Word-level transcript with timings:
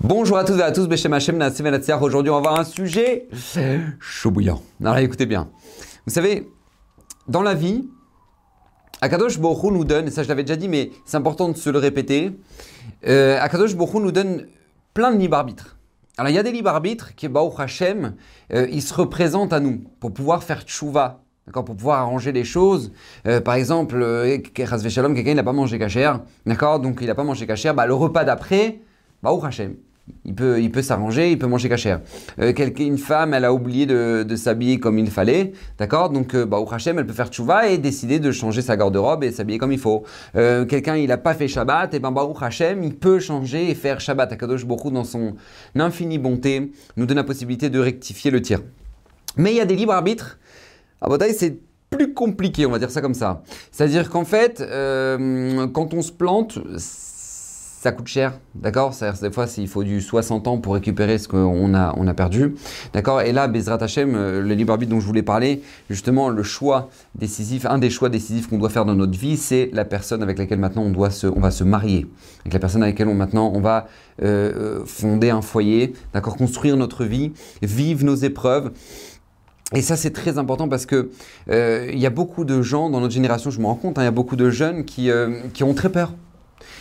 Bonjour 0.00 0.38
à 0.38 0.44
toutes 0.44 0.60
et 0.60 0.62
à 0.62 0.70
tous, 0.70 0.86
Beshem 0.86 1.12
Hashem 1.12 1.42
Aujourd'hui, 2.02 2.30
on 2.30 2.36
va 2.36 2.40
voir 2.40 2.60
un 2.60 2.64
sujet 2.64 3.26
chaud 3.98 4.30
bouillant. 4.30 4.62
Alors 4.80 4.96
écoutez 4.98 5.26
bien. 5.26 5.50
Vous 6.06 6.12
savez, 6.12 6.48
dans 7.26 7.42
la 7.42 7.54
vie, 7.54 7.88
Akadosh 9.00 9.40
Borou 9.40 9.72
nous 9.72 9.84
donne, 9.84 10.06
et 10.06 10.10
ça 10.12 10.22
je 10.22 10.28
l'avais 10.28 10.44
déjà 10.44 10.54
dit, 10.54 10.68
mais 10.68 10.92
c'est 11.04 11.16
important 11.16 11.48
de 11.48 11.56
se 11.56 11.68
le 11.68 11.80
répéter, 11.80 12.30
euh, 13.08 13.40
Akadosh 13.40 13.74
Borou 13.74 13.98
nous 13.98 14.12
donne 14.12 14.46
plein 14.94 15.10
de 15.10 15.18
libres 15.18 15.36
arbitres. 15.36 15.76
Alors 16.16 16.30
il 16.30 16.34
y 16.34 16.38
a 16.38 16.44
des 16.44 16.52
libres 16.52 16.70
arbitres 16.70 17.16
qui, 17.16 17.26
Baruch 17.26 17.58
Hashem, 17.58 18.14
euh, 18.52 18.68
ils 18.70 18.82
se 18.82 18.94
représentent 18.94 19.52
à 19.52 19.58
nous 19.58 19.82
pour 19.98 20.14
pouvoir 20.14 20.44
faire 20.44 20.62
tchouva, 20.62 21.22
d'accord, 21.44 21.64
pour 21.64 21.74
pouvoir 21.74 21.98
arranger 21.98 22.30
les 22.30 22.44
choses. 22.44 22.92
Euh, 23.26 23.40
par 23.40 23.54
exemple, 23.54 23.96
euh, 24.00 24.38
Shalom, 24.88 25.16
quelqu'un 25.16 25.34
n'a 25.34 25.42
pas 25.42 25.52
mangé 25.52 25.76
cachère, 25.76 26.20
d'accord, 26.46 26.78
donc 26.78 26.98
il 27.00 27.08
n'a 27.08 27.16
pas 27.16 27.24
mangé 27.24 27.48
cachère, 27.48 27.74
bah, 27.74 27.86
le 27.86 27.94
repas 27.94 28.22
d'après, 28.22 28.80
Baruch 29.24 29.44
Hashem, 29.44 29.74
il 30.24 30.34
peut, 30.34 30.60
il 30.60 30.70
peut 30.70 30.82
s'arranger, 30.82 31.30
il 31.30 31.38
peut 31.38 31.46
manger 31.46 31.68
cachère. 31.68 32.00
Euh, 32.38 32.52
une 32.78 32.98
femme, 32.98 33.34
elle 33.34 33.44
a 33.44 33.52
oublié 33.52 33.86
de, 33.86 34.36
s'habiller 34.36 34.78
comme 34.78 34.98
il 34.98 35.10
fallait, 35.10 35.52
d'accord? 35.78 36.10
Donc, 36.10 36.34
euh, 36.34 36.44
bah, 36.44 36.58
Hachem, 36.70 36.98
elle 36.98 37.06
peut 37.06 37.12
faire 37.12 37.28
tchouva 37.28 37.68
et 37.68 37.78
décider 37.78 38.18
de 38.18 38.30
changer 38.30 38.62
sa 38.62 38.76
garde-robe 38.76 39.24
et 39.24 39.32
s'habiller 39.32 39.58
comme 39.58 39.72
il 39.72 39.78
faut. 39.78 40.04
Euh, 40.36 40.64
quelqu'un, 40.64 40.96
il 40.96 41.08
n'a 41.08 41.16
pas 41.16 41.34
fait 41.34 41.48
Shabbat, 41.48 41.94
et 41.94 41.98
ben, 41.98 42.12
bah, 42.12 42.28
Hachem, 42.40 42.82
il 42.82 42.94
peut 42.94 43.18
changer 43.20 43.70
et 43.70 43.74
faire 43.74 44.00
Shabbat. 44.00 44.32
Akadosh 44.32 44.64
beaucoup 44.64 44.90
dans 44.90 45.04
son 45.04 45.34
infinie 45.74 46.18
bonté, 46.18 46.72
nous 46.96 47.06
donne 47.06 47.16
la 47.16 47.24
possibilité 47.24 47.70
de 47.70 47.78
rectifier 47.78 48.30
le 48.30 48.42
tir. 48.42 48.60
Mais 49.36 49.52
il 49.52 49.56
y 49.56 49.60
a 49.60 49.64
des 49.64 49.76
libres 49.76 49.92
arbitres. 49.92 50.38
À 51.00 51.08
Botaï, 51.08 51.32
c'est 51.32 51.58
plus 51.90 52.12
compliqué, 52.12 52.66
on 52.66 52.70
va 52.70 52.78
dire 52.78 52.90
ça 52.90 53.00
comme 53.00 53.14
ça. 53.14 53.42
C'est-à-dire 53.72 54.10
qu'en 54.10 54.24
fait, 54.24 54.58
quand 54.58 55.94
on 55.94 56.02
se 56.02 56.12
plante, 56.12 56.58
ça 57.80 57.92
coûte 57.92 58.08
cher, 58.08 58.40
d'accord? 58.56 58.92
C'est-à-dire 58.92 59.20
des 59.20 59.30
fois, 59.30 59.46
il 59.56 59.68
faut 59.68 59.84
du 59.84 60.00
60 60.00 60.48
ans 60.48 60.58
pour 60.58 60.74
récupérer 60.74 61.16
ce 61.16 61.28
qu'on 61.28 61.74
a, 61.74 61.94
on 61.96 62.08
a 62.08 62.14
perdu, 62.14 62.56
d'accord? 62.92 63.20
Et 63.20 63.30
là, 63.30 63.46
Bezrat 63.46 63.80
Hashem, 63.80 64.16
euh, 64.16 64.42
le 64.42 64.54
libre 64.54 64.72
arbitre 64.72 64.90
dont 64.90 64.98
je 64.98 65.06
voulais 65.06 65.22
parler, 65.22 65.62
justement, 65.88 66.28
le 66.28 66.42
choix 66.42 66.90
décisif, 67.14 67.66
un 67.66 67.78
des 67.78 67.88
choix 67.88 68.08
décisifs 68.08 68.48
qu'on 68.48 68.58
doit 68.58 68.68
faire 68.68 68.84
dans 68.84 68.96
notre 68.96 69.16
vie, 69.16 69.36
c'est 69.36 69.70
la 69.72 69.84
personne 69.84 70.24
avec 70.24 70.38
laquelle 70.38 70.58
maintenant 70.58 70.82
on, 70.82 70.90
doit 70.90 71.10
se, 71.10 71.28
on 71.28 71.38
va 71.38 71.52
se 71.52 71.62
marier, 71.62 72.08
avec 72.40 72.52
la 72.52 72.58
personne 72.58 72.82
avec 72.82 72.96
laquelle 72.98 73.12
on, 73.12 73.14
maintenant 73.14 73.52
on 73.54 73.60
va 73.60 73.86
euh, 74.22 74.80
euh, 74.80 74.84
fonder 74.84 75.30
un 75.30 75.42
foyer, 75.42 75.92
d'accord? 76.12 76.36
Construire 76.36 76.76
notre 76.76 77.04
vie, 77.04 77.32
vivre 77.62 78.04
nos 78.04 78.16
épreuves. 78.16 78.72
Et 79.72 79.82
ça, 79.82 79.94
c'est 79.94 80.10
très 80.10 80.36
important 80.36 80.68
parce 80.68 80.84
que 80.84 81.10
il 81.48 81.98
y 81.98 82.06
a 82.06 82.10
beaucoup 82.10 82.44
de 82.44 82.60
gens 82.60 82.90
dans 82.90 83.00
notre 83.00 83.14
génération, 83.14 83.50
je 83.50 83.60
me 83.60 83.66
rends 83.66 83.76
compte, 83.76 83.98
hein, 83.98 84.02
il 84.02 84.06
y 84.06 84.08
a 84.08 84.10
beaucoup 84.10 84.34
de 84.34 84.50
jeunes 84.50 84.84
qui, 84.84 85.10
qui 85.52 85.62
ont 85.62 85.74
très 85.74 85.90
peur 85.90 86.12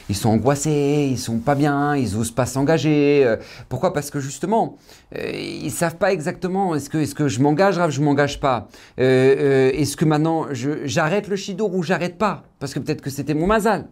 ils 0.09 0.15
sont 0.15 0.29
angoissés, 0.29 1.09
ils 1.11 1.17
sont 1.17 1.39
pas 1.39 1.55
bien, 1.55 1.95
ils 1.95 2.15
osent 2.15 2.31
pas 2.31 2.45
s'engager. 2.45 3.23
Euh, 3.25 3.37
pourquoi? 3.69 3.93
Parce 3.93 4.09
que 4.09 4.19
justement, 4.19 4.77
euh, 5.15 5.31
ils 5.33 5.71
savent 5.71 5.97
pas 5.97 6.13
exactement 6.13 6.75
est-ce 6.75 6.89
que, 6.89 6.97
est 6.97 7.13
que 7.13 7.27
je 7.27 7.41
m'engage, 7.41 7.77
ou 7.77 7.89
je 7.89 8.01
m'engage 8.01 8.39
pas. 8.39 8.67
Euh, 8.99 9.71
est-ce 9.73 9.97
que 9.97 10.05
maintenant 10.05 10.47
j'arrête 10.53 11.27
le 11.27 11.35
shidour 11.35 11.73
ou 11.75 11.83
j'arrête 11.83 12.17
pas? 12.17 12.43
Parce 12.59 12.73
que 12.73 12.79
peut-être 12.79 13.01
que 13.01 13.09
c'était 13.09 13.33
mon 13.33 13.47
mazal. 13.47 13.87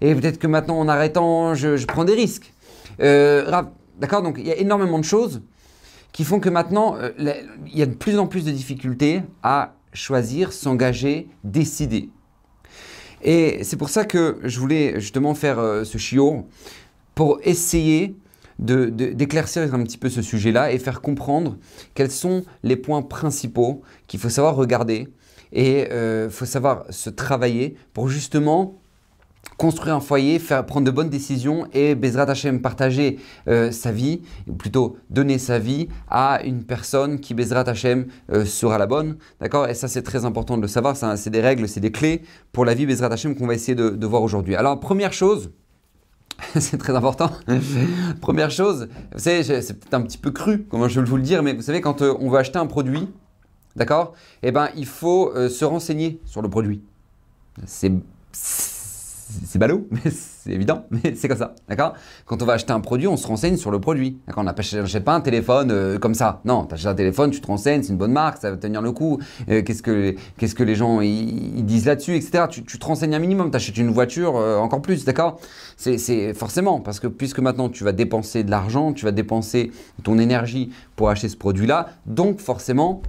Et 0.00 0.14
peut-être 0.14 0.38
que 0.38 0.46
maintenant 0.46 0.78
en 0.78 0.88
arrêtant, 0.88 1.54
je, 1.54 1.84
prends 1.86 2.04
des 2.04 2.14
risques. 2.14 2.52
D'accord? 2.98 4.22
Donc 4.22 4.36
il 4.38 4.46
y 4.46 4.52
a 4.52 4.56
énormément 4.56 4.98
de 4.98 5.04
choses 5.04 5.42
qui 6.12 6.24
font 6.24 6.40
que 6.40 6.48
maintenant, 6.48 6.96
il 7.18 7.78
y 7.78 7.82
a 7.82 7.86
de 7.86 7.94
plus 7.94 8.18
en 8.18 8.26
plus 8.26 8.44
de 8.44 8.50
difficultés 8.50 9.22
à 9.42 9.74
choisir, 9.92 10.52
s'engager, 10.52 11.28
décider. 11.42 12.10
Et 13.24 13.64
c'est 13.64 13.78
pour 13.78 13.88
ça 13.88 14.04
que 14.04 14.38
je 14.44 14.60
voulais 14.60 15.00
justement 15.00 15.34
faire 15.34 15.58
euh, 15.58 15.84
ce 15.84 15.96
chiot 15.98 16.46
pour 17.14 17.40
essayer 17.42 18.16
d'éclaircir 18.58 19.74
un 19.74 19.82
petit 19.82 19.98
peu 19.98 20.08
ce 20.08 20.22
sujet-là 20.22 20.70
et 20.70 20.78
faire 20.78 21.00
comprendre 21.00 21.56
quels 21.94 22.10
sont 22.10 22.44
les 22.62 22.76
points 22.76 23.02
principaux 23.02 23.82
qu'il 24.06 24.20
faut 24.20 24.28
savoir 24.28 24.54
regarder 24.54 25.08
et 25.52 25.80
il 25.80 25.92
euh, 25.92 26.30
faut 26.30 26.44
savoir 26.44 26.84
se 26.90 27.10
travailler 27.10 27.76
pour 27.92 28.08
justement 28.08 28.80
construire 29.56 29.94
un 29.94 30.00
foyer, 30.00 30.38
faire, 30.38 30.64
prendre 30.66 30.86
de 30.86 30.90
bonnes 30.90 31.10
décisions 31.10 31.66
et 31.72 31.94
Bezrat 31.94 32.30
Hashem 32.30 32.60
partager 32.60 33.18
euh, 33.48 33.70
sa 33.70 33.92
vie, 33.92 34.22
ou 34.48 34.54
plutôt 34.54 34.96
donner 35.10 35.38
sa 35.38 35.58
vie 35.58 35.88
à 36.08 36.42
une 36.44 36.64
personne 36.64 37.20
qui 37.20 37.34
Bezrat 37.34 37.68
Hashem 37.68 38.06
euh, 38.32 38.44
sera 38.44 38.78
la 38.78 38.86
bonne. 38.86 39.16
D'accord? 39.40 39.68
Et 39.68 39.74
ça, 39.74 39.88
c'est 39.88 40.02
très 40.02 40.24
important 40.24 40.56
de 40.56 40.62
le 40.62 40.68
savoir. 40.68 40.96
C'est 40.96 41.30
des 41.30 41.40
règles, 41.40 41.68
c'est 41.68 41.80
des 41.80 41.92
clés 41.92 42.22
pour 42.52 42.64
la 42.64 42.74
vie 42.74 42.86
Bezrat 42.86 43.12
Hashem 43.12 43.36
qu'on 43.36 43.46
va 43.46 43.54
essayer 43.54 43.74
de, 43.74 44.06
voir 44.06 44.22
aujourd'hui. 44.22 44.54
Alors, 44.54 44.80
première 44.80 45.12
chose, 45.12 45.50
c'est 46.58 46.78
très 46.78 46.94
important. 46.94 47.30
Première 48.20 48.50
chose, 48.50 48.88
vous 49.12 49.18
savez, 49.18 49.42
c'est 49.42 49.74
peut-être 49.74 49.94
un 49.94 50.02
petit 50.02 50.18
peu 50.18 50.30
cru, 50.30 50.66
comment 50.68 50.88
je 50.88 51.00
veux 51.00 51.06
vous 51.06 51.16
le 51.16 51.22
dire, 51.22 51.42
mais 51.42 51.54
vous 51.54 51.62
savez, 51.62 51.80
quand 51.80 52.02
euh, 52.02 52.14
on 52.20 52.28
veut 52.28 52.38
acheter 52.38 52.58
un 52.58 52.66
produit, 52.66 53.08
d'accord? 53.76 54.14
Eh 54.42 54.52
bien, 54.52 54.68
il 54.76 54.86
faut 54.86 55.32
se 55.48 55.64
renseigner 55.64 56.20
sur 56.26 56.42
le 56.42 56.50
produit. 56.50 56.82
C'est 57.66 57.92
c'est 59.44 59.58
ballot, 59.58 59.86
mais 59.90 60.10
c'est 60.10 60.50
évident, 60.50 60.84
mais 60.90 61.14
c'est 61.14 61.28
comme 61.28 61.38
ça, 61.38 61.54
d'accord? 61.68 61.94
Quand 62.26 62.42
on 62.42 62.44
va 62.44 62.54
acheter 62.54 62.72
un 62.72 62.80
produit, 62.80 63.06
on 63.06 63.16
se 63.16 63.26
renseigne 63.26 63.56
sur 63.56 63.70
le 63.70 63.80
produit, 63.80 64.18
d'accord? 64.26 64.42
On 64.42 64.46
n'achète 64.46 65.04
pas 65.04 65.14
un 65.14 65.20
téléphone 65.20 65.70
euh, 65.70 65.98
comme 65.98 66.14
ça, 66.14 66.40
non, 66.44 66.66
tu 66.66 66.74
achètes 66.74 66.86
un 66.86 66.94
téléphone, 66.94 67.30
tu 67.30 67.40
te 67.40 67.46
renseignes, 67.46 67.82
c'est 67.82 67.92
une 67.92 67.98
bonne 67.98 68.12
marque, 68.12 68.38
ça 68.38 68.50
va 68.50 68.56
tenir 68.56 68.82
le 68.82 68.92
coup, 68.92 69.18
euh, 69.48 69.62
qu'est-ce, 69.62 69.82
que, 69.82 70.14
que 70.38 70.62
les 70.62 70.74
gens 70.74 71.00
disent 71.00 71.86
là-dessus, 71.86 72.16
etc. 72.16 72.44
Tu, 72.50 72.62
te 72.62 72.86
renseignes 72.86 73.14
un 73.14 73.18
minimum, 73.18 73.50
tu 73.50 73.56
achètes 73.56 73.76
une 73.78 73.90
voiture 73.90 74.36
euh, 74.36 74.58
encore 74.58 74.82
plus, 74.82 75.04
d'accord? 75.04 75.40
C'est 75.76 76.34
forcément, 76.34 76.80
parce 76.80 77.00
que 77.00 77.06
puisque 77.06 77.40
maintenant 77.40 77.68
tu 77.68 77.84
vas 77.84 77.92
dépenser 77.92 78.44
de 78.44 78.50
l'argent, 78.50 78.92
tu 78.92 79.04
vas 79.04 79.12
dépenser 79.12 79.72
ton 80.02 80.18
énergie 80.18 80.70
pour 80.96 81.10
acheter 81.10 81.28
ce 81.28 81.36
produit-là, 81.36 81.88
donc 82.06 82.40
forcément, 82.40 83.02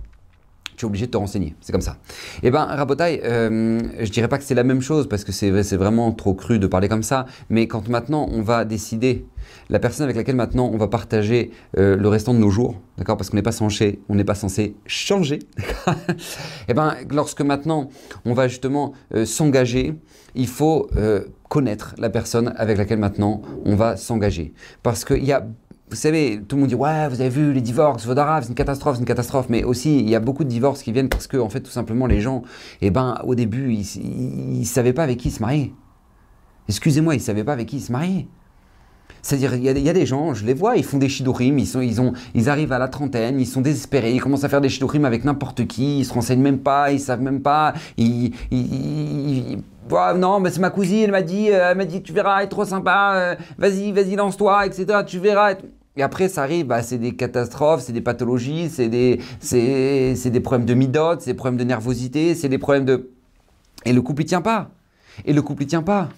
tu 0.76 0.86
es 0.86 0.88
obligé 0.88 1.08
de 1.08 1.12
te 1.12 1.18
renseigner. 1.18 1.56
C'est 1.62 1.72
comme 1.72 1.82
ça. 1.82 1.98
Eh 2.44 2.52
bien, 2.52 2.66
Rabotai, 2.66 3.22
euh, 3.24 3.80
je 4.00 4.10
dirais 4.10 4.28
pas 4.28 4.38
que 4.38 4.44
c'est 4.44 4.56
la 4.56 4.64
même 4.64 4.82
chose 4.82 5.08
parce 5.08 5.24
que 5.24 5.32
c'est 5.32 5.78
vraiment 5.78 6.12
trop 6.12 6.34
cru 6.34 6.60
de 6.60 6.68
parler 6.68 6.90
comme 6.90 7.04
ça. 7.04 7.26
Mais 7.50 7.68
quand 7.68 7.88
maintenant 7.90 8.28
on 8.32 8.42
va 8.42 8.66
décider, 8.66 9.26
la 9.70 9.80
personne 9.80 10.04
avec 10.06 10.16
laquelle 10.16 10.36
maintenant 10.36 10.70
on 10.72 10.78
va 10.78 10.88
partager 10.88 11.52
euh, 11.78 11.96
le 11.96 12.08
restant 12.08 12.34
de 12.34 12.40
nos 12.40 12.50
jours, 12.50 12.80
d'accord 12.98 13.18
Parce 13.18 13.30
qu'on 13.30 13.38
n'est 13.38 13.44
pas 13.44 13.52
censé, 13.52 14.00
on 14.10 14.16
n'est 14.16 14.24
pas 14.24 14.36
censé 14.36 14.76
changer. 14.86 15.40
eh 16.68 16.74
bien, 16.74 16.96
lorsque 17.10 17.42
maintenant 17.42 17.90
on 18.26 18.34
va 18.34 18.48
justement 18.48 18.94
euh, 19.14 19.26
s'engager, 19.26 19.96
il 20.36 20.48
faut 20.48 20.88
euh, 20.96 21.26
connaître 21.50 21.96
la 21.98 22.10
personne 22.10 22.54
avec 22.58 22.78
laquelle 22.78 23.00
maintenant 23.00 23.42
on 23.66 23.76
va 23.76 23.98
s'engager. 23.98 24.54
Parce 24.84 25.06
qu'il 25.06 25.24
y 25.24 25.32
a 25.32 25.48
vous 25.90 25.96
savez, 25.96 26.42
tout 26.48 26.56
le 26.56 26.62
monde 26.62 26.70
dit 26.70 26.76
ouais, 26.76 27.08
vous 27.10 27.22
avez 27.22 27.30
vu 27.30 27.54
les 27.54 27.62
divorces, 27.62 28.06
Vodara, 28.06 28.42
c'est 28.42 28.50
une 28.50 28.56
catastrophe, 28.56 28.96
c'est 28.96 29.02
une 29.02 29.08
catastrophe. 29.08 29.48
Mais 29.50 29.64
aussi, 29.64 30.00
il 30.00 30.10
y 30.10 30.16
a 30.16 30.20
beaucoup 30.20 30.44
de 30.44 30.50
divorces 30.50 30.82
qui 30.82 30.92
viennent 30.92 31.10
parce 31.10 31.28
que, 31.28 31.38
en 31.38 31.50
fait, 31.50 31.62
tout 31.62 31.72
simplement, 31.72 32.08
les 32.08 32.22
gens, 32.22 32.42
eh 32.82 32.90
ben, 32.90 33.20
au 33.24 33.36
début, 33.36 33.74
ils, 33.74 34.60
ne 34.60 34.64
savaient 34.64 34.94
pas 34.94 35.04
avec 35.04 35.20
qui 35.20 35.30
se 35.30 35.42
marier. 35.42 35.74
Excusez-moi, 36.68 37.14
ils 37.14 37.22
savaient 37.22 37.44
pas 37.44 37.54
avec 37.54 37.68
qui 37.68 37.80
se 37.80 37.92
marier. 37.92 38.28
C'est-à-dire, 39.22 39.56
il 39.56 39.64
y, 39.64 39.90
a 39.90 39.94
des 39.94 40.06
gens, 40.06 40.36
je 40.36 40.46
les 40.46 40.54
vois, 40.54 40.78
ils 40.78 40.84
font 40.84 41.00
des 41.00 41.10
shidorim, 41.10 41.58
ils, 41.58 41.68
ils, 41.82 42.14
ils 42.36 42.50
arrivent 42.50 42.72
à 42.72 42.78
la 42.78 42.88
trentaine, 42.88 43.40
ils 43.40 43.48
sont 43.48 43.62
désespérés, 43.62 44.14
ils 44.14 44.22
commencent 44.22 44.44
à 44.44 44.50
faire 44.50 44.62
des 44.62 44.70
shidorim 44.70 45.04
avec 45.04 45.26
n'importe 45.26 45.66
qui, 45.66 46.00
ils 46.00 46.06
se 46.06 46.14
renseignent 46.14 46.44
même 46.44 46.60
pas, 46.60 46.92
ils 46.92 47.00
savent 47.00 47.22
même 47.22 47.42
pas, 47.42 47.74
ils, 47.98 48.34
non, 49.90 50.40
mais 50.40 50.50
c'est 50.50 50.60
ma 50.60 50.70
cousine, 50.70 51.04
elle 51.04 51.12
m'a 51.12 51.22
dit, 51.22 51.50
euh, 51.52 51.72
elle 51.72 51.78
m'a 51.78 51.86
dit, 51.86 52.02
tu 52.02 52.14
verras, 52.14 52.40
elle 52.40 52.46
est 52.46 52.50
trop 52.50 52.66
sympa, 52.66 53.14
euh, 53.16 53.36
vas-y, 53.58 53.92
vas-y, 53.92 54.16
lance-toi, 54.16 54.66
etc. 54.66 55.00
Tu 55.06 55.20
verras. 55.20 55.56
Et 55.98 56.04
après, 56.04 56.28
ça 56.28 56.44
arrive, 56.44 56.68
bah, 56.68 56.82
c'est 56.82 56.98
des 56.98 57.16
catastrophes, 57.16 57.82
c'est 57.82 57.94
des 57.94 58.02
pathologies, 58.02 58.70
c'est 58.70 58.90
des, 58.90 59.20
c'est, 59.40 60.30
des 60.30 60.40
problèmes 60.40 60.66
de 60.66 60.74
midote, 60.74 61.22
c'est 61.22 61.32
des 61.32 61.38
problèmes 61.38 61.58
de 61.58 61.64
nervosité, 61.64 62.36
c'est 62.36 62.50
des 62.50 62.58
problèmes 62.58 62.86
de. 62.86 63.12
Et 63.86 63.94
le 63.94 64.02
couple, 64.02 64.24
il 64.24 64.26
tient 64.26 64.42
pas. 64.42 64.72
Et 65.24 65.34
le 65.34 65.42
couple, 65.42 65.64
il 65.64 65.68
tient 65.68 65.84
pas. 65.84 66.10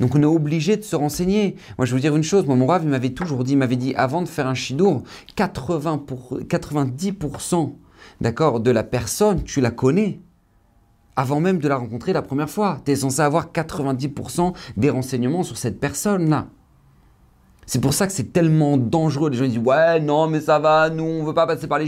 Donc 0.00 0.14
on 0.14 0.22
est 0.22 0.26
obligé 0.26 0.76
de 0.76 0.82
se 0.82 0.96
renseigner. 0.96 1.56
Moi, 1.78 1.86
je 1.86 1.92
vais 1.92 1.96
vous 1.96 2.00
dire 2.00 2.16
une 2.16 2.22
chose. 2.22 2.46
Mon 2.46 2.66
rave, 2.66 2.82
il 2.84 2.90
m'avait 2.90 3.10
toujours 3.10 3.44
dit, 3.44 3.52
il 3.52 3.58
m'avait 3.58 3.76
dit, 3.76 3.94
avant 3.94 4.20
de 4.20 4.28
faire 4.28 4.46
un 4.46 4.54
shidour, 4.54 5.02
80 5.36 5.98
pour, 5.98 6.38
90% 6.40 7.72
d'accord, 8.20 8.60
de 8.60 8.70
la 8.70 8.82
personne, 8.82 9.42
tu 9.42 9.60
la 9.60 9.70
connais 9.70 10.20
avant 11.16 11.40
même 11.40 11.58
de 11.58 11.68
la 11.68 11.76
rencontrer 11.76 12.12
la 12.12 12.22
première 12.22 12.50
fois. 12.50 12.80
Tu 12.84 12.92
es 12.92 12.96
censé 12.96 13.20
avoir 13.20 13.52
90% 13.52 14.54
des 14.76 14.90
renseignements 14.90 15.42
sur 15.42 15.56
cette 15.58 15.80
personne-là. 15.80 16.46
C'est 17.64 17.80
pour 17.80 17.94
ça 17.94 18.06
que 18.06 18.12
c'est 18.12 18.32
tellement 18.32 18.76
dangereux. 18.76 19.30
Les 19.30 19.36
gens 19.36 19.46
disent 19.46 19.58
Ouais, 19.58 20.00
non, 20.00 20.26
mais 20.26 20.40
ça 20.40 20.58
va, 20.58 20.90
nous, 20.90 21.04
on 21.04 21.24
veut 21.24 21.34
pas 21.34 21.46
passer 21.46 21.68
par 21.68 21.78
les 21.78 21.86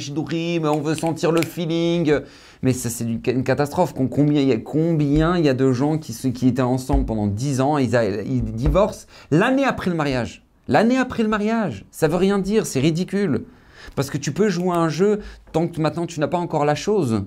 mais 0.60 0.68
on 0.68 0.80
veut 0.80 0.94
sentir 0.94 1.32
le 1.32 1.42
feeling. 1.42 2.20
Mais 2.62 2.72
ça, 2.72 2.88
c'est 2.88 3.04
une 3.04 3.42
catastrophe. 3.42 3.92
Combien 3.92 4.40
il 4.40 4.48
y 4.48 4.52
a, 4.52 4.56
combien 4.56 5.36
il 5.36 5.44
y 5.44 5.48
a 5.48 5.54
de 5.54 5.72
gens 5.72 5.98
qui, 5.98 6.14
qui 6.32 6.48
étaient 6.48 6.62
ensemble 6.62 7.04
pendant 7.04 7.26
10 7.26 7.60
ans, 7.60 7.76
ils, 7.78 7.94
ils 8.26 8.44
divorcent 8.44 9.06
l'année 9.30 9.64
après 9.64 9.90
le 9.90 9.96
mariage. 9.96 10.46
L'année 10.68 10.96
après 10.96 11.22
le 11.22 11.28
mariage. 11.28 11.84
Ça 11.90 12.08
veut 12.08 12.16
rien 12.16 12.38
dire, 12.38 12.66
c'est 12.66 12.80
ridicule. 12.80 13.44
Parce 13.96 14.10
que 14.10 14.16
tu 14.16 14.32
peux 14.32 14.48
jouer 14.48 14.74
un 14.74 14.88
jeu 14.88 15.20
tant 15.52 15.68
que 15.68 15.80
maintenant 15.80 16.06
tu 16.06 16.20
n'as 16.20 16.28
pas 16.28 16.38
encore 16.38 16.64
la 16.64 16.74
chose. 16.74 17.24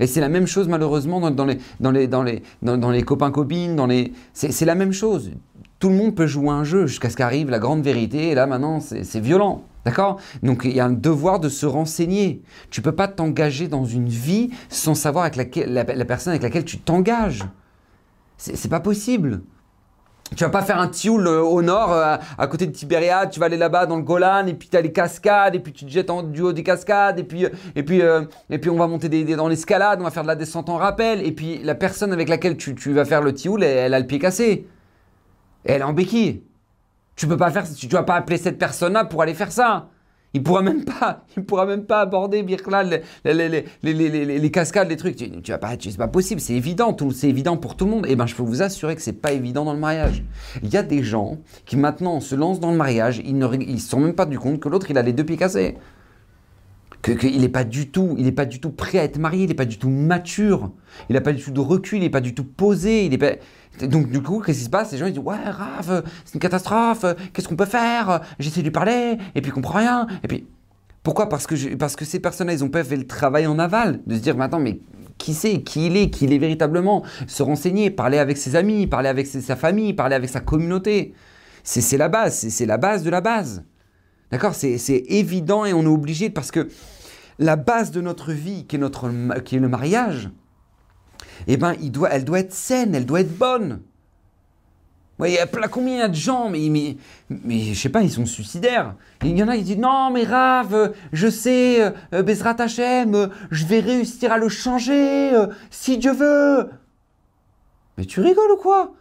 Et 0.00 0.06
c'est 0.06 0.20
la 0.20 0.28
même 0.28 0.46
chose 0.46 0.68
malheureusement 0.68 1.20
dans, 1.30 1.44
les, 1.44 1.58
dans, 1.80 1.90
les, 1.90 2.06
dans, 2.06 2.22
les, 2.22 2.42
dans, 2.62 2.90
les 2.90 3.02
copains-copines, 3.02 3.76
dans 3.76 3.86
les... 3.86 4.12
c'est 4.32 4.64
la 4.64 4.74
même 4.74 4.92
chose 4.92 5.32
tout 5.78 5.90
le 5.90 5.94
monde 5.94 6.14
peut 6.14 6.26
jouer 6.26 6.50
un 6.50 6.64
jeu 6.64 6.86
jusqu'à 6.86 7.10
ce 7.10 7.16
qu'arrive 7.16 7.50
la 7.50 7.58
grande 7.58 7.82
vérité. 7.82 8.30
Et 8.30 8.34
là, 8.34 8.46
maintenant, 8.46 8.80
c'est 8.80 9.20
violent. 9.20 9.62
D'accord? 9.84 10.20
Donc, 10.42 10.62
il 10.64 10.72
y 10.72 10.80
a 10.80 10.86
un 10.86 10.90
devoir 10.90 11.40
de 11.40 11.48
se 11.48 11.66
renseigner. 11.66 12.42
Tu 12.70 12.82
peux 12.82 12.92
pas 12.92 13.08
t'engager 13.08 13.68
dans 13.68 13.84
une 13.84 14.08
vie 14.08 14.50
sans 14.68 14.94
savoir 14.94 15.24
avec 15.24 15.36
laquelle, 15.36 15.72
la, 15.72 15.84
personne 15.84 16.32
avec 16.32 16.42
laquelle 16.42 16.64
tu 16.64 16.78
t'engages. 16.78 17.44
C'est 18.36 18.68
pas 18.68 18.80
possible. 18.80 19.42
Tu 20.36 20.44
vas 20.44 20.50
pas 20.50 20.62
faire 20.62 20.78
un 20.78 20.88
tioul 20.88 21.26
euh, 21.26 21.40
au 21.40 21.62
nord, 21.62 21.92
euh, 21.92 22.16
à, 22.36 22.46
côté 22.46 22.66
de 22.66 22.72
Tibériade, 22.72 23.30
tu 23.30 23.40
vas 23.40 23.46
aller 23.46 23.56
là-bas 23.56 23.86
dans 23.86 23.96
le 23.96 24.02
Golan, 24.02 24.46
et 24.46 24.54
puis 24.54 24.68
tu 24.68 24.76
as 24.76 24.80
les 24.82 24.92
cascades, 24.92 25.54
et 25.54 25.58
puis 25.58 25.72
tu 25.72 25.86
te 25.86 25.90
jettes 25.90 26.10
en, 26.10 26.22
du 26.22 26.42
haut 26.42 26.52
des 26.52 26.62
cascades, 26.62 27.18
et 27.18 27.24
puis, 27.24 27.46
euh, 27.46 27.50
et 27.74 27.82
puis, 27.82 28.02
et 28.50 28.58
puis 28.58 28.68
on 28.68 28.76
va 28.76 28.86
monter 28.86 29.08
des, 29.08 29.24
dans 29.36 29.48
l'escalade, 29.48 30.00
on 30.00 30.04
va 30.04 30.10
faire 30.10 30.24
de 30.24 30.28
la 30.28 30.36
descente 30.36 30.68
en 30.68 30.76
rappel, 30.76 31.26
et 31.26 31.32
puis 31.32 31.60
la 31.62 31.74
personne 31.74 32.12
avec 32.12 32.28
laquelle 32.28 32.56
tu, 32.56 32.74
vas 32.92 33.06
faire 33.06 33.22
le 33.22 33.32
tioul, 33.32 33.62
elle, 33.62 33.78
elle, 33.78 33.94
a 33.94 34.00
le 34.00 34.06
pied 34.06 34.18
cassé. 34.18 34.66
Elle 35.64 35.80
est 35.80 35.84
en 35.84 35.92
béquille. 35.92 36.42
Tu 37.16 37.26
peux 37.26 37.36
pas 37.36 37.50
faire, 37.50 37.64
tu 37.72 37.88
vas 37.88 38.02
pas 38.02 38.14
appeler 38.14 38.36
cette 38.36 38.58
personne-là 38.58 39.04
pour 39.04 39.22
aller 39.22 39.34
faire 39.34 39.50
ça. 39.50 39.88
Il 40.34 40.42
pourra 40.42 40.62
pourra 41.46 41.66
même 41.66 41.84
pas 41.84 42.00
aborder 42.00 42.42
Birklal, 42.42 43.02
les, 43.24 44.50
cascades, 44.50 44.88
les 44.88 44.96
trucs. 44.96 45.16
Tu, 45.16 45.30
tu 45.40 45.50
vas 45.50 45.58
pas, 45.58 45.70
c'est 45.80 45.96
pas 45.96 46.08
possible, 46.08 46.40
c'est 46.40 46.54
évident, 46.54 46.94
c'est 47.12 47.28
évident 47.28 47.56
pour 47.56 47.76
tout 47.76 47.86
le 47.86 47.92
monde. 47.92 48.06
Et 48.06 48.12
eh 48.12 48.16
ben, 48.16 48.26
je 48.26 48.34
peux 48.34 48.42
vous 48.42 48.62
assurer 48.62 48.94
que 48.94 49.02
c'est 49.02 49.14
pas 49.14 49.32
évident 49.32 49.64
dans 49.64 49.72
le 49.72 49.78
mariage. 49.78 50.22
Il 50.62 50.68
y 50.68 50.76
a 50.76 50.82
des 50.82 51.02
gens 51.02 51.38
qui 51.64 51.76
maintenant 51.76 52.20
se 52.20 52.34
lancent 52.34 52.60
dans 52.60 52.70
le 52.70 52.76
mariage, 52.76 53.22
ils 53.24 53.36
ne, 53.38 53.48
ils 53.56 53.80
se 53.80 53.88
sont 53.90 54.00
même 54.00 54.14
pas 54.14 54.26
du 54.26 54.38
compte 54.38 54.60
que 54.60 54.68
l'autre 54.68 54.90
il 54.90 54.98
a 54.98 55.02
les 55.02 55.12
deux 55.12 55.24
pieds 55.24 55.36
cassés, 55.36 55.76
qu'il 57.02 57.40
n'est 57.40 57.48
pas 57.48 57.64
du 57.64 57.90
tout, 57.90 58.14
il 58.18 58.26
est 58.26 58.32
pas 58.32 58.44
du 58.44 58.60
tout 58.60 58.70
prêt 58.70 58.98
à 58.98 59.04
être 59.04 59.18
marié, 59.18 59.44
il 59.44 59.48
n'est 59.48 59.54
pas 59.54 59.64
du 59.64 59.78
tout 59.78 59.88
mature, 59.88 60.72
il 61.08 61.14
n'a 61.14 61.20
pas 61.20 61.32
du 61.32 61.42
tout 61.42 61.52
de 61.52 61.60
recul, 61.60 61.98
il 61.98 62.02
n'est 62.02 62.10
pas 62.10 62.20
du 62.20 62.34
tout 62.34 62.44
posé, 62.44 63.06
il 63.06 63.14
est 63.14 63.18
pas 63.18 63.32
donc 63.86 64.10
du 64.10 64.22
coup, 64.22 64.40
qu'est-ce 64.40 64.58
qui 64.58 64.64
se 64.64 64.70
passe? 64.70 64.92
Les 64.92 64.98
gens 64.98 65.06
ils 65.06 65.12
disent 65.12 65.22
ouais, 65.22 65.36
Raph, 65.36 66.04
c'est 66.24 66.34
une 66.34 66.40
catastrophe. 66.40 67.04
Qu'est-ce 67.32 67.48
qu'on 67.48 67.56
peut 67.56 67.64
faire? 67.64 68.22
J'essaie 68.38 68.60
de 68.60 68.64
lui 68.64 68.70
parler 68.70 69.18
et 69.34 69.40
puis 69.40 69.50
il 69.50 69.52
comprend 69.52 69.78
rien. 69.78 70.06
Et 70.24 70.28
puis 70.28 70.46
pourquoi? 71.02 71.28
Parce 71.28 71.46
que 71.46 71.74
parce 71.76 71.96
que 71.96 72.04
ces 72.04 72.20
personnes-là, 72.20 72.54
ils 72.54 72.64
ont 72.64 72.70
pas 72.70 72.84
fait 72.84 72.96
le 72.96 73.06
travail 73.06 73.46
en 73.46 73.58
aval 73.58 74.00
de 74.06 74.14
se 74.14 74.20
dire 74.20 74.36
maintenant, 74.36 74.58
mais 74.58 74.80
qui 75.16 75.34
c'est, 75.34 75.62
qui 75.62 75.86
il 75.86 75.96
est, 75.96 76.10
qui 76.10 76.24
il 76.24 76.32
est 76.32 76.38
véritablement, 76.38 77.04
se 77.26 77.42
renseigner, 77.42 77.90
parler 77.90 78.18
avec 78.18 78.36
ses 78.36 78.56
amis, 78.56 78.86
parler 78.86 79.08
avec 79.08 79.26
sa 79.26 79.56
famille, 79.56 79.92
parler 79.92 80.14
avec 80.14 80.30
sa 80.30 80.40
communauté. 80.40 81.14
C'est 81.64 81.98
la 81.98 82.08
base, 82.08 82.48
c'est 82.48 82.66
la 82.66 82.78
base 82.78 83.02
de 83.02 83.10
la 83.10 83.20
base. 83.20 83.64
D'accord? 84.30 84.54
C'est 84.54 85.04
évident 85.08 85.64
et 85.64 85.72
on 85.72 85.82
est 85.82 85.86
obligé 85.86 86.30
parce 86.30 86.50
que 86.50 86.68
la 87.38 87.56
base 87.56 87.90
de 87.90 88.00
notre 88.00 88.32
vie, 88.32 88.66
qui 88.66 88.76
est, 88.76 88.78
notre, 88.78 89.10
qui 89.40 89.56
est 89.56 89.60
le 89.60 89.68
mariage, 89.68 90.30
eh 91.46 91.56
ben, 91.56 91.74
il 91.80 91.92
doit, 91.92 92.10
elle 92.10 92.24
doit 92.24 92.40
être 92.40 92.52
saine, 92.52 92.94
elle 92.94 93.06
doit 93.06 93.20
être 93.20 93.36
bonne. 93.36 93.80
Il 95.26 95.32
y 95.32 95.38
a 95.38 95.46
combien 95.46 96.08
de 96.08 96.14
gens, 96.14 96.48
mais, 96.48 96.68
mais, 96.70 96.96
mais 97.28 97.60
je 97.60 97.74
sais 97.74 97.88
pas, 97.88 98.02
ils 98.02 98.10
sont 98.10 98.26
suicidaires. 98.26 98.94
Il 99.24 99.36
y 99.36 99.42
en 99.42 99.48
a 99.48 99.56
qui 99.56 99.64
disent 99.64 99.78
Non, 99.78 100.10
mais 100.12 100.22
Rav, 100.22 100.92
je 101.12 101.28
sais, 101.28 101.92
euh, 102.14 102.22
Bezrat 102.22 102.54
Hachem, 102.60 103.28
je 103.50 103.66
vais 103.66 103.80
réussir 103.80 104.30
à 104.30 104.38
le 104.38 104.48
changer, 104.48 105.34
euh, 105.34 105.48
si 105.70 105.98
Dieu 105.98 106.12
veut. 106.12 106.70
Mais 107.96 108.04
tu 108.04 108.20
rigoles 108.20 108.52
ou 108.52 108.56
quoi? 108.56 108.92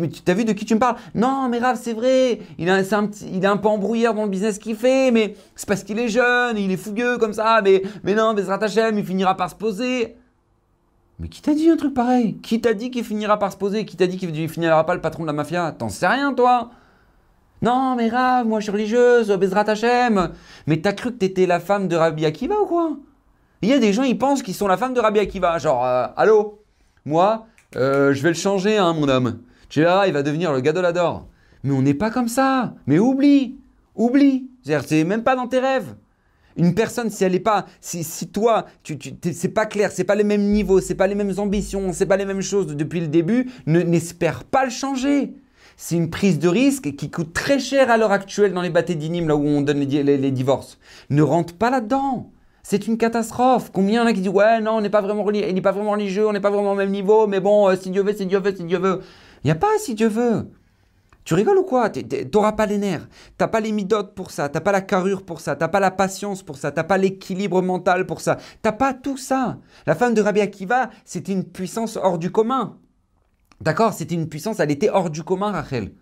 Mais 0.00 0.08
tu 0.08 0.32
vu 0.34 0.44
de 0.44 0.52
qui 0.52 0.64
tu 0.64 0.74
me 0.74 0.78
parles? 0.78 0.96
Non, 1.14 1.48
mais 1.48 1.58
Rav, 1.58 1.78
c'est 1.80 1.92
vrai, 1.92 2.40
il, 2.58 2.70
a, 2.70 2.76
un 2.76 3.10
il 3.32 3.44
est 3.44 3.46
un 3.46 3.56
peu 3.56 3.68
embrouillard 3.68 4.14
dans 4.14 4.24
le 4.24 4.28
business 4.30 4.58
qu'il 4.58 4.76
fait, 4.76 5.10
mais 5.10 5.34
c'est 5.56 5.66
parce 5.66 5.82
qu'il 5.82 5.98
est 5.98 6.08
jeune, 6.08 6.56
il 6.56 6.70
est 6.70 6.76
fougueux 6.76 7.18
comme 7.18 7.32
ça, 7.32 7.60
mais, 7.62 7.82
mais 8.04 8.14
non, 8.14 8.34
Bezrat 8.34 8.62
Hachem, 8.62 8.98
il 8.98 9.04
finira 9.04 9.36
par 9.36 9.50
se 9.50 9.54
poser. 9.54 10.16
Mais 11.18 11.28
qui 11.28 11.42
t'a 11.42 11.54
dit 11.54 11.68
un 11.68 11.76
truc 11.76 11.94
pareil? 11.94 12.38
Qui 12.38 12.60
t'a 12.60 12.74
dit 12.74 12.90
qu'il 12.90 13.04
finira 13.04 13.38
par 13.38 13.52
se 13.52 13.56
poser? 13.56 13.84
Qui 13.84 13.96
t'a 13.96 14.06
dit 14.06 14.16
qu'il 14.16 14.48
finira 14.48 14.84
pas 14.86 14.94
le 14.94 15.00
patron 15.00 15.22
de 15.22 15.28
la 15.28 15.32
mafia? 15.32 15.72
T'en 15.76 15.88
sais 15.88 16.06
rien, 16.06 16.32
toi? 16.32 16.70
Non, 17.60 17.94
mais 17.96 18.08
Rav, 18.08 18.46
moi 18.46 18.60
je 18.60 18.64
suis 18.64 18.72
religieuse, 18.72 19.30
Bezrat 19.30 19.68
Hachem. 19.68 20.30
Mais 20.66 20.78
t'as 20.78 20.92
cru 20.92 21.12
que 21.12 21.18
t'étais 21.18 21.46
la 21.46 21.60
femme 21.60 21.86
de 21.86 21.96
Rabbi 21.96 22.26
Akiva 22.26 22.56
ou 22.60 22.66
quoi? 22.66 22.96
Il 23.62 23.68
y 23.68 23.72
a 23.72 23.78
des 23.78 23.92
gens, 23.92 24.02
ils 24.02 24.18
pensent 24.18 24.42
qu'ils 24.42 24.54
sont 24.54 24.66
la 24.66 24.76
femme 24.76 24.94
de 24.94 25.00
Rabbi 25.00 25.20
Akiva. 25.20 25.58
Genre, 25.58 25.84
euh, 25.84 26.06
allô? 26.16 26.60
Moi, 27.04 27.46
euh, 27.76 28.12
je 28.12 28.22
vais 28.22 28.30
le 28.30 28.34
changer, 28.34 28.78
hein, 28.78 28.92
mon 28.92 29.08
homme. 29.08 29.38
Tu 29.72 29.80
il 29.80 30.12
va 30.12 30.22
devenir 30.22 30.52
le 30.52 30.60
gars 30.60 30.74
de 30.74 30.80
l'adore. 30.80 31.26
Mais 31.64 31.72
on 31.72 31.80
n'est 31.80 31.94
pas 31.94 32.10
comme 32.10 32.28
ça. 32.28 32.74
Mais 32.86 32.98
oublie 32.98 33.56
Oublie 33.96 34.50
C'est 34.62 35.04
même 35.04 35.22
pas 35.22 35.34
dans 35.34 35.46
tes 35.46 35.60
rêves. 35.60 35.94
Une 36.58 36.74
personne, 36.74 37.08
si 37.08 37.24
elle 37.24 37.32
n'est 37.32 37.40
pas, 37.40 37.64
si, 37.80 38.04
si 38.04 38.28
toi, 38.28 38.66
tu, 38.82 38.98
tu 38.98 39.14
c'est 39.32 39.48
pas 39.48 39.64
clair, 39.64 39.90
c'est 39.90 40.04
pas 40.04 40.14
les 40.14 40.24
mêmes 40.24 40.42
niveaux, 40.42 40.82
c'est 40.82 40.94
pas 40.94 41.06
les 41.06 41.14
mêmes 41.14 41.32
ambitions, 41.38 41.94
c'est 41.94 42.04
pas 42.04 42.18
les 42.18 42.26
mêmes 42.26 42.42
choses 42.42 42.66
depuis 42.66 43.00
le 43.00 43.06
début, 43.06 43.50
n'espère 43.66 44.44
pas 44.44 44.66
le 44.66 44.70
changer. 44.70 45.32
C'est 45.78 45.96
une 45.96 46.10
prise 46.10 46.38
de 46.38 46.48
risque 46.48 46.94
qui 46.94 47.10
coûte 47.10 47.32
très 47.32 47.58
cher 47.58 47.90
à 47.90 47.96
l'heure 47.96 48.12
actuelle 48.12 48.52
dans 48.52 48.60
les 48.60 48.68
bâtés 48.68 48.94
d'inim, 48.94 49.26
là 49.26 49.36
où 49.36 49.46
on 49.46 49.62
donne 49.62 49.80
les, 49.80 50.02
les, 50.02 50.30
divorces. 50.30 50.78
Ne 51.08 51.22
rentre 51.22 51.54
pas 51.54 51.70
là-dedans. 51.70 52.30
C'est 52.62 52.86
une 52.86 52.98
catastrophe. 52.98 53.70
Combien 53.72 53.92
il 53.92 53.96
y 53.96 54.00
en 54.00 54.06
a 54.06 54.12
qui 54.12 54.20
disent 54.20 54.28
Ouais, 54.28 54.60
non, 54.60 54.72
on 54.72 54.80
n'est 54.82 54.90
pas, 54.90 55.00
vraiment 55.00 55.24
n'est 55.30 55.60
pas 55.62 55.72
vraiment 55.72 55.92
religieux, 55.92 56.28
on 56.28 56.34
n'est 56.34 56.40
pas 56.40 56.50
vraiment 56.50 56.72
au 56.72 56.76
même 56.76 56.90
niveau, 56.90 57.26
mais 57.26 57.40
bon, 57.40 57.70
euh, 57.70 57.76
si 57.76 57.88
Dieu 57.88 58.02
veut, 58.02 58.12
si 58.12 58.26
Dieu 58.26 58.38
veut, 58.38 58.54
si 58.54 58.64
Dieu 58.64 58.78
veut. 58.78 59.00
Il 59.42 59.48
n'y 59.48 59.52
a 59.52 59.56
pas 59.56 59.78
si 59.78 59.94
Dieu 59.94 60.08
veut. 60.08 60.50
Tu 61.24 61.34
rigoles 61.34 61.58
ou 61.58 61.62
quoi? 61.62 61.88
T'auras 61.90 62.52
pas 62.52 62.66
les 62.66 62.78
nerfs, 62.78 63.08
t'as 63.38 63.46
pas 63.46 63.60
les 63.60 63.70
midotes 63.70 64.14
pour 64.14 64.32
ça, 64.32 64.48
t'as 64.48 64.60
pas 64.60 64.72
la 64.72 64.80
carrure 64.80 65.24
pour 65.24 65.40
ça, 65.40 65.54
t'as 65.54 65.68
pas 65.68 65.78
la 65.78 65.92
patience 65.92 66.42
pour 66.42 66.56
ça, 66.56 66.72
t'as 66.72 66.82
pas 66.82 66.98
l'équilibre 66.98 67.62
mental 67.62 68.06
pour 68.06 68.20
ça, 68.20 68.38
t'as 68.60 68.72
pas 68.72 68.92
tout 68.92 69.16
ça. 69.16 69.58
La 69.86 69.94
femme 69.94 70.14
de 70.14 70.20
Rabbi 70.20 70.40
Akiva, 70.40 70.90
c'était 71.04 71.32
une 71.32 71.44
puissance 71.44 71.96
hors 71.96 72.18
du 72.18 72.32
commun. 72.32 72.76
D'accord? 73.60 73.92
C'était 73.92 74.16
une 74.16 74.28
puissance, 74.28 74.58
elle 74.58 74.72
était 74.72 74.90
hors 74.90 75.10
du 75.10 75.22
commun, 75.22 75.52
Rachel. 75.52 75.92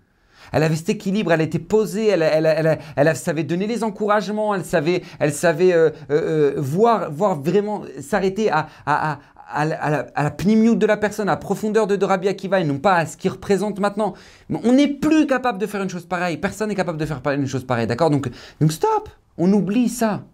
Elle 0.52 0.62
avait 0.62 0.76
cet 0.76 0.88
équilibre, 0.88 1.32
elle 1.32 1.42
était 1.42 1.58
posée, 1.58 2.08
elle, 2.08 2.78
elle, 2.96 3.16
savait 3.16 3.44
donner 3.44 3.66
les 3.66 3.84
encouragements, 3.84 4.54
elle 4.54 4.64
savait, 4.64 5.02
elle 5.18 5.32
savait 5.32 5.72
euh, 5.72 5.90
euh, 6.10 6.54
euh, 6.54 6.54
voir, 6.56 7.10
voir 7.10 7.40
vraiment 7.40 7.82
s'arrêter 8.00 8.50
à, 8.50 9.18
la, 9.64 10.06
à 10.14 10.30
de 10.30 10.86
la 10.86 10.96
personne, 10.96 11.28
à 11.28 11.32
la 11.32 11.36
profondeur 11.36 11.86
de, 11.86 11.96
de 11.96 12.04
Rabbi 12.04 12.28
Akiva 12.28 12.60
et 12.60 12.64
non 12.64 12.78
pas 12.78 12.96
à 12.96 13.06
ce 13.06 13.16
qu'il 13.16 13.30
représente 13.30 13.80
maintenant. 13.80 14.14
On 14.50 14.72
n'est 14.72 14.88
plus 14.88 15.26
capable 15.26 15.58
de 15.58 15.66
faire 15.66 15.82
une 15.82 15.90
chose 15.90 16.06
pareille. 16.06 16.36
Personne 16.36 16.68
n'est 16.68 16.74
capable 16.74 16.98
de 16.98 17.06
faire 17.06 17.20
une 17.26 17.46
chose 17.46 17.64
pareille, 17.64 17.86
d'accord? 17.86 18.10
Donc, 18.10 18.30
donc 18.60 18.72
stop 18.72 19.08
On 19.38 19.52
oublie 19.52 19.88
ça. 19.88 20.24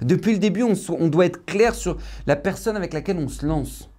Depuis 0.00 0.32
le 0.32 0.38
début, 0.38 0.62
on, 0.62 0.74
on 0.98 1.08
doit 1.08 1.26
être 1.26 1.44
clair 1.44 1.74
sur 1.74 1.96
la 2.26 2.36
personne 2.36 2.76
avec 2.76 2.92
laquelle 2.92 3.18
on 3.18 3.28
se 3.28 3.46
lance. 3.46 3.90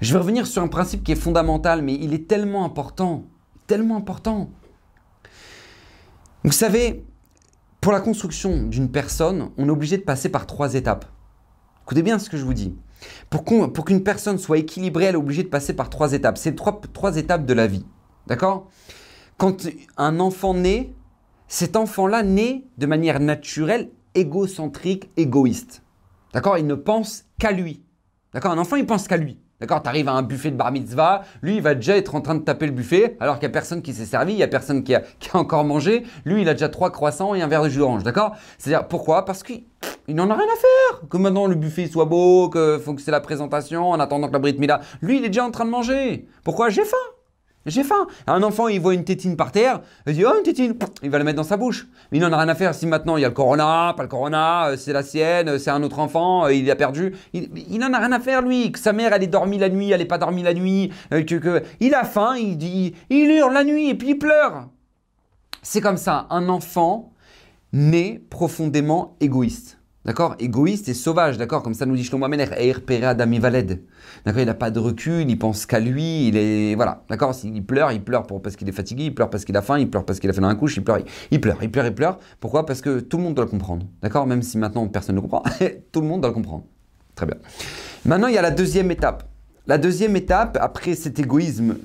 Je 0.00 0.12
vais 0.12 0.18
revenir 0.18 0.46
sur 0.46 0.62
un 0.62 0.68
principe 0.68 1.02
qui 1.02 1.12
est 1.12 1.16
fondamental, 1.16 1.82
mais 1.82 1.94
il 1.94 2.12
est 2.12 2.28
tellement 2.28 2.64
important. 2.64 3.24
Tellement 3.66 3.96
important. 3.96 4.50
Vous 6.44 6.52
savez, 6.52 7.04
pour 7.80 7.92
la 7.92 8.00
construction 8.00 8.64
d'une 8.66 8.90
personne, 8.90 9.50
on 9.56 9.66
est 9.68 9.70
obligé 9.70 9.96
de 9.96 10.02
passer 10.02 10.28
par 10.28 10.46
trois 10.46 10.74
étapes. 10.74 11.06
Écoutez 11.84 12.02
bien 12.02 12.18
ce 12.18 12.28
que 12.28 12.36
je 12.36 12.44
vous 12.44 12.54
dis. 12.54 12.74
Pour 13.30 13.44
qu'une 13.44 14.02
personne 14.02 14.38
soit 14.38 14.58
équilibrée, 14.58 15.04
elle 15.04 15.14
est 15.14 15.18
obligée 15.18 15.42
de 15.42 15.48
passer 15.48 15.72
par 15.74 15.90
trois 15.90 16.12
étapes. 16.12 16.38
C'est 16.38 16.54
trois, 16.54 16.80
trois 16.92 17.16
étapes 17.16 17.46
de 17.46 17.54
la 17.54 17.66
vie. 17.66 17.84
D'accord? 18.26 18.68
Quand 19.38 19.66
un 19.96 20.20
enfant 20.20 20.54
naît, 20.54 20.92
cet 21.48 21.76
enfant-là 21.76 22.22
naît 22.22 22.64
de 22.78 22.86
manière 22.86 23.20
naturelle, 23.20 23.90
égocentrique, 24.14 25.10
égoïste. 25.16 25.82
D'accord? 26.32 26.58
Il 26.58 26.66
ne 26.66 26.74
pense 26.74 27.24
qu'à 27.38 27.52
lui. 27.52 27.82
D'accord? 28.34 28.52
Un 28.52 28.58
enfant, 28.58 28.76
il 28.76 28.86
pense 28.86 29.08
qu'à 29.08 29.16
lui. 29.16 29.38
D'accord? 29.60 29.82
Tu 29.82 29.88
arrives 29.88 30.08
à 30.08 30.12
un 30.12 30.22
buffet 30.22 30.50
de 30.50 30.56
bar 30.56 30.72
mitzvah, 30.72 31.22
lui, 31.42 31.56
il 31.56 31.62
va 31.62 31.74
déjà 31.74 31.96
être 31.96 32.14
en 32.14 32.20
train 32.20 32.34
de 32.34 32.42
taper 32.42 32.66
le 32.66 32.72
buffet, 32.72 33.16
alors 33.20 33.38
qu'il 33.38 33.46
n'y 33.46 33.52
a 33.52 33.54
personne 33.54 33.82
qui 33.82 33.92
s'est 33.92 34.06
servi, 34.06 34.32
il 34.32 34.36
n'y 34.36 34.42
a 34.42 34.48
personne 34.48 34.82
qui 34.82 34.94
a, 34.94 35.02
qui 35.18 35.30
a, 35.32 35.38
encore 35.38 35.64
mangé. 35.64 36.04
Lui, 36.24 36.42
il 36.42 36.48
a 36.48 36.54
déjà 36.54 36.68
trois 36.68 36.90
croissants 36.90 37.34
et 37.34 37.42
un 37.42 37.46
verre 37.46 37.62
de 37.62 37.68
jus 37.68 37.78
d'orange. 37.78 38.02
D'accord? 38.02 38.36
C'est-à-dire, 38.58 38.88
pourquoi? 38.88 39.24
Parce 39.24 39.42
qu'il 39.42 39.64
il 40.10 40.16
n'en 40.16 40.28
a 40.28 40.34
rien 40.34 40.44
à 40.44 40.56
faire. 40.56 41.08
Que 41.08 41.16
maintenant 41.16 41.46
le 41.46 41.54
buffet 41.54 41.86
soit 41.86 42.04
beau, 42.04 42.48
que 42.48 42.78
faut 42.78 42.94
que 42.94 43.00
c'est 43.00 43.12
la 43.12 43.20
présentation, 43.20 43.90
en 43.90 44.00
attendant 44.00 44.26
que 44.26 44.32
la 44.32 44.40
Brit 44.40 44.56
Mila. 44.58 44.80
Lui, 45.00 45.18
il 45.18 45.24
est 45.24 45.28
déjà 45.28 45.44
en 45.44 45.52
train 45.52 45.64
de 45.64 45.70
manger. 45.70 46.26
Pourquoi 46.42 46.68
J'ai 46.68 46.84
faim. 46.84 46.96
J'ai 47.66 47.84
faim. 47.84 48.06
Un 48.26 48.42
enfant, 48.42 48.68
il 48.68 48.80
voit 48.80 48.94
une 48.94 49.04
tétine 49.04 49.36
par 49.36 49.52
terre, 49.52 49.82
il 50.06 50.14
dit 50.14 50.24
Oh, 50.24 50.32
une 50.36 50.42
tétine 50.42 50.74
Il 51.02 51.10
va 51.10 51.18
la 51.18 51.24
mettre 51.24 51.36
dans 51.36 51.44
sa 51.44 51.56
bouche. 51.56 51.86
Mais 52.10 52.18
il 52.18 52.20
n'en 52.22 52.32
a 52.32 52.38
rien 52.38 52.48
à 52.48 52.54
faire 52.54 52.74
si 52.74 52.86
maintenant 52.86 53.18
il 53.18 53.20
y 53.20 53.24
a 53.24 53.28
le 53.28 53.34
corona, 53.34 53.94
pas 53.96 54.02
le 54.02 54.08
corona, 54.08 54.68
euh, 54.68 54.76
c'est 54.76 54.92
la 54.92 55.02
sienne, 55.02 55.48
euh, 55.48 55.58
c'est 55.58 55.70
un 55.70 55.82
autre 55.82 56.00
enfant, 56.00 56.46
euh, 56.46 56.54
il 56.54 56.68
a 56.70 56.76
perdu. 56.76 57.14
Il 57.32 57.78
n'en 57.78 57.92
a 57.92 57.98
rien 57.98 58.12
à 58.12 58.18
faire, 58.18 58.42
lui. 58.42 58.72
Que 58.72 58.78
sa 58.78 58.92
mère, 58.92 59.12
elle 59.12 59.22
est 59.22 59.28
dormie 59.28 59.58
la 59.58 59.68
nuit, 59.68 59.90
elle 59.90 60.00
n'est 60.00 60.06
pas 60.06 60.18
dormie 60.18 60.42
la 60.42 60.54
nuit. 60.54 60.90
Que, 61.10 61.62
Il 61.80 61.94
a 61.94 62.04
faim, 62.04 62.34
il, 62.36 62.56
dit, 62.56 62.94
il 63.10 63.30
hurle 63.30 63.52
la 63.52 63.62
nuit 63.62 63.90
et 63.90 63.94
puis 63.94 64.10
il 64.10 64.18
pleure. 64.18 64.68
C'est 65.62 65.82
comme 65.82 65.98
ça. 65.98 66.26
Un 66.30 66.48
enfant 66.48 67.12
né 67.72 68.24
profondément 68.30 69.16
égoïste. 69.20 69.79
D'accord? 70.04 70.34
Égoïste 70.38 70.88
et 70.88 70.94
sauvage, 70.94 71.36
d'accord? 71.36 71.62
Comme 71.62 71.74
ça 71.74 71.84
nous 71.84 71.94
dit 71.94 72.04
Shlomo 72.04 72.24
Amener, 72.24 72.46
Eir 72.58 72.80
Adami 73.04 73.38
Valed. 73.38 73.82
D'accord? 74.24 74.40
Il 74.40 74.46
n'a 74.46 74.54
pas 74.54 74.70
de 74.70 74.78
recul, 74.78 75.28
il 75.28 75.38
pense 75.38 75.66
qu'à 75.66 75.78
lui, 75.78 76.28
il 76.28 76.36
est. 76.38 76.74
Voilà, 76.74 77.04
d'accord? 77.10 77.34
S'il 77.34 77.64
pleure, 77.64 77.92
il 77.92 78.02
pleure 78.02 78.26
pour, 78.26 78.40
parce 78.40 78.56
qu'il 78.56 78.66
est 78.68 78.72
fatigué, 78.72 79.04
il 79.04 79.14
pleure 79.14 79.28
parce 79.28 79.44
qu'il 79.44 79.56
a 79.58 79.62
faim, 79.62 79.78
il 79.78 79.90
pleure 79.90 80.06
parce 80.06 80.18
qu'il 80.18 80.30
a 80.30 80.32
fait 80.32 80.40
dans 80.40 80.48
un 80.48 80.54
couche, 80.54 80.78
il 80.78 80.84
pleure, 80.84 81.00
il, 81.30 81.40
pleure, 81.40 81.58
il 81.62 81.70
pleure, 81.70 81.86
il 81.86 81.94
pleure. 81.94 82.18
Pourquoi? 82.40 82.64
Parce 82.64 82.80
que 82.80 83.00
tout 83.00 83.18
le 83.18 83.24
monde 83.24 83.34
doit 83.34 83.44
le 83.44 83.50
comprendre, 83.50 83.86
d'accord? 84.02 84.26
Même 84.26 84.42
si 84.42 84.56
maintenant 84.56 84.88
personne 84.88 85.16
ne 85.16 85.20
comprend, 85.20 85.42
tout 85.92 86.00
le 86.00 86.06
monde 86.06 86.22
doit 86.22 86.30
le 86.30 86.34
comprendre. 86.34 86.64
Très 87.14 87.26
bien. 87.26 87.36
Maintenant, 88.06 88.28
il 88.28 88.34
y 88.34 88.38
a 88.38 88.42
la 88.42 88.50
deuxième 88.50 88.90
étape. 88.90 89.24
La 89.66 89.76
deuxième 89.76 90.16
étape, 90.16 90.56
après 90.60 90.94
cet 90.94 91.18
égoïsme 91.18 91.76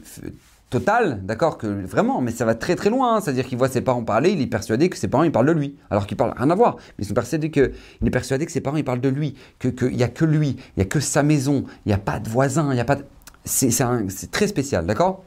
total, 0.80 1.26
d'accord, 1.26 1.58
que 1.58 1.68
vraiment, 1.68 2.20
mais 2.20 2.32
ça 2.32 2.44
va 2.44 2.54
très 2.54 2.76
très 2.76 2.90
loin. 2.90 3.16
hein. 3.16 3.22
C'est-à-dire 3.22 3.46
qu'il 3.46 3.58
voit 3.58 3.70
ses 3.70 3.80
parents 3.80 4.04
parler, 4.04 4.32
il 4.32 4.42
est 4.42 4.48
persuadé 4.48 4.90
que 4.90 4.98
ses 4.98 5.08
parents 5.08 5.24
ils 5.24 5.32
parlent 5.32 5.46
de 5.46 5.54
lui, 5.54 5.78
alors 5.90 6.06
qu'ils 6.06 6.18
parlent 6.18 6.34
rien 6.36 6.50
à 6.50 6.56
voir. 6.56 6.76
Mais 6.98 7.06
ils 7.06 7.08
sont 7.08 7.14
persuadés 7.14 7.50
que, 7.50 7.72
il 8.02 8.08
est 8.08 8.12
persuadé 8.12 8.46
que 8.46 8.52
ses 8.52 8.60
parents 8.60 8.76
ils 8.76 8.84
parlent 8.84 9.00
de 9.00 9.08
lui, 9.08 9.36
que 9.58 9.70
qu'il 9.70 9.96
y 9.96 10.04
a 10.04 10.10
que 10.10 10.26
lui, 10.26 10.58
il 10.76 10.80
y 10.80 10.82
a 10.82 10.86
que 10.86 11.00
sa 11.00 11.24
maison, 11.24 11.64
il 11.86 11.90
n'y 11.90 11.94
a 11.94 11.98
pas 11.98 12.20
de 12.20 12.28
voisins, 12.28 12.74
il 12.74 12.78
y 12.78 12.82
a 12.82 12.86
pas. 12.86 12.98
C'est 13.46 14.32
très 14.32 14.48
spécial, 14.48 14.86
d'accord? 14.86 15.24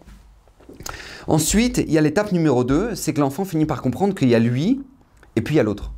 Ensuite, 1.28 1.78
il 1.78 1.92
y 1.92 1.98
a 1.98 2.00
l'étape 2.02 2.32
numéro 2.32 2.64
2, 2.64 2.94
c'est 2.94 3.14
que 3.14 3.20
l'enfant 3.20 3.44
finit 3.44 3.64
par 3.64 3.80
comprendre 3.80 4.14
qu'il 4.14 4.28
y 4.28 4.34
a 4.34 4.38
lui 4.38 4.82
et 5.36 5.40
puis 5.40 5.54
il 5.54 5.58
y 5.58 5.60
a 5.60 5.62
l'autre. 5.62 5.92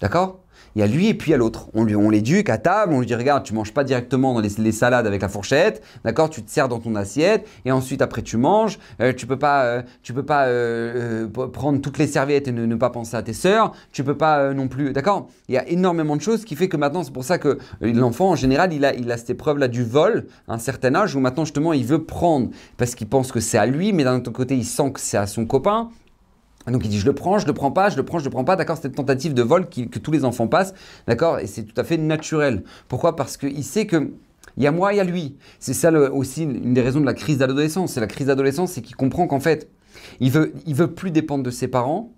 D'accord? 0.00 0.41
Il 0.74 0.80
y 0.80 0.82
a 0.82 0.86
lui 0.86 1.08
et 1.08 1.14
puis 1.14 1.30
il 1.30 1.32
y 1.32 1.34
a 1.34 1.36
l'autre. 1.36 1.68
On, 1.74 1.84
lui- 1.84 1.96
on 1.96 2.10
l'éduque 2.10 2.48
à 2.48 2.58
table, 2.58 2.92
on 2.94 3.00
lui 3.00 3.06
dit 3.06 3.14
regarde, 3.14 3.44
tu 3.44 3.54
manges 3.54 3.72
pas 3.72 3.84
directement 3.84 4.34
dans 4.34 4.40
les, 4.40 4.72
salades 4.72 5.06
avec 5.06 5.22
la 5.22 5.28
fourchette, 5.28 5.82
d'accord 6.04 6.30
Tu 6.30 6.42
te 6.42 6.50
sers 6.50 6.68
dans 6.68 6.78
ton 6.78 6.94
assiette 6.94 7.46
et 7.64 7.72
ensuite 7.72 8.02
après 8.02 8.22
tu 8.22 8.36
manges. 8.36 8.78
Euh, 9.00 9.12
tu 9.12 9.26
peux 9.26 9.38
pas, 9.38 9.64
euh, 9.64 9.82
tu 10.02 10.12
peux 10.12 10.22
pas 10.24 10.46
euh, 10.46 11.28
prendre 11.28 11.80
toutes 11.80 11.98
les 11.98 12.06
serviettes 12.06 12.48
et 12.48 12.52
ne, 12.52 12.74
pas 12.76 12.90
penser 12.90 13.16
à 13.16 13.22
tes 13.22 13.32
sœurs. 13.32 13.72
Tu 13.92 14.02
peux 14.04 14.16
pas 14.16 14.52
non 14.54 14.68
plus, 14.68 14.92
d'accord 14.92 15.28
Il 15.48 15.54
y 15.54 15.58
a 15.58 15.68
énormément 15.68 16.16
de 16.16 16.22
choses 16.22 16.44
qui 16.44 16.56
fait 16.56 16.68
que 16.68 16.76
maintenant 16.76 17.04
c'est 17.04 17.12
pour 17.12 17.24
ça 17.24 17.38
que 17.38 17.58
l'enfant 17.80 18.30
en 18.30 18.36
général 18.36 18.72
il 18.72 18.84
a, 18.84 18.94
il 18.94 19.10
a 19.10 19.16
cette 19.16 19.30
épreuve 19.30 19.58
là 19.58 19.68
du 19.68 19.84
vol 19.84 20.26
à 20.48 20.54
un 20.54 20.58
certain 20.58 20.94
âge 20.94 21.14
où 21.14 21.20
maintenant 21.20 21.44
justement 21.44 21.72
il 21.72 21.84
veut 21.84 22.04
prendre 22.04 22.48
parce 22.76 22.94
qu'il 22.94 23.08
pense 23.08 23.32
que 23.32 23.40
c'est 23.40 23.58
à 23.58 23.66
lui, 23.66 23.92
mais 23.92 24.04
d'un 24.04 24.16
autre 24.16 24.30
côté 24.30 24.56
il 24.56 24.64
sent 24.64 24.92
que 24.92 25.00
c'est 25.00 25.16
à 25.18 25.26
son 25.26 25.44
copain. 25.46 25.90
Donc 26.66 26.84
il 26.84 26.88
dit 26.88 26.98
je 26.98 27.06
le 27.06 27.14
prends, 27.14 27.38
je 27.38 27.46
le 27.46 27.52
prends 27.52 27.72
pas, 27.72 27.90
je 27.90 27.96
le 27.96 28.04
prends, 28.04 28.18
je 28.18 28.24
le 28.24 28.30
prends 28.30 28.44
pas, 28.44 28.56
d'accord, 28.56 28.76
cette 28.76 28.94
tentative 28.94 29.34
de 29.34 29.42
vol 29.42 29.68
que 29.68 29.98
tous 29.98 30.12
les 30.12 30.24
enfants 30.24 30.46
passent, 30.46 30.74
d'accord, 31.06 31.38
et 31.38 31.46
c'est 31.46 31.64
tout 31.64 31.80
à 31.80 31.84
fait 31.84 31.96
naturel. 31.96 32.62
Pourquoi? 32.88 33.16
Parce 33.16 33.36
qu'il 33.36 33.64
sait 33.64 33.86
que 33.86 34.12
il 34.56 34.62
y 34.62 34.66
a 34.66 34.72
moi, 34.72 34.92
il 34.92 34.96
y 34.96 35.00
a 35.00 35.04
lui. 35.04 35.36
C'est 35.60 35.72
ça 35.72 35.90
aussi 35.90 36.42
une 36.42 36.74
des 36.74 36.82
raisons 36.82 37.00
de 37.00 37.06
la 37.06 37.14
crise 37.14 37.38
d'adolescence. 37.38 37.92
C'est 37.92 38.00
la 38.00 38.06
crise 38.06 38.26
d'adolescence, 38.26 38.72
c'est 38.72 38.82
qu'il 38.82 38.96
comprend 38.96 39.26
qu'en 39.26 39.40
fait, 39.40 39.70
il 40.20 40.30
veut, 40.30 40.52
il 40.66 40.74
veut 40.74 40.92
plus 40.92 41.10
dépendre 41.10 41.42
de 41.42 41.50
ses 41.50 41.68
parents, 41.68 42.12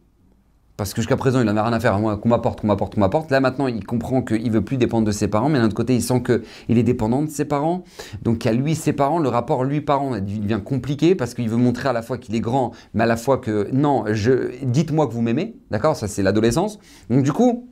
parce 0.77 0.93
que 0.93 1.01
jusqu'à 1.01 1.17
présent, 1.17 1.41
il 1.41 1.47
n'en 1.47 1.57
a 1.57 1.63
rien 1.63 1.73
à 1.73 1.79
faire, 1.79 1.99
moi, 2.01 2.17
qu'on 2.17 2.29
m'apporte, 2.29 2.61
qu'on 2.61 2.67
m'apporte, 2.67 2.95
qu'on 2.95 3.01
m'apporte. 3.01 3.31
Là, 3.31 3.39
maintenant, 3.39 3.69
il 3.69 3.85
comprend 3.85 4.23
qu'il 4.23 4.51
veut 4.51 4.65
plus 4.65 4.77
dépendre 4.77 5.07
de 5.07 5.13
ses 5.13 5.29
parents, 5.29 5.49
mais 5.49 5.61
d'un 5.61 5.67
autre 5.67 5.75
côté, 5.75 5.95
il 5.95 6.03
sent 6.03 6.23
qu'il 6.25 6.79
est 6.79 6.83
dépendant 6.83 7.23
de 7.23 7.31
ses 7.31 7.45
parents. 7.45 7.85
Donc, 8.23 8.45
à 8.45 8.53
lui, 8.53 8.75
ses 8.75 8.93
parents, 8.93 9.21
le 9.21 9.29
rapport 9.29 9.63
lui-parent 9.63 10.19
devient 10.19 10.61
compliqué 10.65 11.15
parce 11.15 11.35
qu'il 11.35 11.49
veut 11.49 11.57
montrer 11.57 11.89
à 11.89 11.93
la 11.93 12.03
fois 12.03 12.19
qu'il 12.19 12.35
est 12.35 12.41
grand, 12.41 12.73
mais 12.93 13.05
à 13.05 13.07
la 13.07 13.17
fois 13.17 13.39
que 13.39 13.69
non, 13.73 14.05
je, 14.11 14.51
dites-moi 14.65 15.07
que 15.07 15.13
vous 15.13 15.23
m'aimez, 15.23 15.55
d'accord? 15.71 15.95
Ça, 15.95 16.09
c'est 16.09 16.25
l'adolescence. 16.25 16.81
Donc, 17.09 17.23
du 17.23 17.33
coup, 17.33 17.69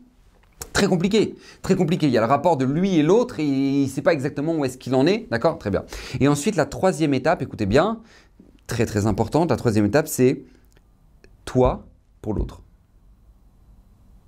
très 0.72 0.86
compliqué, 0.86 1.34
très 1.60 1.74
compliqué. 1.74 2.06
Il 2.06 2.12
y 2.12 2.18
a 2.18 2.20
le 2.20 2.28
rapport 2.28 2.56
de 2.56 2.64
lui 2.64 2.98
et 2.98 3.02
l'autre 3.02 3.40
et 3.40 3.44
il 3.44 3.82
ne 3.82 3.88
sait 3.88 4.02
pas 4.02 4.12
exactement 4.12 4.54
où 4.54 4.64
est-ce 4.64 4.78
qu'il 4.78 4.94
en 4.94 5.08
est, 5.08 5.26
d'accord? 5.28 5.58
Très 5.58 5.70
bien. 5.70 5.82
Et 6.20 6.28
ensuite, 6.28 6.54
la 6.54 6.66
troisième 6.66 7.14
étape, 7.14 7.42
écoutez 7.42 7.66
bien, 7.66 8.00
très 8.68 8.86
très 8.86 9.06
importante, 9.06 9.50
la 9.50 9.56
troisième 9.56 9.86
étape, 9.86 10.06
c'est 10.06 10.44
toi 11.44 11.88
pour 12.20 12.34
l'autre. 12.34 12.62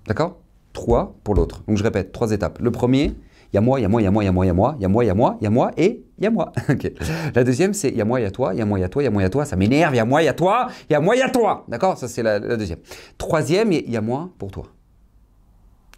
D'accord 0.07 0.39
Trois 0.73 1.15
pour 1.25 1.35
l'autre. 1.35 1.63
Donc 1.69 1.77
je 1.77 1.83
répète, 1.83 2.13
trois 2.13 2.33
étapes. 2.33 2.59
Le 2.61 2.71
premier, 2.71 3.15
il 3.53 3.57
y 3.57 3.59
a 3.59 3.61
moi, 3.61 3.79
il 3.79 3.85
y 3.85 3.87
a 3.87 3.89
moi, 3.89 4.03
il 4.03 4.05
y 4.05 4.09
a 4.09 4.11
moi, 4.11 4.25
il 4.25 4.27
y 4.27 4.29
a 4.29 4.33
moi, 4.33 4.45
il 4.45 4.49
y 4.49 4.51
a 4.51 4.55
moi, 4.55 4.75
il 4.75 4.81
y 4.83 4.85
a 4.85 4.89
moi, 4.89 5.05
il 5.05 5.07
y 5.07 5.11
a 5.11 5.15
moi, 5.15 5.37
il 5.41 5.45
y 5.45 5.47
a 5.47 5.51
moi 5.51 5.71
et 5.77 6.05
il 6.19 6.25
y 6.25 6.27
a 6.27 6.31
moi. 6.31 6.53
Ok. 6.69 6.91
La 7.35 7.45
deuxième, 7.45 7.73
c'est 7.73 7.89
il 7.89 7.97
y 7.97 8.01
a 8.01 8.05
moi, 8.05 8.21
il 8.21 8.25
y 8.25 8.27
a 8.27 8.31
toi, 8.33 8.53
il 8.53 8.59
y 8.59 8.63
a 8.63 8.67
moi, 8.67 8.79
il 8.79 8.83
y 8.83 8.85
a 8.85 8.89
toi, 8.89 9.03
il 9.03 9.05
y 9.05 9.09
a 9.09 9.11
moi, 9.11 9.23
il 9.23 9.25
y 9.25 9.27
a 9.27 9.31
toi. 9.31 9.45
Ça 9.45 9.55
m'énerve, 9.55 9.95
il 9.95 9.99
y 9.99 10.01
a 10.01 10.05
moi, 10.05 10.23
il 10.23 10.27
y 10.27 10.29
a 10.29 10.35
toi, 10.35 10.69
il 10.91 10.93
y 10.93 10.97
a 10.97 11.01
moi, 11.01 11.15
il 11.15 11.21
y 11.21 11.23
a 11.23 11.31
toi. 11.31 11.65
D'accord 11.69 11.97
Ça, 11.97 12.09
c'est 12.09 12.23
la, 12.23 12.41
la 12.41 12.57
deuxième. 12.57 12.81
Troisième, 13.17 13.71
il 13.71 13.91
y 13.91 13.97
a 13.97 14.01
moi 14.01 14.31
pour 14.39 14.51
toi. 14.51 14.65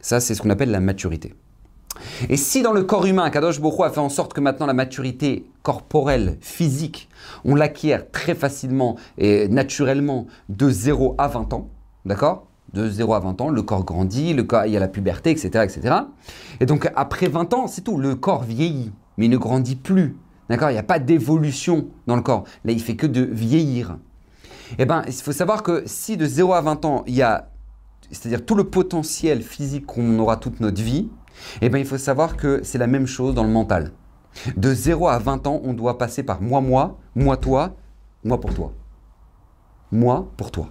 Ça, 0.03 0.21
c'est 0.21 0.35
ce 0.35 0.43
qu'on 0.43 0.51
appelle 0.51 0.71
la 0.71 0.81
maturité. 0.81 1.35
Et 2.29 2.37
si 2.37 2.63
dans 2.63 2.73
le 2.73 2.83
corps 2.83 3.07
humain, 3.07 3.31
Kadosh 3.31 3.61
Boko 3.61 3.85
a 3.85 3.91
fait 3.91 4.01
en 4.01 4.11
sorte 4.11 4.35
que 4.35 4.41
maintenant 4.41 4.67
la 4.67 4.75
maturité 4.75 5.47
corporelle, 5.63 6.37
physique, 6.41 7.09
on 7.45 7.55
l'acquiert 7.55 8.11
très 8.11 8.35
facilement 8.35 8.97
et 9.19 9.49
naturellement 9.49 10.27
de 10.51 10.69
0 10.69 11.15
à 11.17 11.29
20 11.29 11.55
ans, 11.55 11.71
d'accord 12.05 12.46
De 12.73 12.89
0 12.89 13.15
à 13.15 13.21
20 13.21 13.41
ans, 13.41 13.49
le 13.49 13.63
corps 13.63 13.85
grandit, 13.85 14.35
le 14.35 14.47
il 14.67 14.73
y 14.73 14.77
a 14.77 14.81
la 14.81 14.89
puberté, 14.89 15.31
etc., 15.31 15.49
etc. 15.65 15.95
Et 16.61 16.67
donc 16.67 16.91
après 16.97 17.29
20 17.29 17.55
ans, 17.55 17.67
c'est 17.69 17.83
tout, 17.83 17.97
le 17.97 18.17
corps 18.17 18.43
vieillit, 18.43 18.93
mais 19.17 19.27
il 19.27 19.31
ne 19.31 19.37
grandit 19.37 19.77
plus, 19.77 20.17
d'accord? 20.49 20.71
Il 20.71 20.75
n'y 20.75 20.79
a 20.79 20.85
pas 20.85 20.99
d'évolution 20.99 21.89
dans 22.07 22.17
le 22.17 22.23
corps. 22.23 22.45
Là, 22.65 22.73
il 22.73 22.81
fait 22.81 22.97
que 22.97 23.07
de 23.07 23.23
vieillir. 23.23 23.99
Eh 24.79 24.85
bien, 24.85 25.05
il 25.07 25.13
faut 25.13 25.33
savoir 25.33 25.63
que 25.63 25.85
si 25.87 26.17
de 26.17 26.27
0 26.27 26.53
à 26.53 26.61
20 26.61 26.85
ans, 26.85 27.05
il 27.07 27.15
y 27.15 27.23
a, 27.23 27.51
c'est-à-dire 28.11 28.45
tout 28.45 28.57
le 28.57 28.65
potentiel 28.65 29.43
physique 29.43 29.87
qu'on 29.87 30.19
aura 30.19 30.37
toute 30.37 30.61
notre 30.61 30.83
vie, 30.83 31.09
eh 31.63 31.69
bien, 31.69 31.79
il 31.79 31.87
faut 31.87 31.99
savoir 31.99 32.37
que 32.37 32.61
c'est 32.65 32.79
la 32.79 32.87
même 32.89 33.07
chose 33.07 33.35
dans 33.35 33.45
le 33.45 33.51
mental. 33.51 33.93
De 34.57 34.75
0 34.75 35.09
à 35.09 35.19
20 35.19 35.47
ans, 35.47 35.61
on 35.65 35.73
doit 35.73 35.99
passer 35.99 36.23
par 36.23 36.43
moi, 36.43 36.61
moi, 36.61 36.99
moi, 37.15 37.37
toi, 37.37 37.77
moi 38.25 38.41
pour 38.41 38.55
toi. 38.55 38.73
Moi 39.93 40.29
pour 40.37 40.51
toi. 40.51 40.69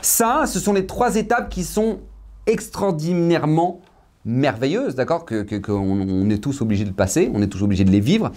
Ça, 0.00 0.44
ce 0.46 0.58
sont 0.60 0.72
les 0.72 0.86
trois 0.86 1.16
étapes 1.16 1.48
qui 1.48 1.64
sont 1.64 2.00
extraordinairement 2.46 3.80
merveilleuses, 4.24 4.94
d'accord 4.94 5.24
que, 5.24 5.42
que- 5.42 6.30
est 6.32 6.38
tous 6.38 6.60
obligés 6.60 6.84
de 6.84 6.90
passer, 6.92 7.30
on 7.34 7.42
est 7.42 7.48
tous 7.48 7.62
obligés 7.62 7.84
de 7.84 7.90
les 7.90 8.00
vivre. 8.00 8.30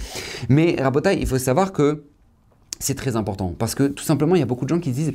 Mais 0.50 0.76
Rabotai, 0.80 1.20
il 1.20 1.28
faut 1.28 1.38
savoir 1.38 1.72
que 1.72 2.04
c'est 2.80 2.96
très 2.96 3.16
important. 3.16 3.54
Parce 3.58 3.76
que 3.76 3.88
tout 3.88 4.04
simplement, 4.04 4.36
il 4.36 4.40
y 4.40 4.44
a 4.44 4.48
beaucoup 4.48 4.66
de 4.66 4.70
gens 4.70 4.80
qui 4.80 4.90
se 4.90 4.96
disent 4.96 5.14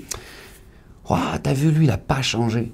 Ouah, 1.08 1.38
T'as 1.42 1.52
vu, 1.52 1.70
lui, 1.70 1.87
il 1.87 1.88
n'a 1.88 1.99
pas 1.99 2.22
changé. 2.22 2.72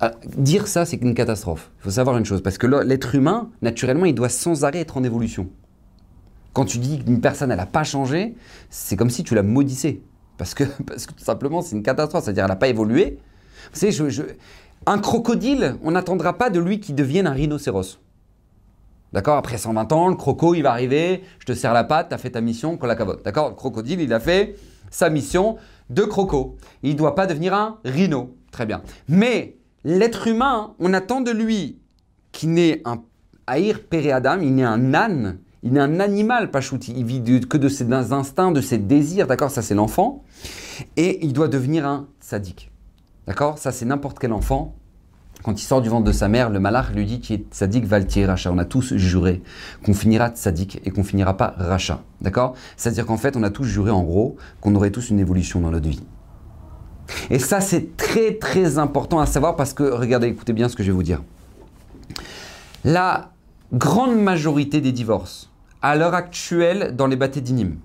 Ah, 0.00 0.12
dire 0.36 0.66
ça, 0.66 0.84
c'est 0.84 0.96
une 0.96 1.14
catastrophe. 1.14 1.70
Il 1.80 1.84
faut 1.84 1.90
savoir 1.90 2.16
une 2.18 2.24
chose, 2.24 2.42
parce 2.42 2.58
que 2.58 2.66
l'être 2.66 3.14
humain, 3.14 3.50
naturellement, 3.60 4.06
il 4.06 4.14
doit 4.14 4.28
sans 4.30 4.64
arrêt 4.64 4.80
être 4.80 4.96
en 4.96 5.04
évolution. 5.04 5.48
Quand 6.54 6.64
tu 6.64 6.78
dis 6.78 6.98
qu'une 7.04 7.20
personne, 7.20 7.50
elle 7.50 7.58
n'a 7.58 7.66
pas 7.66 7.84
changé, 7.84 8.34
c'est 8.68 8.96
comme 8.96 9.10
si 9.10 9.22
tu 9.24 9.34
la 9.34 9.42
maudissais. 9.42 10.00
Parce 10.42 10.54
que, 10.54 10.64
parce 10.86 11.06
que 11.06 11.12
tout 11.12 11.22
simplement, 11.22 11.62
c'est 11.62 11.76
une 11.76 11.84
catastrophe. 11.84 12.24
C'est-à-dire, 12.24 12.44
elle 12.44 12.50
n'a 12.50 12.56
pas 12.56 12.66
évolué. 12.66 13.20
Vous 13.72 13.78
savez, 13.78 14.36
un 14.86 14.98
crocodile, 14.98 15.76
on 15.84 15.92
n'attendra 15.92 16.36
pas 16.36 16.50
de 16.50 16.58
lui 16.58 16.80
qu'il 16.80 16.96
devienne 16.96 17.28
un 17.28 17.32
rhinocéros. 17.32 18.00
D'accord? 19.12 19.36
Après 19.36 19.56
120 19.56 19.92
ans, 19.92 20.08
le 20.08 20.16
croco, 20.16 20.54
il 20.54 20.62
va 20.62 20.72
arriver, 20.72 21.22
je 21.38 21.44
te 21.44 21.52
serre 21.54 21.72
la 21.72 21.84
patte, 21.84 22.08
tu 22.08 22.14
as 22.14 22.18
fait 22.18 22.30
ta 22.30 22.40
mission, 22.40 22.76
qu'on 22.76 22.88
la 22.88 22.96
cavote. 22.96 23.24
D'accord? 23.24 23.50
Le 23.50 23.54
crocodile, 23.54 24.00
il 24.00 24.12
a 24.12 24.18
fait 24.18 24.56
sa 24.90 25.10
mission 25.10 25.58
de 25.90 26.02
croco. 26.02 26.56
Il 26.82 26.94
ne 26.94 26.98
doit 26.98 27.14
pas 27.14 27.28
devenir 27.28 27.54
un 27.54 27.78
rhino. 27.84 28.36
Très 28.50 28.66
bien. 28.66 28.82
Mais 29.08 29.58
l'être 29.84 30.26
humain, 30.26 30.74
on 30.80 30.92
attend 30.92 31.20
de 31.20 31.30
lui 31.30 31.78
qu'il 32.32 32.50
n'ait 32.50 32.82
un 32.84 33.00
Aïr 33.46 33.84
Péré 33.88 34.10
Adam, 34.10 34.40
il 34.40 34.56
n'est 34.56 34.64
un 34.64 34.92
âne, 34.92 35.38
il 35.62 35.76
est 35.76 35.80
un 35.80 36.00
animal, 36.00 36.50
Pachouti. 36.50 36.92
Il 36.96 37.04
vit 37.04 37.20
de- 37.20 37.38
que 37.44 37.56
de 37.56 37.68
ses 37.68 37.92
instincts, 37.92 38.52
de 38.52 38.60
ses 38.60 38.78
désirs, 38.78 39.26
d'accord? 39.26 39.50
Ça, 39.50 39.62
c'est 39.62 39.74
l'enfant. 39.74 40.24
Et 40.96 41.24
il 41.24 41.32
doit 41.32 41.48
devenir 41.48 41.86
un 41.86 42.06
sadique. 42.20 42.70
D'accord? 43.26 43.58
Ça, 43.58 43.70
c'est 43.72 43.84
n'importe 43.84 44.18
quel 44.18 44.32
enfant. 44.32 44.74
Quand 45.44 45.60
il 45.60 45.64
sort 45.64 45.82
du 45.82 45.88
ventre 45.88 46.04
de 46.04 46.12
sa 46.12 46.28
mère, 46.28 46.50
le 46.50 46.60
malach 46.60 46.92
lui 46.94 47.04
dit 47.04 47.20
Tu 47.20 47.32
es 47.34 47.44
sadique, 47.50 47.84
valtier, 47.84 48.26
racha. 48.26 48.50
On 48.52 48.58
a 48.58 48.64
tous 48.64 48.94
juré 48.96 49.42
qu'on 49.84 49.94
finira 49.94 50.30
sadique 50.34 50.80
et 50.84 50.90
qu'on 50.90 51.02
finira 51.04 51.36
pas 51.36 51.54
racha. 51.56 52.02
D'accord? 52.20 52.54
C'est-à-dire 52.76 53.06
qu'en 53.06 53.16
fait, 53.16 53.36
on 53.36 53.42
a 53.42 53.50
tous 53.50 53.64
juré 53.64 53.90
en 53.90 54.02
gros 54.02 54.36
qu'on 54.60 54.74
aurait 54.74 54.90
tous 54.90 55.10
une 55.10 55.18
évolution 55.18 55.60
dans 55.60 55.70
notre 55.70 55.88
vie. 55.88 56.02
Et 57.30 57.38
ça, 57.40 57.60
c'est 57.60 57.96
très 57.96 58.34
très 58.34 58.78
important 58.78 59.18
à 59.18 59.26
savoir 59.26 59.56
parce 59.56 59.74
que, 59.74 59.82
regardez, 59.82 60.28
écoutez 60.28 60.52
bien 60.52 60.68
ce 60.68 60.76
que 60.76 60.82
je 60.82 60.90
vais 60.90 60.94
vous 60.96 61.02
dire. 61.02 61.22
La 62.84 63.30
grande 63.72 64.16
majorité 64.20 64.80
des 64.80 64.92
divorces, 64.92 65.50
à 65.82 65.96
l'heure 65.96 66.14
actuelle, 66.14 66.94
dans 66.96 67.06
les 67.06 67.16
bâtés 67.16 67.40
d'Inim, 67.40 67.76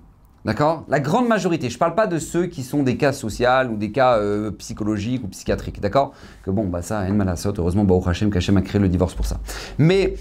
d'accord? 0.44 0.84
La 0.88 1.00
grande 1.00 1.28
majorité, 1.28 1.68
je 1.68 1.74
ne 1.74 1.78
parle 1.78 1.94
pas 1.94 2.06
de 2.06 2.18
ceux 2.18 2.46
qui 2.46 2.62
sont 2.62 2.82
des 2.82 2.96
cas 2.96 3.12
sociaux 3.12 3.48
ou 3.70 3.76
des 3.76 3.90
cas 3.90 4.16
euh, 4.18 4.50
psychologiques 4.52 5.24
ou 5.24 5.28
psychiatriques, 5.28 5.80
d'accord? 5.80 6.12
Que 6.44 6.50
bon, 6.50 6.66
bah 6.66 6.82
ça, 6.82 7.00
en 7.00 7.12
malasot, 7.12 7.54
heureusement, 7.58 7.84
bah, 7.84 7.96
Hachem, 8.06 8.30
qu'Hachem 8.30 8.56
a 8.56 8.62
créé 8.62 8.80
le 8.80 8.88
divorce 8.88 9.14
pour 9.14 9.26
ça. 9.26 9.40
Mais 9.78 10.14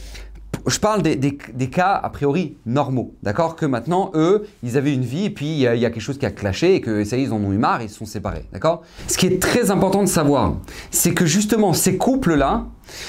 je 0.65 0.79
parle 0.79 1.01
des, 1.01 1.69
cas 1.69 1.99
a 2.03 2.09
priori 2.09 2.57
normaux, 2.65 3.15
d'accord? 3.23 3.55
Que 3.55 3.65
maintenant, 3.65 4.11
eux, 4.15 4.47
ils 4.63 4.77
avaient 4.77 4.93
une 4.93 5.03
vie 5.03 5.25
et 5.25 5.29
puis 5.29 5.45
il 5.45 5.59
y, 5.59 5.67
a 5.67 5.89
quelque 5.89 6.01
chose 6.01 6.17
qui 6.17 6.25
a 6.25 6.31
clashé 6.31 6.75
et 6.75 6.81
que 6.81 7.03
ça 7.03 7.15
ils 7.15 7.31
en 7.31 7.37
ont 7.37 7.53
eu 7.53 7.57
marre 7.57 7.81
ils 7.81 7.89
se 7.89 7.97
sont 7.97 8.05
séparés, 8.05 8.45
d'accord? 8.51 8.81
Ce 9.07 9.17
qui 9.17 9.27
est 9.27 9.41
très 9.41 9.71
important 9.71 10.01
de 10.01 10.09
savoir, 10.09 10.55
c'est 10.91 11.13
que 11.13 11.25
justement, 11.25 11.73
ces 11.73 11.97
couples-là, 11.97 12.65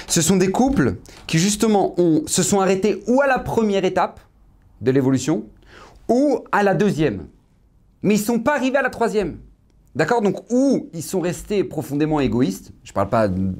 ce 0.06 0.20
sont 0.20 0.36
des 0.36 0.50
couples 0.50 0.96
qui 1.26 1.38
justement 1.38 1.94
se 2.26 2.42
sont 2.42 2.60
arrêtés 2.60 3.02
ou 3.08 3.22
à 3.22 3.26
la 3.26 3.38
première 3.38 3.84
étape 3.84 4.20
de 4.80 4.90
l'évolution 4.90 5.44
ou 6.08 6.40
à 6.52 6.62
la 6.62 6.74
deuxième. 6.74 7.26
Mais 8.02 8.14
ils 8.14 8.20
ne 8.20 8.24
sont 8.24 8.38
pas 8.40 8.56
arrivés 8.56 8.78
à 8.78 8.82
la 8.82 8.90
troisième. 8.90 9.38
D'accord? 9.94 10.22
Donc, 10.22 10.44
ou 10.50 10.88
ils 10.94 11.02
sont 11.02 11.20
restés 11.20 11.64
profondément 11.64 12.20
égoïstes, 12.20 12.72
je 12.84 12.92
ne 12.92 12.94
parle 12.94 13.08
pas 13.08 13.26
de, 13.28 13.52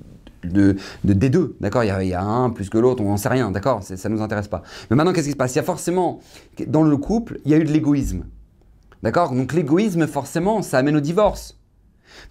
de- 0.45 0.77
de- 1.03 1.13
des 1.13 1.31
deux, 1.31 1.57
d'accord? 1.61 1.83
Il, 1.83 1.89
y 1.89 1.91
a- 1.91 2.03
il 2.05 2.09
y 2.11 2.15
a 2.15 2.23
un 2.23 2.51
plus 2.51 2.71
que 2.71 2.79
l'autre, 2.79 3.03
on 3.03 3.09
n'en 3.09 3.17
sait 3.17 3.29
rien, 3.29 3.51
d'accord? 3.51 3.83
Ça 3.83 4.09
ne 4.09 4.15
nous 4.15 4.23
intéresse 4.23 4.47
pas. 4.47 4.63
Mais 4.89 4.97
maintenant, 4.97 5.13
qu'est-ce 5.13 5.27
qui 5.27 5.33
se 5.33 5.37
passe? 5.37 5.55
Il 5.55 5.57
y 5.57 5.61
a 5.61 5.65
forcément, 5.65 6.21
dans 6.69 6.85
le 6.85 6.97
couple, 6.97 7.41
il 7.45 7.51
y 7.51 7.55
a 7.55 7.59
eu 7.59 7.65
de 7.65 7.73
l'égoïsme. 7.73 8.25
D'accord? 9.03 9.33
Donc, 9.33 9.53
l'égoïsme, 9.53 10.07
forcément, 10.07 10.63
ça 10.63 10.79
amène 10.79 10.97
au 10.97 11.01
divorce. 11.01 11.58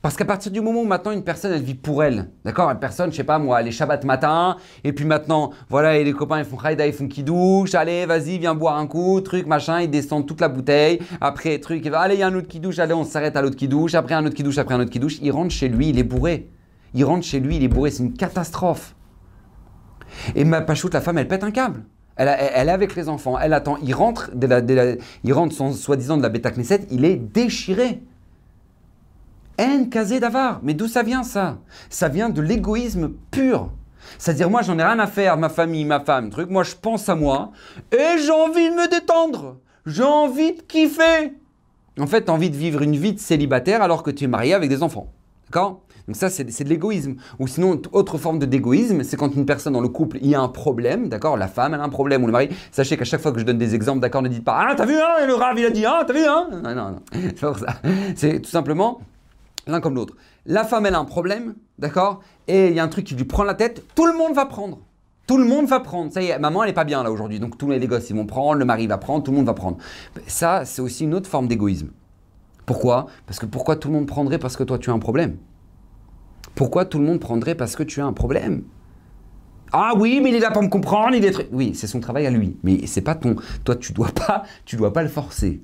Parce 0.01 0.15
qu'à 0.15 0.25
partir 0.25 0.51
du 0.51 0.61
moment 0.61 0.81
où 0.81 0.85
maintenant 0.85 1.11
une 1.11 1.23
personne 1.23 1.51
elle 1.51 1.61
vit 1.61 1.75
pour 1.75 2.03
elle, 2.03 2.29
d'accord 2.45 2.69
Une 2.69 2.79
personne, 2.79 3.11
je 3.11 3.17
sais 3.17 3.23
pas 3.23 3.39
moi, 3.39 3.61
elle 3.61 3.67
est 3.67 3.71
Shabbat 3.71 4.03
matin, 4.05 4.57
et 4.83 4.93
puis 4.93 5.05
maintenant, 5.05 5.51
voilà, 5.69 5.97
et 5.97 6.03
les 6.03 6.13
copains 6.13 6.39
ils 6.39 6.45
font 6.45 6.57
Haïda, 6.57 6.85
ils 6.85 6.93
font 6.93 7.07
qui 7.07 7.23
douche, 7.23 7.75
allez, 7.75 8.05
vas-y, 8.05 8.37
viens 8.37 8.55
boire 8.55 8.77
un 8.77 8.87
coup, 8.87 9.21
truc, 9.21 9.47
machin, 9.47 9.81
ils 9.81 9.89
descendent 9.89 10.27
toute 10.27 10.41
la 10.41 10.49
bouteille, 10.49 10.99
après, 11.21 11.59
truc, 11.59 11.81
il 11.83 11.91
va, 11.91 11.99
allez, 12.01 12.15
il 12.15 12.19
y 12.19 12.23
a 12.23 12.27
un 12.27 12.35
autre 12.35 12.47
qui 12.47 12.59
douche, 12.59 12.79
allez, 12.79 12.93
on 12.93 13.03
s'arrête 13.03 13.35
à 13.35 13.41
l'autre 13.41 13.55
qui 13.55 13.67
douche, 13.67 13.95
après 13.95 14.15
un 14.15 14.25
autre 14.25 14.35
qui 14.35 14.43
douche, 14.43 14.57
après 14.57 14.75
un 14.75 14.81
autre 14.81 14.91
qui 14.91 14.99
douche, 14.99 15.17
il 15.21 15.31
rentre 15.31 15.51
chez 15.51 15.67
lui, 15.67 15.89
il 15.89 15.99
est 15.99 16.03
bourré. 16.03 16.49
Il 16.93 17.05
rentre 17.05 17.25
chez 17.25 17.39
lui, 17.39 17.57
il 17.57 17.63
est 17.63 17.67
bourré, 17.67 17.91
c'est 17.91 18.03
une 18.03 18.13
catastrophe. 18.13 18.95
Et 20.35 20.45
ma 20.45 20.61
pachoute, 20.61 20.93
la 20.93 21.01
femme, 21.01 21.17
elle 21.17 21.27
pète 21.27 21.43
un 21.43 21.51
câble. 21.51 21.83
Elle, 22.15 22.29
elle, 22.55 22.69
est 22.69 22.71
avec 22.71 22.95
les 22.95 23.09
enfants, 23.09 23.37
elle 23.37 23.53
attend, 23.53 23.77
il 23.83 23.93
rentre, 23.93 24.31
il 25.23 25.33
rentre 25.33 25.73
soi-disant 25.73 26.17
de 26.17 26.23
la 26.23 26.29
bêta 26.29 26.49
Knesset, 26.49 26.87
il 26.89 27.05
est 27.05 27.15
déchiré. 27.15 28.01
En 29.59 29.85
kazé 29.85 30.19
d'avar. 30.19 30.59
Mais 30.63 30.73
d'où 30.73 30.87
ça 30.87 31.03
vient 31.03 31.23
ça? 31.23 31.57
Ça 31.89 32.09
vient 32.09 32.29
de 32.29 32.41
l'égoïsme 32.41 33.11
pur. 33.31 33.71
C'est-à-dire, 34.17 34.49
moi, 34.49 34.61
j'en 34.61 34.79
ai 34.79 34.83
rien 34.83 34.99
à 34.99 35.07
faire, 35.07 35.37
ma 35.37 35.49
famille, 35.49 35.85
ma 35.85 35.99
femme, 35.99 36.29
truc. 36.29 36.49
Moi, 36.49 36.63
je 36.63 36.75
pense 36.75 37.09
à 37.09 37.15
moi 37.15 37.51
et 37.91 38.17
j'ai 38.23 38.31
envie 38.31 38.69
de 38.69 38.75
me 38.75 38.89
détendre. 38.89 39.57
J'ai 39.85 40.03
envie 40.03 40.53
de 40.53 40.61
kiffer. 40.61 41.33
En 41.99 42.07
fait, 42.07 42.29
envie 42.29 42.49
de 42.49 42.55
vivre 42.55 42.81
une 42.81 42.95
vie 42.95 43.13
de 43.13 43.19
célibataire 43.19 43.81
alors 43.81 44.03
que 44.03 44.11
tu 44.11 44.25
es 44.25 44.27
marié 44.27 44.53
avec 44.53 44.69
des 44.69 44.83
enfants. 44.83 45.11
D'accord? 45.45 45.81
Donc 46.07 46.15
ça, 46.15 46.29
c'est 46.29 46.43
de 46.45 46.69
l'égoïsme. 46.69 47.15
Ou 47.39 47.47
sinon, 47.47 47.81
autre 47.91 48.17
forme 48.17 48.39
d'égoïsme, 48.39 49.03
c'est 49.03 49.17
quand 49.17 49.35
une 49.35 49.45
personne 49.45 49.73
dans 49.73 49.81
le 49.81 49.89
couple, 49.89 50.19
il 50.21 50.29
y 50.29 50.35
a 50.35 50.41
un 50.41 50.47
problème, 50.47 51.09
d'accord? 51.09 51.35
La 51.35 51.49
femme, 51.49 51.73
elle 51.73 51.81
a 51.81 51.83
un 51.83 51.89
problème, 51.89 52.23
ou 52.23 52.27
le 52.27 52.31
mari. 52.31 52.49
Sachez 52.71 52.95
qu'à 52.95 53.03
chaque 53.03 53.19
fois 53.19 53.33
que 53.33 53.39
je 53.39 53.45
donne 53.45 53.57
des 53.57 53.75
exemples, 53.75 53.99
d'accord, 53.99 54.21
ne 54.21 54.29
dites 54.29 54.45
pas 54.45 54.67
«Ah, 54.69 54.75
t'as 54.75 54.85
vu, 54.85 54.95
hein? 54.95 55.25
Le 55.25 55.33
rave, 55.33 55.59
il 55.59 55.65
a 55.65 55.69
dit, 55.69 55.85
hein? 55.85 56.03
T'as 56.07 56.13
vu, 56.13 56.23
hein?» 56.23 56.47
Non, 56.63 56.75
non, 56.75 56.91
non. 56.91 57.01
C'est 58.15 58.41
tout 58.41 58.49
simplement 58.49 59.01
l'un 59.71 59.81
comme 59.81 59.95
l'autre. 59.95 60.15
La 60.45 60.63
femme, 60.63 60.85
elle 60.85 60.95
a 60.95 60.99
un 60.99 61.05
problème, 61.05 61.55
d'accord 61.79 62.21
Et 62.47 62.67
il 62.67 62.73
y 62.73 62.79
a 62.79 62.83
un 62.83 62.87
truc 62.87 63.05
qui 63.05 63.15
lui 63.15 63.25
prend 63.25 63.43
la 63.43 63.53
tête, 63.53 63.83
tout 63.95 64.05
le 64.05 64.13
monde 64.13 64.33
va 64.33 64.45
prendre. 64.45 64.79
Tout 65.27 65.37
le 65.37 65.43
monde 65.43 65.65
va 65.67 65.81
prendre. 65.81 66.11
Ça 66.11 66.21
y 66.21 66.27
est, 66.27 66.39
maman, 66.39 66.63
elle 66.63 66.69
n'est 66.69 66.73
pas 66.73 66.85
bien 66.85 67.03
là 67.03 67.11
aujourd'hui. 67.11 67.39
Donc 67.39 67.57
tous 67.57 67.69
les 67.69 67.85
gosses, 67.85 68.09
ils 68.09 68.15
vont 68.15 68.25
prendre, 68.25 68.55
le 68.55 68.65
mari 68.65 68.87
va 68.87 68.97
prendre, 68.97 69.23
tout 69.23 69.31
le 69.31 69.37
monde 69.37 69.45
va 69.45 69.53
prendre. 69.53 69.77
Ça, 70.25 70.63
c'est 70.63 70.81
aussi 70.81 71.03
une 71.03 71.13
autre 71.13 71.29
forme 71.29 71.47
d'égoïsme. 71.47 71.89
Pourquoi? 72.65 73.07
Parce 73.25 73.39
que 73.39 73.45
pourquoi 73.45 73.75
tout 73.75 73.89
le 73.89 73.93
monde 73.93 74.07
prendrait 74.07 74.39
parce 74.39 74.55
que 74.55 74.63
toi, 74.63 74.79
tu 74.79 74.89
as 74.89 74.93
un 74.93 74.99
problème? 74.99 75.37
Pourquoi 76.55 76.85
tout 76.85 76.97
le 76.97 77.05
monde 77.05 77.19
prendrait 77.19 77.55
parce 77.55 77.75
que 77.75 77.83
tu 77.83 78.01
as 78.01 78.05
un 78.05 78.13
problème? 78.13 78.63
Ah 79.71 79.93
oui, 79.97 80.21
mais 80.23 80.29
il 80.29 80.35
est 80.35 80.39
là 80.39 80.51
pour 80.51 80.63
me 80.63 80.69
comprendre, 80.69 81.15
il 81.15 81.25
est 81.25 81.49
Oui, 81.51 81.73
c'est 81.75 81.87
son 81.87 81.99
travail 81.99 82.25
à 82.25 82.29
lui, 82.29 82.57
mais 82.63 82.87
c'est 82.87 83.01
pas 83.01 83.15
ton. 83.15 83.35
Toi, 83.63 83.75
tu 83.75 83.91
dois 83.91 84.11
pas, 84.11 84.43
tu 84.65 84.77
dois 84.77 84.93
pas 84.93 85.03
le 85.03 85.09
forcer. 85.09 85.61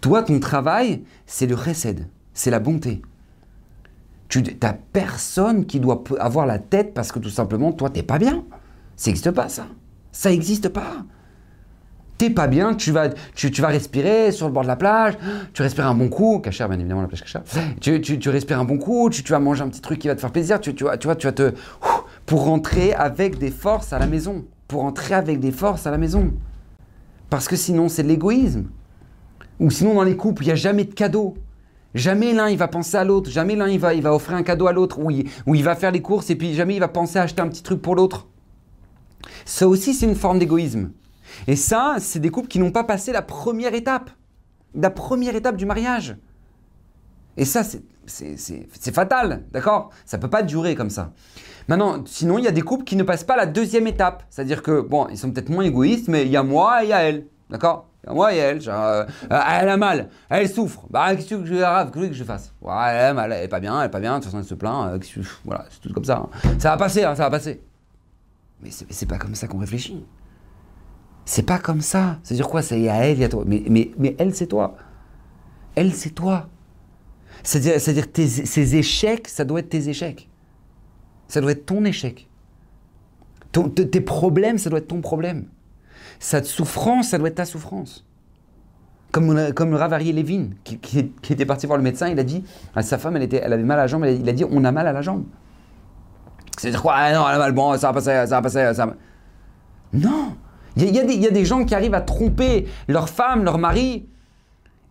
Toi, 0.00 0.22
ton 0.22 0.40
travail, 0.40 1.04
c'est 1.26 1.46
le 1.46 1.54
recède, 1.54 2.08
c'est 2.32 2.50
la 2.50 2.60
bonté. 2.60 3.02
Tu 4.30 4.42
n'as 4.62 4.72
personne 4.72 5.66
qui 5.66 5.80
doit 5.80 6.02
avoir 6.18 6.46
la 6.46 6.58
tête 6.58 6.94
parce 6.94 7.12
que 7.12 7.18
tout 7.18 7.28
simplement, 7.28 7.72
toi, 7.72 7.90
t'es 7.90 8.04
pas 8.04 8.18
bien. 8.18 8.44
Ça 8.96 9.10
n'existe 9.10 9.32
pas, 9.32 9.48
ça. 9.48 9.66
Ça 10.12 10.30
n'existe 10.30 10.68
pas. 10.68 11.04
T'es 12.16 12.30
pas 12.30 12.46
bien, 12.46 12.74
tu 12.74 12.92
vas, 12.92 13.08
tu, 13.34 13.50
vas 13.60 13.68
respirer 13.68 14.30
sur 14.30 14.46
le 14.46 14.52
bord 14.52 14.62
de 14.62 14.68
la 14.68 14.76
plage, 14.76 15.14
tu 15.54 15.62
respires 15.62 15.86
un 15.86 15.94
bon 15.94 16.10
coup, 16.10 16.38
cachère 16.38 16.68
bien 16.68 16.78
évidemment 16.78 17.00
la 17.00 17.08
plage 17.08 17.22
cachère, 17.22 17.42
tu, 17.80 18.00
tu, 18.02 18.28
respires 18.28 18.60
un 18.60 18.66
bon 18.66 18.76
coup, 18.76 19.08
tu, 19.08 19.22
vas 19.22 19.38
manger 19.38 19.62
un 19.62 19.68
petit 19.68 19.80
truc 19.80 19.98
qui 19.98 20.08
va 20.08 20.14
te 20.14 20.20
faire 20.20 20.30
plaisir, 20.30 20.60
tu, 20.60 20.70
vois, 20.82 20.98
tu 20.98 21.06
vas 21.08 21.14
te... 21.16 21.54
Pour 22.26 22.44
rentrer 22.44 22.92
avec 22.92 23.38
des 23.38 23.50
forces 23.50 23.94
à 23.94 23.98
la 23.98 24.06
maison. 24.06 24.44
Pour 24.68 24.82
rentrer 24.82 25.14
avec 25.14 25.40
des 25.40 25.50
forces 25.50 25.86
à 25.86 25.90
la 25.90 25.98
maison. 25.98 26.30
Parce 27.30 27.48
que 27.48 27.56
sinon, 27.56 27.88
c'est 27.88 28.02
de 28.02 28.08
l'égoïsme. 28.08 28.66
Ou 29.58 29.70
sinon, 29.70 29.94
dans 29.94 30.04
les 30.04 30.16
couples, 30.16 30.42
il 30.42 30.46
n'y 30.46 30.52
a 30.52 30.56
jamais 30.56 30.84
de 30.84 30.92
cadeau. 30.94 31.36
Jamais 31.94 32.32
l'un 32.32 32.48
il 32.48 32.56
va 32.56 32.68
penser 32.68 32.96
à 32.96 33.04
l'autre, 33.04 33.30
jamais 33.30 33.56
l'un 33.56 33.68
il 33.68 33.80
va, 33.80 33.94
il 33.94 34.02
va 34.02 34.14
offrir 34.14 34.36
un 34.36 34.42
cadeau 34.42 34.66
à 34.66 34.72
l'autre, 34.72 34.98
ou 35.00 35.10
il, 35.10 35.28
il 35.46 35.64
va 35.64 35.74
faire 35.74 35.90
les 35.90 36.02
courses 36.02 36.30
et 36.30 36.36
puis 36.36 36.54
jamais 36.54 36.76
il 36.76 36.80
va 36.80 36.88
penser 36.88 37.18
à 37.18 37.22
acheter 37.22 37.42
un 37.42 37.48
petit 37.48 37.62
truc 37.62 37.82
pour 37.82 37.96
l'autre. 37.96 38.28
Ça 39.44 39.66
aussi 39.66 39.94
c'est 39.94 40.06
une 40.06 40.14
forme 40.14 40.38
d'égoïsme. 40.38 40.90
Et 41.46 41.56
ça, 41.56 41.96
c'est 41.98 42.20
des 42.20 42.30
couples 42.30 42.48
qui 42.48 42.58
n'ont 42.58 42.72
pas 42.72 42.84
passé 42.84 43.12
la 43.12 43.22
première 43.22 43.74
étape, 43.74 44.10
la 44.74 44.90
première 44.90 45.36
étape 45.36 45.56
du 45.56 45.66
mariage. 45.66 46.16
Et 47.36 47.44
ça, 47.44 47.62
c'est 48.06 48.92
fatal, 48.92 49.44
d'accord? 49.52 49.90
Ça 50.04 50.16
ne 50.16 50.22
peut 50.22 50.30
pas 50.30 50.42
durer 50.42 50.74
comme 50.74 50.90
ça. 50.90 51.12
Maintenant, 51.68 52.02
sinon, 52.04 52.38
il 52.38 52.44
y 52.44 52.48
a 52.48 52.52
des 52.52 52.62
couples 52.62 52.84
qui 52.84 52.96
ne 52.96 53.04
passent 53.04 53.24
pas 53.24 53.36
la 53.36 53.46
deuxième 53.46 53.86
étape. 53.86 54.24
C'est-à-dire 54.28 54.62
que, 54.62 54.80
bon, 54.80 55.06
ils 55.08 55.16
sont 55.16 55.30
peut-être 55.30 55.50
moins 55.50 55.64
égoïstes, 55.64 56.08
mais 56.08 56.26
il 56.26 56.30
y 56.30 56.36
a 56.36 56.42
moi 56.42 56.82
et 56.82 56.86
il 56.86 56.90
y 56.90 56.92
a 56.92 57.02
elle, 57.02 57.26
d'accord? 57.48 57.89
Moi 58.08 58.34
et 58.34 58.38
elle, 58.38 58.60
euh, 58.66 59.04
elle 59.30 59.68
a 59.68 59.76
mal, 59.76 60.08
elle 60.28 60.48
souffre. 60.48 60.86
Bah, 60.90 61.14
qu'est-ce 61.14 61.34
que 61.34 61.44
je, 61.44 61.90
que, 61.90 62.06
que 62.06 62.12
je 62.12 62.24
fasse? 62.24 62.54
Ouais, 62.62 62.72
Elle 62.90 63.06
a 63.06 63.14
mal, 63.14 63.32
elle 63.32 63.44
est 63.44 63.48
pas 63.48 63.60
bien, 63.60 63.78
elle 63.80 63.86
est 63.86 63.90
pas 63.90 64.00
bien, 64.00 64.14
de 64.14 64.16
toute 64.16 64.26
façon 64.26 64.38
elle 64.38 64.44
se 64.44 64.54
plaint. 64.54 64.94
Euh, 64.94 65.22
voilà, 65.44 65.66
c'est 65.70 65.80
tout 65.80 65.92
comme 65.92 66.04
ça. 66.04 66.28
Hein. 66.32 66.50
Ça 66.58 66.70
va 66.70 66.76
passer, 66.76 67.04
hein, 67.04 67.14
ça 67.14 67.24
va 67.24 67.30
passer. 67.30 67.60
Mais 68.62 68.70
c'est 68.70 69.06
pas 69.06 69.18
comme 69.18 69.34
ça 69.34 69.46
qu'on 69.46 69.58
réfléchit. 69.58 70.04
C'est 71.24 71.44
pas 71.44 71.58
comme 71.58 71.80
ça. 71.80 72.18
C'est-à-dire 72.22 72.48
quoi? 72.48 72.62
C'est 72.62 72.88
à 72.88 73.04
elle, 73.04 73.18
il 73.18 73.20
y 73.20 73.24
a 73.24 73.28
toi. 73.28 73.44
Mais, 73.46 73.62
mais, 73.68 73.90
mais 73.98 74.16
elle, 74.18 74.34
c'est 74.34 74.46
toi. 74.46 74.76
Elle, 75.74 75.94
c'est 75.94 76.10
toi. 76.10 76.48
C'est-à-dire, 77.42 78.06
ces 78.14 78.76
échecs, 78.76 79.28
ça 79.28 79.44
doit 79.44 79.60
être 79.60 79.68
tes 79.68 79.88
échecs. 79.88 80.28
Ça 81.28 81.40
doit 81.40 81.52
être 81.52 81.66
ton 81.66 81.84
échec. 81.84 82.28
tes 83.52 84.00
problèmes, 84.00 84.58
ça 84.58 84.68
doit 84.68 84.80
être 84.80 84.88
ton 84.88 85.00
problème. 85.00 85.46
Sa 86.20 86.44
souffrance, 86.44 87.08
ça 87.08 87.18
doit 87.18 87.28
être 87.28 87.34
ta 87.34 87.44
souffrance. 87.44 88.04
Comme, 89.10 89.52
comme 89.54 89.70
le 89.70 89.76
Ravarier 89.76 90.12
Lévin, 90.12 90.50
qui, 90.62 90.78
qui, 90.78 91.32
était 91.32 91.46
parti 91.46 91.66
voir 91.66 91.78
le 91.78 91.82
médecin, 91.82 92.06
il 92.06 92.18
a 92.20 92.22
dit 92.22 92.44
à 92.76 92.82
sa 92.82 92.96
femme, 92.96 93.16
elle, 93.16 93.24
était, 93.24 93.40
elle 93.42 93.52
avait 93.52 93.64
mal 93.64 93.80
à 93.80 93.82
la 93.82 93.86
jambe, 93.88 94.06
il 94.06 94.28
a 94.28 94.32
dit 94.32 94.44
On 94.48 94.64
a 94.64 94.70
mal 94.70 94.86
à 94.86 94.92
la 94.92 95.02
jambe. 95.02 95.24
C'est-à-dire 96.56 96.80
quoi? 96.80 96.94
Ah 96.94 97.12
Non, 97.12 97.28
elle 97.28 97.34
a 97.34 97.38
mal, 97.38 97.52
bon, 97.52 97.76
ça 97.76 97.88
va 97.88 97.94
passer, 97.94 98.12
ça 98.12 98.26
va 98.26 98.42
passer, 98.42 98.72
ça 98.74 98.86
va... 98.86 98.94
Non 99.92 100.36
il 100.76 100.84
y, 100.84 100.98
il 100.98 101.20
y, 101.20 101.26
a 101.26 101.30
des 101.30 101.44
gens 101.44 101.64
qui 101.64 101.74
arrivent 101.74 101.94
à 101.94 102.00
tromper 102.00 102.68
leur 102.86 103.08
femme, 103.08 103.42
leur 103.42 103.58
mari, 103.58 104.08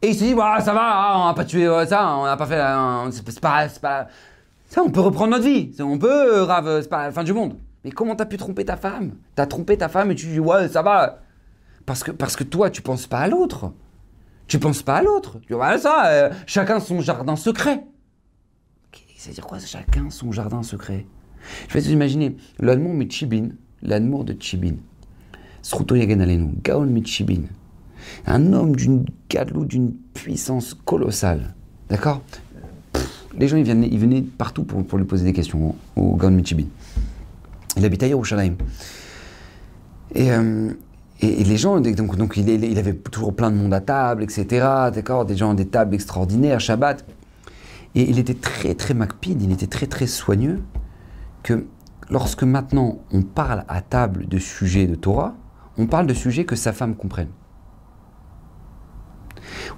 et 0.02 0.10
ils 0.10 0.14
se 0.14 0.24
disent 0.24 0.36
bah, 0.36 0.60
ça 0.62 0.74
va, 0.74 0.82
ah, 0.84 1.20
on 1.20 1.28
n'a 1.28 1.34
pas 1.34 1.46
tué 1.46 1.68
ça, 1.88 2.16
on 2.16 2.26
n'a 2.26 2.38
pas 2.38 2.46
fait. 2.46 2.62
C'est 3.12 3.40
pas, 3.40 3.68
pas. 3.82 4.08
Ça, 4.68 4.82
on 4.84 4.90
peut 4.90 5.02
reprendre 5.02 5.32
notre 5.32 5.46
vie. 5.46 5.72
On 5.80 5.98
peut, 5.98 6.44
Rave, 6.44 6.82
c'est 6.82 6.90
pas 6.90 7.06
la 7.06 7.12
fin 7.12 7.24
du 7.24 7.34
monde. 7.34 7.56
Mais 7.84 7.92
comment 7.92 8.16
t'as 8.16 8.26
pu 8.26 8.38
tromper 8.38 8.66
ta 8.66 8.78
femme? 8.78 9.16
T'as 9.36 9.46
trompé 9.46 9.78
ta 9.78 9.90
femme 9.90 10.12
et 10.12 10.16
tu 10.16 10.28
dis 10.28 10.40
ouais 10.40 10.68
ça 10.68 10.82
va. 10.82 11.22
Parce 11.86 12.04
que, 12.04 12.44
toi 12.44 12.70
tu 12.70 12.82
penses 12.82 13.08
pas 13.08 13.20
à 13.20 13.28
l'autre. 13.28 13.74
Tu 14.48 14.60
penses 14.60 14.82
pas 14.82 14.98
à 14.98 15.02
l'autre. 15.04 15.40
Tu 15.48 15.54
vois 15.54 15.78
ça, 15.78 16.08
euh, 16.08 16.30
chacun 16.46 16.80
son 16.80 17.02
jardin 17.02 17.36
secret. 17.36 17.84
C'est-à-dire 19.16 19.46
quoi 19.46 19.60
chacun 19.60 20.10
son 20.10 20.32
jardin 20.32 20.64
secret? 20.64 21.06
Je 21.68 21.80
vais 21.80 22.36
l'allemand 22.60 22.94
Michibin, 22.94 23.50
l'amour 23.82 24.24
de 24.24 24.36
Chibin. 24.40 24.76
Sruto 25.62 25.96
Gaon. 25.96 26.90
Un 28.26 28.54
homme 28.54 28.76
d'une 28.76 29.06
galou 29.30 29.66
d'une 29.66 29.94
puissance 30.14 30.74
colossale. 30.74 31.54
D'accord? 31.90 32.22
Les 33.38 33.48
gens 33.48 33.58
ils 33.58 33.66
venaient, 33.66 33.90
ils 33.92 34.00
venaient 34.00 34.22
partout 34.22 34.64
pour, 34.64 34.86
pour 34.86 34.98
lui 34.98 35.06
poser 35.06 35.26
des 35.26 35.34
questions 35.34 35.76
au 35.96 36.16
Gaon 36.16 36.32
Michibin. 36.32 36.66
Il 37.80 37.86
habitait 37.86 38.08
à 38.08 38.10
Yerushalayim. 38.10 38.56
Et, 40.14 40.30
et, 41.22 41.44
les 41.44 41.58
gens, 41.58 41.80
donc, 41.80 42.38
il, 42.38 42.78
avait 42.78 42.94
toujours 42.94 43.34
plein 43.34 43.52
de 43.52 43.56
monde 43.56 43.74
à 43.74 43.80
table, 43.80 44.24
etc. 44.24 44.46
D'accord 44.94 45.26
Des 45.26 45.38
gens, 45.38 45.54
des 45.54 45.68
tables 45.68 45.96
extraordinaires, 45.96 46.60
Shabbat. 46.60 47.06
Et 47.96 48.10
il 48.10 48.20
était 48.20 48.34
très, 48.34 48.76
très 48.76 48.94
macpide, 48.94 49.42
il 49.42 49.52
était 49.52 49.68
très, 49.68 49.88
très 49.88 50.08
soigneux. 50.08 50.62
Que 51.42 51.66
lorsque 52.10 52.44
maintenant 52.44 53.00
on 53.12 53.22
parle 53.22 53.64
à 53.70 53.82
table 53.82 54.28
de 54.28 54.38
sujets 54.38 54.88
de 54.88 54.96
Torah, 54.96 55.36
on 55.78 55.88
parle 55.88 56.06
de 56.06 56.14
sujets 56.14 56.44
que 56.44 56.58
sa 56.58 56.74
femme 56.74 56.96
comprenne. 56.96 57.30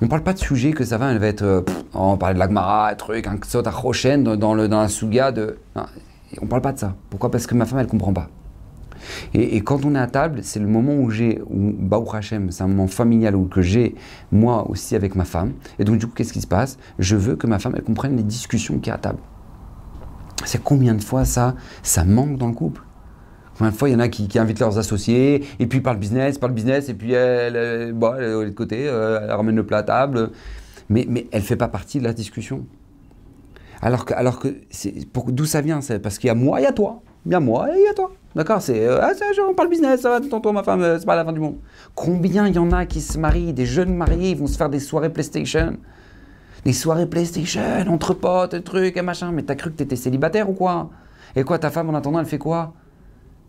On 0.02 0.06
ne 0.06 0.10
parle 0.10 0.24
pas 0.24 0.34
de 0.34 0.40
sujets 0.40 0.72
que 0.72 0.84
sa 0.84 0.98
femme, 0.98 1.12
elle 1.12 1.20
va 1.20 1.28
être. 1.28 1.44
Euh, 1.44 1.62
on 1.94 2.18
parle 2.18 2.34
de 2.34 2.40
l'agmara, 2.40 2.94
truc, 2.96 3.28
un 3.28 3.38
sot 3.46 3.64
à 3.68 4.18
dans, 4.18 4.36
dans, 4.36 4.54
le, 4.56 4.68
dans 4.68 4.82
la 4.82 4.88
souga 4.88 5.32
de. 5.32 5.60
On 6.41 6.48
parle 6.48 6.62
pas 6.62 6.74
de 6.74 6.80
ça. 6.80 6.96
Pourquoi? 7.10 7.32
Parce 7.32 7.48
que 7.48 7.56
ma 7.56 7.65
femme, 7.65 7.80
elle 7.80 7.88
comprend 7.88 8.13
pas. 8.13 8.30
Et, 9.34 9.62
quand 9.62 9.86
on 9.86 9.96
est 9.96 10.00
à 10.00 10.08
table, 10.08 10.41
c'est 10.44 10.60
le 10.60 10.67
moment 10.67 10.94
où 10.96 11.10
j'ai, 11.10 11.41
où 11.50 11.72
Baruch 11.72 12.13
Hashem, 12.13 12.52
c'est 12.52 12.63
un 12.63 12.67
moment 12.67 12.88
familial 12.88 13.36
où 13.36 13.46
que 13.46 13.62
j'ai 13.62 13.96
moi 14.32 14.70
aussi 14.70 14.96
avec 14.96 15.15
ma 15.15 15.26
femme. 15.26 15.54
Et 15.80 15.84
donc 15.84 15.98
du 15.98 16.08
coup, 16.08 16.13
qu'est-ce 16.15 16.34
qui 16.34 16.41
se 16.41 16.48
passe? 16.48 16.78
Je 17.00 17.15
veux 17.15 17.36
que 17.36 17.48
ma 17.48 17.60
femme 17.60 17.74
elle 17.76 17.84
comprenne 17.84 18.15
les 18.15 18.24
discussions 18.24 18.78
qu'il 18.78 18.88
y 18.88 18.91
a 18.91 18.96
à 18.96 19.00
table. 19.00 19.20
C'est 20.46 20.63
combien 20.63 20.96
de 20.96 21.04
fois 21.04 21.26
ça, 21.26 21.56
ça 21.84 22.04
manque 22.04 22.38
dans 22.38 22.48
le 22.48 22.54
couple? 22.54 22.82
Combien 23.58 23.72
de 23.72 23.78
fois 23.78 23.89
il 23.89 23.94
y 23.94 23.96
en 23.96 24.00
a 24.00 24.08
qui, 24.08 24.28
invitent 24.39 24.60
leurs 24.60 24.78
associés 24.78 25.46
et 25.60 25.67
puis 25.67 25.82
parlent 25.82 26.00
business, 26.00 26.38
parlent 26.38 26.54
business 26.54 26.89
et 26.89 26.94
puis 26.94 27.13
elle, 27.13 27.56
elle, 27.56 27.96
elle 28.02 28.48
est 28.48 28.50
de 28.50 28.56
côté, 28.56 28.88
euh, 28.88 29.20
elle 29.24 29.32
ramène 29.32 29.56
le 29.56 29.65
plat 29.65 29.80
à 29.80 29.84
table, 29.84 30.32
mais, 30.89 31.06
mais 31.08 31.28
elle 31.32 31.41
fait 31.41 31.56
pas 31.56 31.67
partie 31.67 32.00
de 32.00 32.04
la 32.04 32.13
discussion. 32.13 32.65
Alors 33.82 34.06
que, 34.06 34.13
alors 34.13 34.39
que 34.39 34.50
d'où 35.28 35.46
ça 35.46 35.62
vient 35.62 35.82
C'est 35.82 36.00
parce 36.00 36.17
qu'il 36.17 36.28
y 36.28 36.32
a 36.32 36.36
moi, 36.36 36.60
il 36.60 36.63
y 36.63 36.67
a 36.67 36.72
toi. 36.72 37.02
Il 37.26 37.32
y 37.32 37.36
a 37.36 37.39
moi 37.39 37.70
et 37.70 37.80
il 37.80 37.86
y 37.86 37.88
a 37.88 37.94
toi. 37.94 38.12
D'accord 38.36 38.62
C'est, 38.62 38.88
euh, 38.88 39.02
ah, 39.02 39.12
on 39.50 39.54
parle 39.54 39.70
business, 39.70 40.02
ça 40.02 40.10
va, 40.10 40.22
tantôt 40.22 40.52
ma 40.52 40.63
femme, 40.63 40.82
euh, 40.82 40.98
c'est 40.98 41.06
pas 41.06 41.15
la 41.15 41.26
fin 41.26 41.34
du 41.34 41.39
monde. 41.39 41.58
Combien 41.96 42.48
il 42.48 42.56
y 42.56 42.60
en 42.60 42.72
a 42.72 42.86
qui 42.86 43.02
se 43.02 43.17
marient, 43.17 43.54
des 43.54 43.65
jeunes 43.65 43.94
mariés, 43.94 44.32
ils 44.32 44.38
vont 44.38 44.48
se 44.48 44.58
faire 44.58 44.70
des 44.70 44.80
soirées 44.80 45.10
PlayStation? 45.10 45.78
Les 46.63 46.74
soirées 46.74 47.08
PlayStation, 47.08 47.62
entre 47.88 48.13
potes, 48.13 48.63
trucs 48.63 48.96
et 48.96 49.02
machin. 49.02 49.32
Mais 49.32 49.44
t'as 49.44 49.56
cru 49.56 49.72
que 49.72 49.78
t'étais 49.78 49.96
célibataire 49.96 50.50
ou 50.50 50.54
quoi? 50.54 50.89
Et 51.36 51.44
quoi, 51.44 51.60
ta 51.60 51.72
femme 51.72 51.89
en 51.89 51.96
attendant, 51.96 52.20
elle 52.20 52.26
fait 52.26 52.38
quoi? 52.38 52.74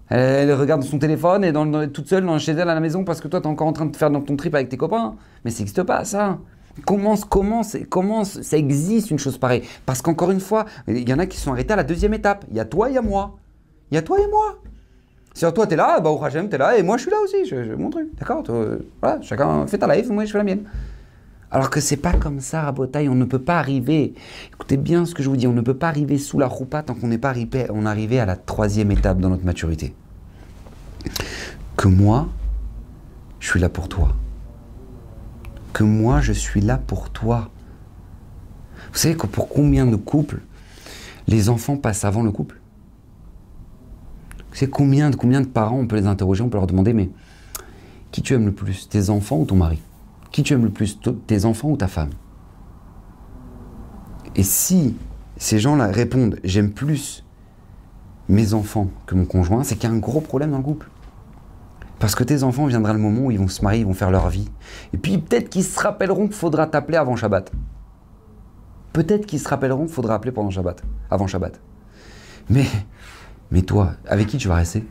Elle, 0.09 0.53
regarde 0.53 0.83
son 0.83 0.99
téléphone 0.99 1.45
et 1.45 1.53
dans, 1.53 1.89
toute 1.89 2.09
seule 2.09 2.27
dans, 2.27 2.39
chez 2.39 2.53
elle 2.53 2.69
à 2.69 2.75
la 2.75 2.81
maison 2.81 3.03
parce 3.03 3.21
que 3.21 3.29
toi 3.29 3.41
t'es 3.41 3.47
encore 3.47 3.67
en 3.67 3.73
train 3.73 3.87
de 3.87 3.97
faire 3.97 4.11
ton 4.11 4.37
trip 4.37 4.55
avec 4.55 4.69
tes 4.69 4.77
copains. 4.77 5.15
Mais 5.45 5.51
ça 5.51 5.61
n'existe 5.61 5.83
pas 5.85 6.05
ça. 6.05 6.39
Comment, 6.87 7.17
comment, 7.17 7.63
comment 7.91 8.25
ça 8.25 8.57
existe 8.57 9.11
une 9.11 9.19
chose 9.19 9.39
pareille? 9.39 9.63
Parce 9.85 10.01
qu'encore 10.01 10.31
une 10.31 10.41
fois, 10.41 10.65
il 10.89 11.09
y 11.09 11.13
en 11.13 11.19
a 11.19 11.27
qui 11.27 11.39
sont 11.39 11.53
arrêtés 11.53 11.75
à 11.75 11.77
la 11.77 11.85
deuxième 11.85 12.15
étape. 12.15 12.45
Il 12.51 12.57
y 12.57 12.61
a 12.61 12.65
toi, 12.65 12.89
il 12.89 12.95
y 12.95 12.99
a 12.99 13.03
moi. 13.03 13.37
Il 13.91 13.95
y 13.95 13.99
a 13.99 14.03
toi 14.03 14.19
et 14.19 14.29
moi. 14.29 14.59
Si 15.35 15.51
toi 15.53 15.67
t'es 15.67 15.77
là, 15.77 15.99
bah 16.01 16.11
au 16.11 16.21
t'es 16.29 16.59
là 16.59 16.77
et 16.77 16.83
moi 16.83 16.99
je 16.99 17.03
suis 17.03 17.11
là 17.11 17.17
aussi, 17.25 17.47
je, 17.47 17.65
je 17.65 17.73
mon 17.73 17.89
truc, 17.89 18.09
d'accord? 18.19 18.43
Voilà, 19.01 19.21
chacun 19.23 19.67
fait 19.67 19.79
ta 19.79 19.95
life, 19.95 20.09
moi 20.11 20.27
je 20.27 20.33
fais 20.33 20.39
la 20.39 20.45
mienne. 20.45 20.65
Alors 21.51 21.71
que 21.71 21.81
c'est 21.81 21.97
pas 21.97 22.13
comme 22.13 22.41
ça, 22.41 22.63
Rabotaille, 22.63 23.09
on 23.09 23.15
ne 23.15 23.25
peut 23.25 23.39
pas 23.39 23.59
arriver. 23.59 24.15
Écoutez 24.53 24.77
bien 24.77 25.05
ce 25.05 25.15
que 25.15 25.23
je 25.23 25.29
vous 25.29 25.37
dis, 25.37 25.47
on 25.47 25.53
ne 25.53 25.61
peut 25.61 25.77
pas 25.77 25.89
arriver 25.89 26.19
sous 26.19 26.39
la 26.39 26.47
roupa 26.47 26.83
tant 26.83 26.95
qu'on 26.95 27.09
n'est 27.09 27.19
pas 27.19 27.29
arrivé, 27.31 27.67
on 27.71 27.87
arrivé 27.87 28.21
à 28.21 28.27
la 28.27 28.37
troisième 28.37 28.91
étape 28.91 29.21
dans 29.21 29.31
notre 29.31 29.45
maturité. 29.45 29.95
Que 31.77 31.89
moi, 31.89 32.29
je 33.41 33.49
suis 33.49 33.61
là 33.61 33.69
pour 33.69 33.89
toi. 33.89 34.15
Que 35.73 35.85
moi, 35.85 36.21
je 36.21 36.33
suis 36.33 36.61
là 36.61 36.79
pour 36.79 37.11
toi. 37.11 37.51
Vous 38.93 38.99
savez 38.99 39.17
que 39.17 39.27
pour 39.27 39.49
combien 39.49 39.87
de 39.87 39.97
couples 39.97 40.43
les 41.27 41.49
enfants 41.49 41.77
passent 41.77 42.05
avant 42.05 42.23
le 42.23 42.31
couple? 42.31 42.61
Vous 44.51 44.57
savez 44.57 44.71
combien, 44.71 45.11
combien 45.13 45.41
de 45.41 45.47
parents 45.47 45.79
on 45.79 45.87
peut 45.87 45.97
les 45.97 46.07
interroger, 46.07 46.43
on 46.43 46.51
peut 46.51 46.59
leur 46.59 46.67
demander 46.67 46.93
mais 46.93 47.11
qui 48.11 48.21
tu 48.21 48.35
aimes 48.35 48.45
le 48.45 48.53
plus, 48.53 48.89
tes 48.91 49.09
enfants 49.09 49.39
ou 49.39 49.47
ton 49.47 49.57
mari? 49.57 49.81
Qui 50.31 50.43
tu 50.43 50.53
aimes 50.53 50.65
le 50.65 50.71
plus, 50.71 51.01
tes 51.27 51.47
enfants 51.47 51.71
ou 51.71 51.77
ta 51.77 51.89
femme? 51.89 52.11
Et 54.37 54.43
si 54.43 54.95
ces 55.39 55.59
gens-là 55.59 55.87
répondent 55.87 56.39
j'aime 56.45 56.71
plus 56.71 57.25
mes 58.29 58.53
enfants 58.53 58.89
que 59.07 59.15
mon 59.15 59.25
conjoint, 59.25 59.65
c'est 59.65 59.77
qu'il 59.77 59.89
y 59.89 59.93
a 59.93 59.95
un 59.95 59.99
gros 59.99 60.21
problème 60.21 60.51
dans 60.51 60.59
le 60.59 60.63
couple. 60.63 60.91
Parce 62.03 62.17
que 62.17 62.25
tes 62.25 62.43
enfants 62.43 62.67
viendra 62.67 62.93
le 62.93 62.99
moment 62.99 63.27
où 63.27 63.31
ils 63.31 63.39
vont 63.39 63.47
se 63.47 63.63
marier, 63.63 63.83
ils 63.83 63.87
vont 63.87 63.95
faire 63.95 64.11
leur 64.11 64.29
vie. 64.29 64.51
Et 64.93 64.99
puis 64.99 65.19
peut-être 65.19 65.49
qu'ils 65.49 65.63
se 65.63 65.79
rappelleront 65.79 66.27
qu'il 66.27 66.35
faudra 66.35 66.67
t'appeler 66.67 66.99
avant 66.99 67.15
Shabbat. 67.15 67.53
Peut-être 68.93 69.25
qu'ils 69.25 69.39
se 69.39 69.49
rappelleront 69.49 69.85
qu'il 69.85 69.95
faudra 69.95 70.17
appeler 70.17 70.33
pendant 70.33 70.51
Shabbat, 70.51 70.83
avant 71.13 71.29
Shabbat. 71.29 71.61
Mais, 72.51 72.67
toi, 73.63 73.93
avec 74.09 74.27
qui 74.27 74.37
tu 74.37 74.49
vas 74.49 74.57
rester? 74.57 74.85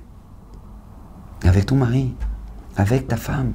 Avec 1.44 1.66
ton 1.66 1.76
mari, 1.76 2.16
avec 2.78 3.10
ta 3.10 3.18
femme. 3.18 3.52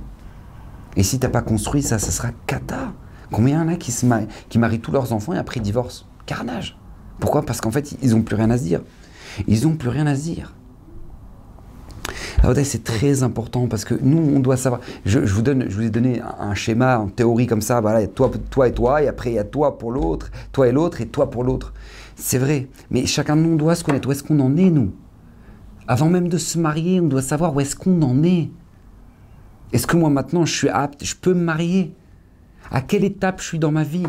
Et 0.95 1.03
si 1.03 1.19
tu 1.19 1.25
n'as 1.25 1.33
pas 1.33 1.41
construit 1.41 1.81
ça, 1.81 1.99
ça 1.99 2.11
sera 2.11 2.33
cata. 2.47 2.93
Combien 3.33 3.63
il 3.63 3.69
y 3.69 3.71
en 3.71 3.73
a 3.73 3.77
qui, 3.77 3.91
se 3.91 4.05
marient, 4.05 4.29
qui 4.51 4.59
marient 4.59 4.81
tous 4.81 4.93
leurs 4.93 5.15
enfants 5.15 5.33
et 5.33 5.39
après 5.39 5.61
divorcent? 5.61 6.05
Carnage. 6.27 6.79
Pourquoi? 7.21 7.41
Parce 7.41 7.63
qu'en 7.63 7.71
fait, 7.71 7.97
ils 8.03 8.11
n'ont 8.11 8.23
plus 8.23 8.37
rien 8.37 8.51
à 8.51 8.59
se 8.59 8.65
dire. 8.65 8.83
Ils 9.47 9.67
n'ont 9.67 9.77
plus 9.77 9.89
rien 9.89 10.07
à 10.07 10.15
se 10.15 10.25
dire. 10.25 10.53
C'est 12.65 12.85
très 12.85 13.23
important 13.23 13.67
parce 13.67 13.85
que 13.85 13.95
nous, 14.01 14.19
on 14.19 14.41
doit 14.41 14.57
savoir. 14.57 14.81
Je, 15.05 15.19
vous, 15.19 15.41
ai 15.83 15.91
donné 15.91 16.21
un, 16.21 16.55
schéma 16.55 16.99
en 16.99 17.09
théorie 17.09 17.47
comme 17.47 17.61
ça. 17.61 17.81
Voilà, 17.81 18.01
il 18.01 18.03
y 18.03 18.07
a 18.07 18.09
toi, 18.09 18.31
toi 18.51 18.69
et 18.69 18.73
toi, 18.73 19.03
et 19.03 19.09
après 19.09 19.31
il 19.31 19.35
y 19.35 19.39
a 19.39 19.45
toi 19.45 19.79
pour 19.79 19.93
l'autre, 19.93 20.31
toi 20.53 20.69
et 20.69 20.73
l'autre, 20.73 21.01
et 21.01 21.07
toi 21.07 21.31
pour 21.31 21.45
l'autre. 21.45 21.73
C'est 22.15 22.39
vrai, 22.39 22.69
mais 22.91 23.07
chacun 23.07 23.37
de 23.37 23.43
nous 23.43 23.57
doit 23.57 23.75
se 23.75 23.85
connaître. 23.85 24.09
Où 24.09 24.13
est-ce 24.13 24.23
qu'on 24.23 24.41
en 24.41 24.57
est, 24.57 24.71
nous? 24.71 24.93
Avant 25.89 26.09
même 26.09 26.29
de 26.29 26.39
se 26.39 26.59
marier, 26.59 27.01
on 27.01 27.07
doit 27.07 27.23
savoir 27.23 27.55
où 27.55 27.61
est-ce 27.61 27.77
qu'on 27.77 28.01
en 28.03 28.23
est. 28.23 28.51
Est-ce 29.73 29.87
que 29.87 29.97
moi 29.97 30.11
maintenant, 30.11 30.45
je 30.45 30.55
suis 30.55 30.69
apte, 30.69 31.05
je 31.05 31.15
peux 31.15 31.35
me 31.35 31.43
marier? 31.43 31.95
À 32.71 32.81
quelle 32.81 33.05
étape 33.05 33.41
je 33.41 33.47
suis 33.47 33.59
dans 33.59 33.73
ma 33.73 33.85
vie? 33.85 34.07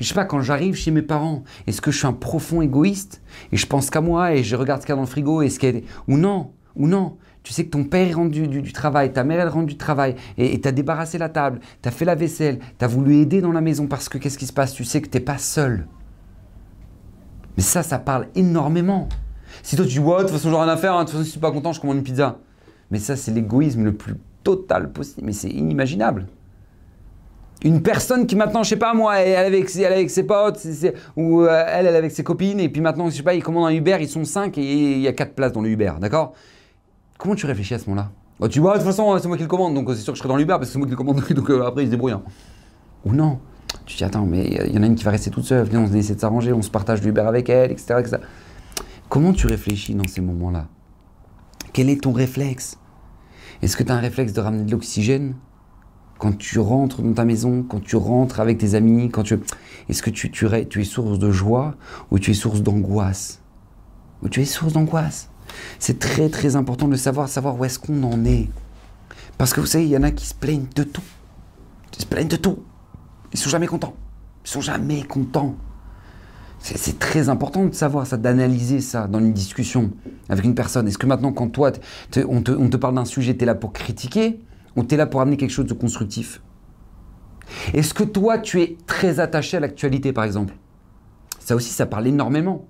Je 0.00 0.06
sais 0.06 0.14
pas, 0.14 0.24
quand 0.24 0.40
j'arrive 0.40 0.74
chez 0.74 0.90
mes 0.90 1.02
parents, 1.02 1.42
est-ce 1.66 1.80
que 1.80 1.90
je 1.90 1.98
suis 1.98 2.06
un 2.06 2.12
profond 2.12 2.62
égoïste? 2.62 3.20
Et 3.52 3.56
je 3.56 3.66
pense 3.66 3.90
qu'à 3.90 4.00
moi 4.00 4.34
et 4.34 4.44
je 4.44 4.54
regarde 4.54 4.80
ce 4.80 4.86
qu'il 4.86 4.92
y 4.92 4.94
a 4.94 4.96
dans 4.96 5.02
le 5.02 5.08
frigo 5.08 5.42
et 5.42 5.50
ce 5.50 5.58
qu'il. 5.58 5.82
Ou 6.06 6.16
non, 6.16 6.52
ou 6.76 6.86
non. 6.86 7.16
Tu 7.48 7.54
sais 7.54 7.64
que 7.64 7.70
ton 7.70 7.84
père 7.84 8.06
est 8.06 8.12
rendu 8.12 8.46
du, 8.46 8.72
travail, 8.74 9.10
ta 9.10 9.24
mère 9.24 9.40
est 9.40 9.48
rendu 9.48 9.72
du 9.72 9.78
travail 9.78 10.16
et 10.36 10.60
tu 10.60 10.68
as 10.68 10.70
débarrassé 10.70 11.16
la 11.16 11.30
table, 11.30 11.60
tu 11.80 11.88
as 11.88 11.90
fait 11.90 12.04
la 12.04 12.14
vaisselle, 12.14 12.58
tu 12.78 12.84
as 12.84 12.88
voulu 12.88 13.16
aider 13.16 13.40
dans 13.40 13.52
la 13.52 13.62
maison 13.62 13.86
parce 13.86 14.10
que 14.10 14.18
qu'est-ce 14.18 14.36
qui 14.36 14.44
se 14.44 14.52
passe? 14.52 14.74
Tu 14.74 14.84
sais 14.84 15.00
que 15.00 15.08
tu 15.08 15.16
n'es 15.16 15.24
pas 15.24 15.38
seul. 15.38 15.86
Mais 17.56 17.62
ça, 17.62 17.82
ça 17.82 17.98
parle 17.98 18.26
énormément. 18.34 19.08
Si 19.62 19.76
toi 19.76 19.86
tu 19.86 19.92
dis, 19.92 19.98
ouais, 19.98 20.18
de 20.18 20.22
toute 20.24 20.32
façon, 20.32 20.50
j'aurai 20.50 20.64
rien 20.64 20.74
à 20.74 20.76
faire, 20.76 20.92
hein, 20.92 21.04
de 21.04 21.04
toute 21.04 21.12
façon, 21.12 21.22
si 21.22 21.28
je 21.28 21.30
suis 21.30 21.40
pas 21.40 21.50
content, 21.50 21.72
je 21.72 21.80
commande 21.80 21.96
une 21.96 22.02
pizza. 22.02 22.36
Mais 22.90 22.98
ça, 22.98 23.16
c'est 23.16 23.30
l'égoïsme 23.30 23.82
le 23.82 23.94
plus 23.94 24.16
total 24.44 24.92
possible. 24.92 25.24
Mais 25.24 25.32
c'est 25.32 25.48
inimaginable. 25.48 26.26
Une 27.64 27.80
personne 27.80 28.26
qui 28.26 28.36
maintenant, 28.36 28.62
je 28.62 28.68
sais 28.68 28.76
pas 28.76 28.92
moi, 28.92 29.20
elle 29.20 29.28
est 29.30 29.36
avec, 29.36 29.74
elle 29.74 29.94
avec 29.94 30.10
ses 30.10 30.24
potes, 30.24 30.66
ou 31.16 31.44
euh, 31.44 31.64
elle, 31.66 31.86
elle 31.86 31.94
est 31.94 31.98
avec 31.98 32.10
ses 32.10 32.24
copines, 32.24 32.60
et 32.60 32.68
puis 32.68 32.82
maintenant, 32.82 33.08
je 33.08 33.16
sais 33.16 33.22
pas, 33.22 33.32
ils 33.32 33.42
commandent 33.42 33.70
un 33.70 33.74
Uber, 33.74 33.96
ils 34.00 34.08
sont 34.10 34.26
5 34.26 34.58
et 34.58 34.92
il 34.92 35.00
y 35.00 35.08
a 35.08 35.14
4 35.14 35.32
places 35.32 35.52
dans 35.54 35.62
le 35.62 35.70
Uber, 35.70 35.94
d'accord? 35.98 36.34
Comment 37.18 37.34
tu 37.34 37.46
réfléchis 37.46 37.74
à 37.74 37.80
ce 37.80 37.90
moment-là 37.90 38.12
bah, 38.38 38.48
Tu 38.48 38.60
vois, 38.60 38.74
de 38.74 38.78
toute 38.78 38.86
façon, 38.86 39.18
c'est 39.18 39.26
moi 39.26 39.36
qui 39.36 39.42
le 39.42 39.48
commande, 39.48 39.74
donc 39.74 39.88
c'est 39.90 39.96
sûr 39.96 40.12
que 40.12 40.16
je 40.16 40.20
serai 40.20 40.28
dans 40.28 40.36
l'Uber 40.36 40.52
parce 40.52 40.66
que 40.66 40.72
c'est 40.72 40.78
moi 40.78 40.86
qui 40.86 40.92
le 40.92 40.96
commande, 40.96 41.20
donc 41.30 41.50
euh, 41.50 41.66
après, 41.66 41.82
ils 41.82 41.86
se 41.86 41.90
débrouillent. 41.90 42.12
Hein. 42.12 42.22
Ou 43.04 43.12
non. 43.12 43.40
Tu 43.84 43.96
dis, 43.96 44.04
attends, 44.04 44.24
mais 44.24 44.46
il 44.66 44.74
y 44.74 44.78
en 44.78 44.82
a 44.84 44.86
une 44.86 44.94
qui 44.94 45.04
va 45.04 45.10
rester 45.10 45.30
toute 45.30 45.44
seule, 45.44 45.68
on 45.74 45.92
essaie 45.92 46.14
de 46.14 46.20
s'arranger, 46.20 46.52
on 46.52 46.62
se 46.62 46.70
partage 46.70 47.02
l'Uber 47.02 47.22
avec 47.22 47.48
elle, 47.48 47.72
etc.. 47.72 48.18
Comment 49.08 49.32
tu 49.32 49.46
réfléchis 49.46 49.94
dans 49.94 50.06
ces 50.06 50.20
moments-là? 50.20 50.68
Quel 51.72 51.90
est 51.90 52.02
ton 52.02 52.12
réflexe? 52.12 52.78
Est-ce 53.62 53.76
que 53.76 53.82
tu 53.82 53.90
as 53.90 53.96
un 53.96 54.00
réflexe 54.00 54.32
de 54.32 54.40
ramener 54.40 54.64
de 54.64 54.70
l'oxygène? 54.70 55.34
Quand 56.18 56.36
tu 56.36 56.58
rentres 56.60 57.02
dans 57.02 57.14
ta 57.14 57.24
maison, 57.24 57.64
quand 57.68 57.80
tu 57.80 57.96
rentres 57.96 58.38
avec 58.40 58.58
tes 58.58 58.74
amis, 58.74 59.10
quand 59.10 59.24
tu... 59.24 59.38
Est-ce 59.88 60.02
que 60.02 60.10
tu 60.10 60.80
es 60.80 60.84
source 60.84 61.18
de 61.18 61.30
joie 61.30 61.74
ou 62.10 62.18
tu 62.18 62.30
es 62.30 62.34
source 62.34 62.62
d'angoisse? 62.62 63.42
Ou 64.22 64.28
tu 64.28 64.40
es 64.40 64.44
source 64.44 64.72
d'angoisse? 64.72 65.30
C'est 65.78 65.98
très 65.98 66.28
très 66.28 66.56
important 66.56 66.88
de 66.88 66.96
savoir, 66.96 67.28
savoir 67.28 67.58
où 67.58 67.64
est-ce 67.64 67.78
qu'on 67.78 68.02
en 68.02 68.24
est. 68.24 68.48
Parce 69.36 69.52
que 69.52 69.60
vous 69.60 69.66
savez, 69.66 69.84
il 69.84 69.90
y 69.90 69.96
en 69.96 70.02
a 70.02 70.10
qui 70.10 70.26
se 70.26 70.34
plaignent 70.34 70.66
de 70.74 70.82
tout. 70.82 71.02
Ils 71.96 72.02
se 72.02 72.06
plaignent 72.06 72.28
de 72.28 72.36
tout. 72.36 72.58
Ils 73.32 73.38
sont 73.38 73.50
jamais 73.50 73.66
contents. 73.66 73.94
Ils 74.44 74.50
sont 74.50 74.60
jamais 74.60 75.02
contents. 75.02 75.56
C'est 76.60 76.98
très 76.98 77.28
important 77.28 77.66
de 77.66 77.74
savoir 77.74 78.06
ça, 78.06 78.16
d'analyser 78.16 78.80
ça 78.80 79.06
dans 79.06 79.20
une 79.20 79.32
discussion 79.32 79.92
avec 80.28 80.44
une 80.44 80.56
personne. 80.56 80.88
Est-ce 80.88 80.98
que 80.98 81.06
maintenant, 81.06 81.32
quand 81.32 81.48
toi, 81.48 81.70
on, 82.28 82.42
te, 82.42 82.50
on 82.50 82.68
te 82.68 82.76
parle 82.76 82.96
d'un 82.96 83.04
sujet, 83.04 83.36
tu 83.36 83.44
es 83.44 83.46
là 83.46 83.54
pour 83.54 83.72
critiquer 83.72 84.40
ou 84.74 84.82
tu 84.82 84.94
es 84.94 84.98
là 84.98 85.06
pour 85.06 85.20
amener 85.20 85.36
quelque 85.36 85.52
chose 85.52 85.66
de 85.66 85.74
constructif? 85.74 86.42
Est-ce 87.74 87.94
que 87.94 88.02
toi, 88.02 88.38
tu 88.38 88.60
es 88.60 88.76
très 88.86 89.20
attaché 89.20 89.56
à 89.56 89.60
l'actualité, 89.60 90.12
par 90.12 90.24
exemple? 90.24 90.54
Ça 91.38 91.54
aussi, 91.54 91.70
ça 91.70 91.86
parle 91.86 92.08
énormément. 92.08 92.66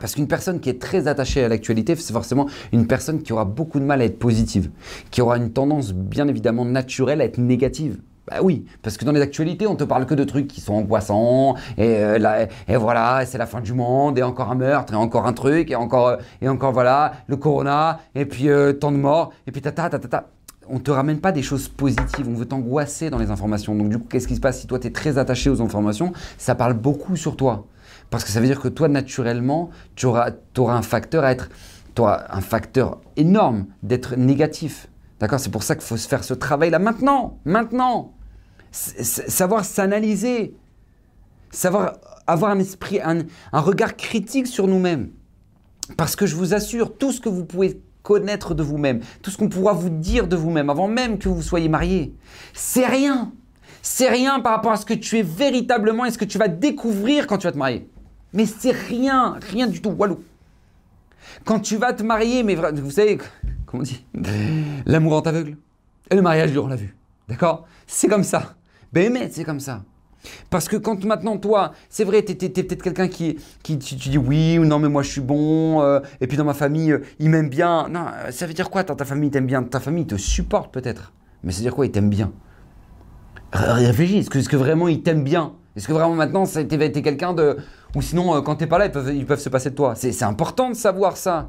Parce 0.00 0.14
qu'une 0.14 0.28
personne 0.28 0.60
qui 0.60 0.70
est 0.70 0.80
très 0.80 1.06
attachée 1.08 1.44
à 1.44 1.48
l'actualité, 1.48 1.94
c'est 1.96 2.12
forcément 2.12 2.46
une 2.72 2.86
personne 2.86 3.22
qui 3.22 3.32
aura 3.32 3.44
beaucoup 3.44 3.78
de 3.78 3.84
mal 3.84 4.00
à 4.00 4.04
être 4.04 4.18
positive, 4.18 4.70
qui 5.10 5.22
aura 5.22 5.36
une 5.36 5.52
tendance 5.52 5.92
bien 5.92 6.28
évidemment 6.28 6.64
naturelle 6.64 7.20
à 7.20 7.24
être 7.24 7.38
négative. 7.38 7.98
Bah 8.26 8.38
oui, 8.42 8.64
parce 8.82 8.96
que 8.96 9.04
dans 9.04 9.12
les 9.12 9.20
actualités, 9.20 9.66
on 9.66 9.76
te 9.76 9.84
parle 9.84 10.06
que 10.06 10.14
de 10.14 10.24
trucs 10.24 10.48
qui 10.48 10.62
sont 10.62 10.72
angoissants, 10.72 11.56
et, 11.76 11.98
euh, 11.98 12.38
voilà, 12.78 13.26
c'est 13.26 13.36
la 13.36 13.44
fin 13.44 13.60
du 13.60 13.74
monde, 13.74 14.18
et 14.18 14.22
encore 14.22 14.50
un 14.50 14.54
meurtre, 14.54 14.94
et 14.94 14.96
encore 14.96 15.26
un 15.26 15.34
truc, 15.34 15.70
et 15.70 15.76
encore, 15.76 16.16
et 16.40 16.48
encore 16.48 16.72
voilà, 16.72 17.12
le 17.26 17.36
corona, 17.36 18.00
et 18.14 18.24
puis 18.24 18.48
euh, 18.48 18.72
tant 18.72 18.92
de 18.92 18.96
morts, 18.96 19.30
et 19.46 19.52
puis 19.52 19.60
ta 19.60 19.72
ta 19.72 19.90
ta 19.90 19.98
ta 19.98 20.08
ta 20.08 20.28
on 20.68 20.78
te 20.78 20.90
ramène 20.90 21.20
pas 21.20 21.32
des 21.32 21.42
choses 21.42 21.68
positives, 21.68 22.26
on 22.26 22.32
veut 22.32 22.46
t'angoisser 22.46 23.10
dans 23.10 23.18
les 23.18 23.30
informations. 23.30 23.74
Donc 23.74 23.90
du 23.90 23.98
coup, 23.98 24.06
qu'est-ce 24.08 24.26
qui 24.26 24.36
se 24.36 24.40
passe 24.40 24.60
si 24.60 24.66
toi 24.66 24.78
tu 24.78 24.86
es 24.86 24.90
très 24.90 25.18
attaché 25.18 25.50
aux 25.50 25.60
informations? 25.60 26.14
Ça 26.38 26.54
parle 26.54 26.72
beaucoup 26.72 27.16
sur 27.16 27.36
toi. 27.36 27.66
Parce 28.14 28.22
que 28.22 28.30
ça 28.30 28.38
veut 28.40 28.46
dire 28.46 28.60
que 28.60 28.68
toi, 28.68 28.86
naturellement, 28.86 29.70
tu 29.96 30.06
auras, 30.06 30.30
un 30.56 30.82
facteur 30.82 31.24
être, 31.24 31.48
toi, 31.96 32.22
un 32.30 32.40
facteur 32.40 33.00
énorme 33.16 33.66
d'être 33.82 34.14
négatif. 34.14 34.86
D'accord? 35.18 35.40
C'est 35.40 35.50
pour 35.50 35.64
ça 35.64 35.74
qu'il 35.74 35.82
faut 35.84 35.96
se 35.96 36.06
faire 36.06 36.22
ce 36.22 36.32
travail-là 36.32 36.78
maintenant, 36.78 37.40
maintenant. 37.44 38.14
savoir 38.70 39.64
s'analyser, 39.64 40.54
savoir 41.50 41.94
avoir 42.28 42.52
un 42.52 42.60
esprit, 42.60 43.00
un 43.02 43.26
regard 43.60 43.96
critique 43.96 44.46
sur 44.46 44.68
nous-mêmes. 44.68 45.10
Parce 45.96 46.14
que 46.14 46.24
je 46.24 46.36
vous 46.36 46.54
assure, 46.54 46.96
tout 46.96 47.10
ce 47.10 47.20
que 47.20 47.28
vous 47.28 47.44
pouvez 47.44 47.82
connaître 48.04 48.54
de 48.54 48.62
vous-même, 48.62 49.00
tout 49.22 49.32
ce 49.32 49.38
qu'on 49.38 49.48
pourra 49.48 49.72
vous 49.72 49.90
dire 49.90 50.28
de 50.28 50.36
vous-même 50.36 50.70
avant 50.70 50.86
même 50.86 51.18
que 51.18 51.28
vous 51.28 51.42
soyez 51.42 51.68
marié, 51.68 52.14
c'est 52.52 52.86
rien. 52.86 53.32
C'est 53.82 54.08
rien 54.08 54.38
par 54.38 54.52
rapport 54.52 54.70
à 54.70 54.76
ce 54.76 54.86
que 54.86 54.94
tu 54.94 55.18
es 55.18 55.22
véritablement 55.22 56.04
et 56.04 56.12
ce 56.12 56.18
que 56.18 56.24
tu 56.24 56.38
vas 56.38 56.46
découvrir 56.48 57.26
quand 57.26 57.38
tu 57.38 57.48
vas 57.48 57.52
te 57.52 57.58
marier. 57.58 57.88
Mais 58.34 58.46
c'est 58.46 58.72
rien, 58.72 59.38
rien 59.50 59.66
du 59.66 59.80
tout, 59.80 59.90
walou. 59.90 60.22
Quand 61.44 61.60
tu 61.60 61.76
vas 61.76 61.92
te 61.92 62.02
marier, 62.02 62.42
mais 62.42 62.56
vous 62.56 62.90
savez, 62.90 63.18
comment 63.64 63.82
on 63.82 63.84
dit? 63.84 64.04
L'amour 64.84 65.14
en 65.14 65.20
aveugle. 65.20 65.56
Et 66.10 66.16
le 66.16 66.22
mariage, 66.22 66.56
on 66.58 66.66
l'a 66.66 66.76
vu. 66.76 66.96
D'accord? 67.28 67.66
C'est 67.86 68.08
comme 68.08 68.24
ça. 68.24 68.54
Ben, 68.92 69.28
c'est 69.30 69.44
comme 69.44 69.60
ça. 69.60 69.82
Parce 70.50 70.68
que 70.68 70.76
quand 70.76 71.04
maintenant, 71.04 71.36
toi, 71.36 71.72
c'est 71.88 72.04
vrai, 72.04 72.24
tu 72.24 72.32
es, 72.32 72.48
peut-être 72.48 72.82
quelqu'un 72.82 73.08
qui, 73.08 73.38
qui 73.62 73.78
tu, 73.78 73.94
dis 73.94 74.18
oui 74.18 74.58
ou 74.58 74.64
non, 74.64 74.78
mais 74.78 74.88
moi 74.88 75.02
je 75.02 75.10
suis 75.10 75.20
bon, 75.20 75.82
euh, 75.82 76.00
et 76.20 76.26
puis 76.26 76.36
dans 76.36 76.44
ma 76.44 76.54
famille, 76.54 76.92
euh, 76.92 77.02
ils 77.18 77.28
m'aiment 77.28 77.50
bien. 77.50 77.88
Non, 77.88 78.06
euh, 78.06 78.30
ça 78.30 78.46
veut 78.46 78.54
dire 78.54 78.70
quoi 78.70 78.84
Ta 78.84 79.04
famille 79.04 79.30
t'aime 79.30 79.46
bien 79.46 79.62
Ta 79.62 79.80
famille? 79.80 80.06
Te 80.06 80.16
supporte 80.16 80.72
peut-être. 80.72 81.12
Mais 81.42 81.52
ça 81.52 81.58
veut 81.58 81.64
dire 81.64 81.74
quoi 81.74 81.86
Ils 81.86 81.92
t'aiment 81.92 82.10
bien? 82.10 82.32
Réfléchis, 83.52 84.18
est-ce 84.18 84.30
que, 84.30 84.38
est 84.38 84.58
vraiment 84.58 84.88
ils 84.88 85.02
t'aiment 85.02 85.24
bien? 85.24 85.52
Est-ce 85.76 85.86
que 85.86 85.92
vraiment 85.92 86.14
maintenant, 86.14 86.44
t'es 86.46 87.02
quelqu'un 87.02 87.34
de... 87.34 87.58
Ou 87.94 88.02
sinon, 88.02 88.34
euh, 88.34 88.40
quand 88.40 88.56
t'es 88.56 88.66
pas 88.66 88.78
là, 88.78 88.86
ils 88.86 88.92
peuvent, 88.92 89.14
ils 89.14 89.26
peuvent 89.26 89.40
se 89.40 89.48
passer 89.48 89.70
de 89.70 89.74
toi. 89.74 89.94
C'est 89.94 90.22
important 90.22 90.68
de 90.70 90.74
savoir 90.74 91.16
ça. 91.16 91.48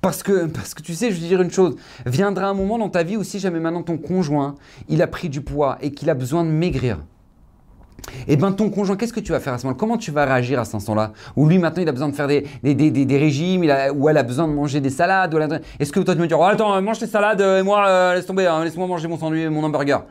Parce 0.00 0.22
que, 0.24 0.46
parce 0.46 0.74
que 0.74 0.82
tu 0.82 0.94
sais, 0.94 1.10
je 1.12 1.20
veux 1.20 1.28
dire 1.28 1.40
une 1.40 1.50
chose, 1.52 1.76
viendra 2.06 2.48
un 2.48 2.54
moment 2.54 2.76
dans 2.76 2.88
ta 2.88 3.04
vie 3.04 3.16
où 3.16 3.22
si 3.22 3.38
jamais 3.38 3.60
maintenant 3.60 3.84
ton 3.84 3.98
conjoint, 3.98 4.56
il 4.88 5.00
a 5.00 5.06
pris 5.06 5.28
du 5.28 5.42
poids 5.42 5.78
et 5.80 5.92
qu'il 5.92 6.10
a 6.10 6.14
besoin 6.14 6.42
de 6.44 6.50
maigrir, 6.50 6.98
et 8.26 8.36
ben 8.36 8.50
ton 8.50 8.68
conjoint, 8.68 8.96
qu'est-ce 8.96 9.12
que 9.12 9.20
tu 9.20 9.30
vas 9.30 9.38
faire 9.38 9.52
à 9.52 9.58
ce 9.58 9.64
moment-là? 9.64 9.78
Comment 9.78 9.96
tu 9.96 10.10
vas 10.10 10.24
réagir 10.24 10.58
à 10.58 10.64
cet 10.64 10.74
instant-là? 10.74 11.12
Ou 11.36 11.48
lui 11.48 11.58
maintenant 11.58 11.82
il 11.82 11.88
a 11.88 11.92
besoin 11.92 12.08
de 12.08 12.16
faire 12.16 12.26
des, 12.26 12.44
des, 12.64 12.74
des, 12.74 12.90
des 12.90 13.18
régimes, 13.18 13.64
ou 13.94 14.08
elle 14.08 14.18
a 14.18 14.24
besoin 14.24 14.48
de 14.48 14.52
manger 14.52 14.80
des 14.80 14.90
salades, 14.90 15.32
a- 15.36 15.60
est-ce 15.78 15.92
que 15.92 16.00
toi 16.00 16.16
tu 16.16 16.20
me 16.20 16.26
dis 16.26 16.34
oh, 16.34 16.42
attends 16.42 16.82
mange 16.82 16.98
tes 16.98 17.06
salades 17.06 17.40
euh, 17.40 17.60
et 17.60 17.62
moi 17.62 17.86
euh, 17.86 18.14
laisse 18.14 18.26
tomber, 18.26 18.46
hein, 18.48 18.64
laisse-moi 18.64 18.88
manger 18.88 19.06
mon 19.06 19.16
sandwich, 19.16 19.48
mon 19.50 19.62
hamburger? 19.62 20.04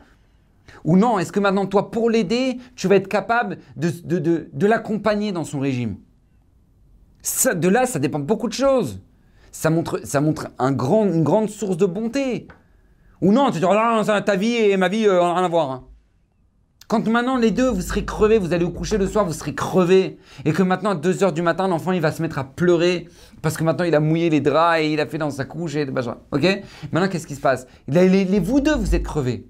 Ou 0.84 0.96
non, 0.96 1.18
est-ce 1.18 1.32
que 1.32 1.40
maintenant 1.40 1.66
toi 1.66 1.90
pour 1.90 2.10
l'aider, 2.10 2.58
tu 2.76 2.88
vas 2.88 2.96
être 2.96 3.08
capable 3.08 3.58
de, 3.76 4.66
l'accompagner 4.66 5.32
dans 5.32 5.44
son 5.44 5.60
régime? 5.60 5.96
De 7.54 7.68
là, 7.68 7.86
ça 7.86 7.98
dépend 7.98 8.18
de 8.18 8.24
beaucoup 8.24 8.48
de 8.48 8.52
choses. 8.52 9.00
Ça 9.52 9.70
montre, 9.70 10.00
une 10.58 11.22
grande 11.22 11.50
source 11.50 11.76
de 11.76 11.86
bonté. 11.86 12.48
Ou 13.20 13.32
non, 13.32 13.46
tu 13.46 13.52
te 13.54 13.58
dis 13.58 13.64
oh, 13.68 13.74
non, 13.74 14.02
ça, 14.02 14.20
ta 14.22 14.34
vie 14.34 14.54
et 14.54 14.76
ma 14.76 14.88
vie, 14.88 15.06
euh, 15.06 15.20
rien 15.20 15.44
à 15.44 15.48
voir. 15.48 15.70
hein. 15.70 15.84
Quand 16.88 17.06
maintenant 17.08 17.38
les 17.38 17.52
deux, 17.52 17.68
vous 17.70 17.80
serez 17.80 18.04
crevés, 18.04 18.36
vous 18.38 18.52
allez 18.52 18.64
vous 18.64 18.70
coucher 18.72 18.98
le 18.98 19.06
soir, 19.06 19.24
vous 19.24 19.32
serez 19.32 19.54
crevés, 19.54 20.18
et 20.44 20.52
que 20.52 20.62
maintenant 20.62 20.90
à 20.90 20.94
2h 20.94 21.32
du 21.32 21.40
matin, 21.40 21.66
l'enfant 21.68 21.92
il 21.92 22.02
va 22.02 22.12
se 22.12 22.20
mettre 22.20 22.38
à 22.38 22.44
pleurer 22.44 23.08
parce 23.40 23.56
que 23.56 23.64
maintenant 23.64 23.84
il 23.84 23.94
a 23.94 24.00
mouillé 24.00 24.28
les 24.28 24.40
draps 24.42 24.80
et 24.82 24.92
il 24.92 25.00
a 25.00 25.06
fait 25.06 25.16
dans 25.16 25.30
sa 25.30 25.44
couche 25.46 25.74
et. 25.76 25.86
Ok? 26.32 26.62
Maintenant 26.92 27.08
qu'est-ce 27.08 27.26
qui 27.26 27.34
se 27.34 27.40
passe? 27.40 27.66
Les- 27.88 28.08
les- 28.26 28.40
Vous 28.40 28.60
deux, 28.60 28.74
vous 28.74 28.94
êtes 28.94 29.04
crevés. 29.04 29.46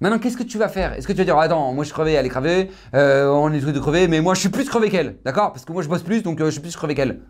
Maintenant 0.00 0.18
qu'est-ce 0.18 0.36
que 0.36 0.42
tu 0.42 0.58
vas 0.58 0.68
faire? 0.68 0.92
Est-ce 0.92 1.06
que 1.06 1.12
tu 1.12 1.18
vas 1.18 1.24
dire 1.24 1.38
attends, 1.38 1.72
moi 1.72 1.82
je 1.82 1.88
suis 1.88 1.94
crevé, 1.94 2.12
elle 2.12 2.26
est 2.26 2.30
crevée, 2.30 2.70
euh, 2.94 3.28
on 3.28 3.50
est 3.52 3.60
tous 3.60 3.72
deux 3.72 3.80
crevés, 3.80 4.08
mais 4.08 4.20
moi 4.20 4.34
je 4.34 4.40
suis 4.40 4.50
plus 4.50 4.68
crevé 4.68 4.90
qu'elle, 4.90 5.16
d'accord? 5.24 5.52
Parce 5.52 5.64
que 5.64 5.72
moi 5.72 5.82
je 5.82 5.88
bosse 5.88 6.02
plus, 6.02 6.22
donc 6.22 6.40
euh, 6.40 6.46
je 6.46 6.50
suis 6.50 6.60
plus 6.60 6.76
crevé 6.76 6.94
qu'elle. 6.94 7.20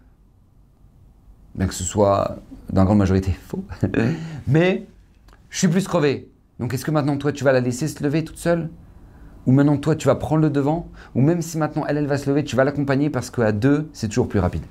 Bien 1.55 1.69
que 1.69 1.75
ce 1.75 1.85
soit 1.85 2.39
dans 2.73 2.83
la 2.83 2.85
grande 2.87 2.99
majorité 2.99 3.31
faux, 3.47 3.65
mais 4.49 4.87
je 5.49 5.59
suis 5.59 5.69
plus 5.69 5.87
crevé. 5.87 6.29
Donc 6.59 6.75
est-ce 6.75 6.85
que 6.85 6.91
maintenant 6.91 7.17
toi 7.17 7.33
tu 7.33 7.45
vas 7.45 7.53
la 7.53 7.61
laisser 7.61 7.87
se 7.87 8.03
lever 8.03 8.25
toute 8.25 8.39
seule? 8.39 8.69
Ou 9.47 9.53
maintenant 9.53 9.77
toi 9.77 9.95
tu 9.95 10.09
vas 10.09 10.17
prendre 10.17 10.43
le 10.43 10.51
devant, 10.51 10.89
ou 11.15 11.21
même 11.21 11.43
si 11.43 11.59
maintenant 11.59 11.85
elle, 11.87 11.99
elle 11.99 12.07
va 12.07 12.19
se 12.19 12.29
lever, 12.29 12.43
tu 12.43 12.57
vas 12.57 12.65
l'accompagner 12.65 13.11
parce 13.11 13.31
qu'à 13.31 13.53
deux, 13.53 13.89
c'est 13.93 14.09
toujours 14.09 14.29
plus 14.29 14.41
rapide? 14.41 14.65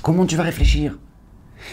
Comment 0.00 0.24
tu 0.24 0.36
vas 0.36 0.42
réfléchir? 0.42 0.98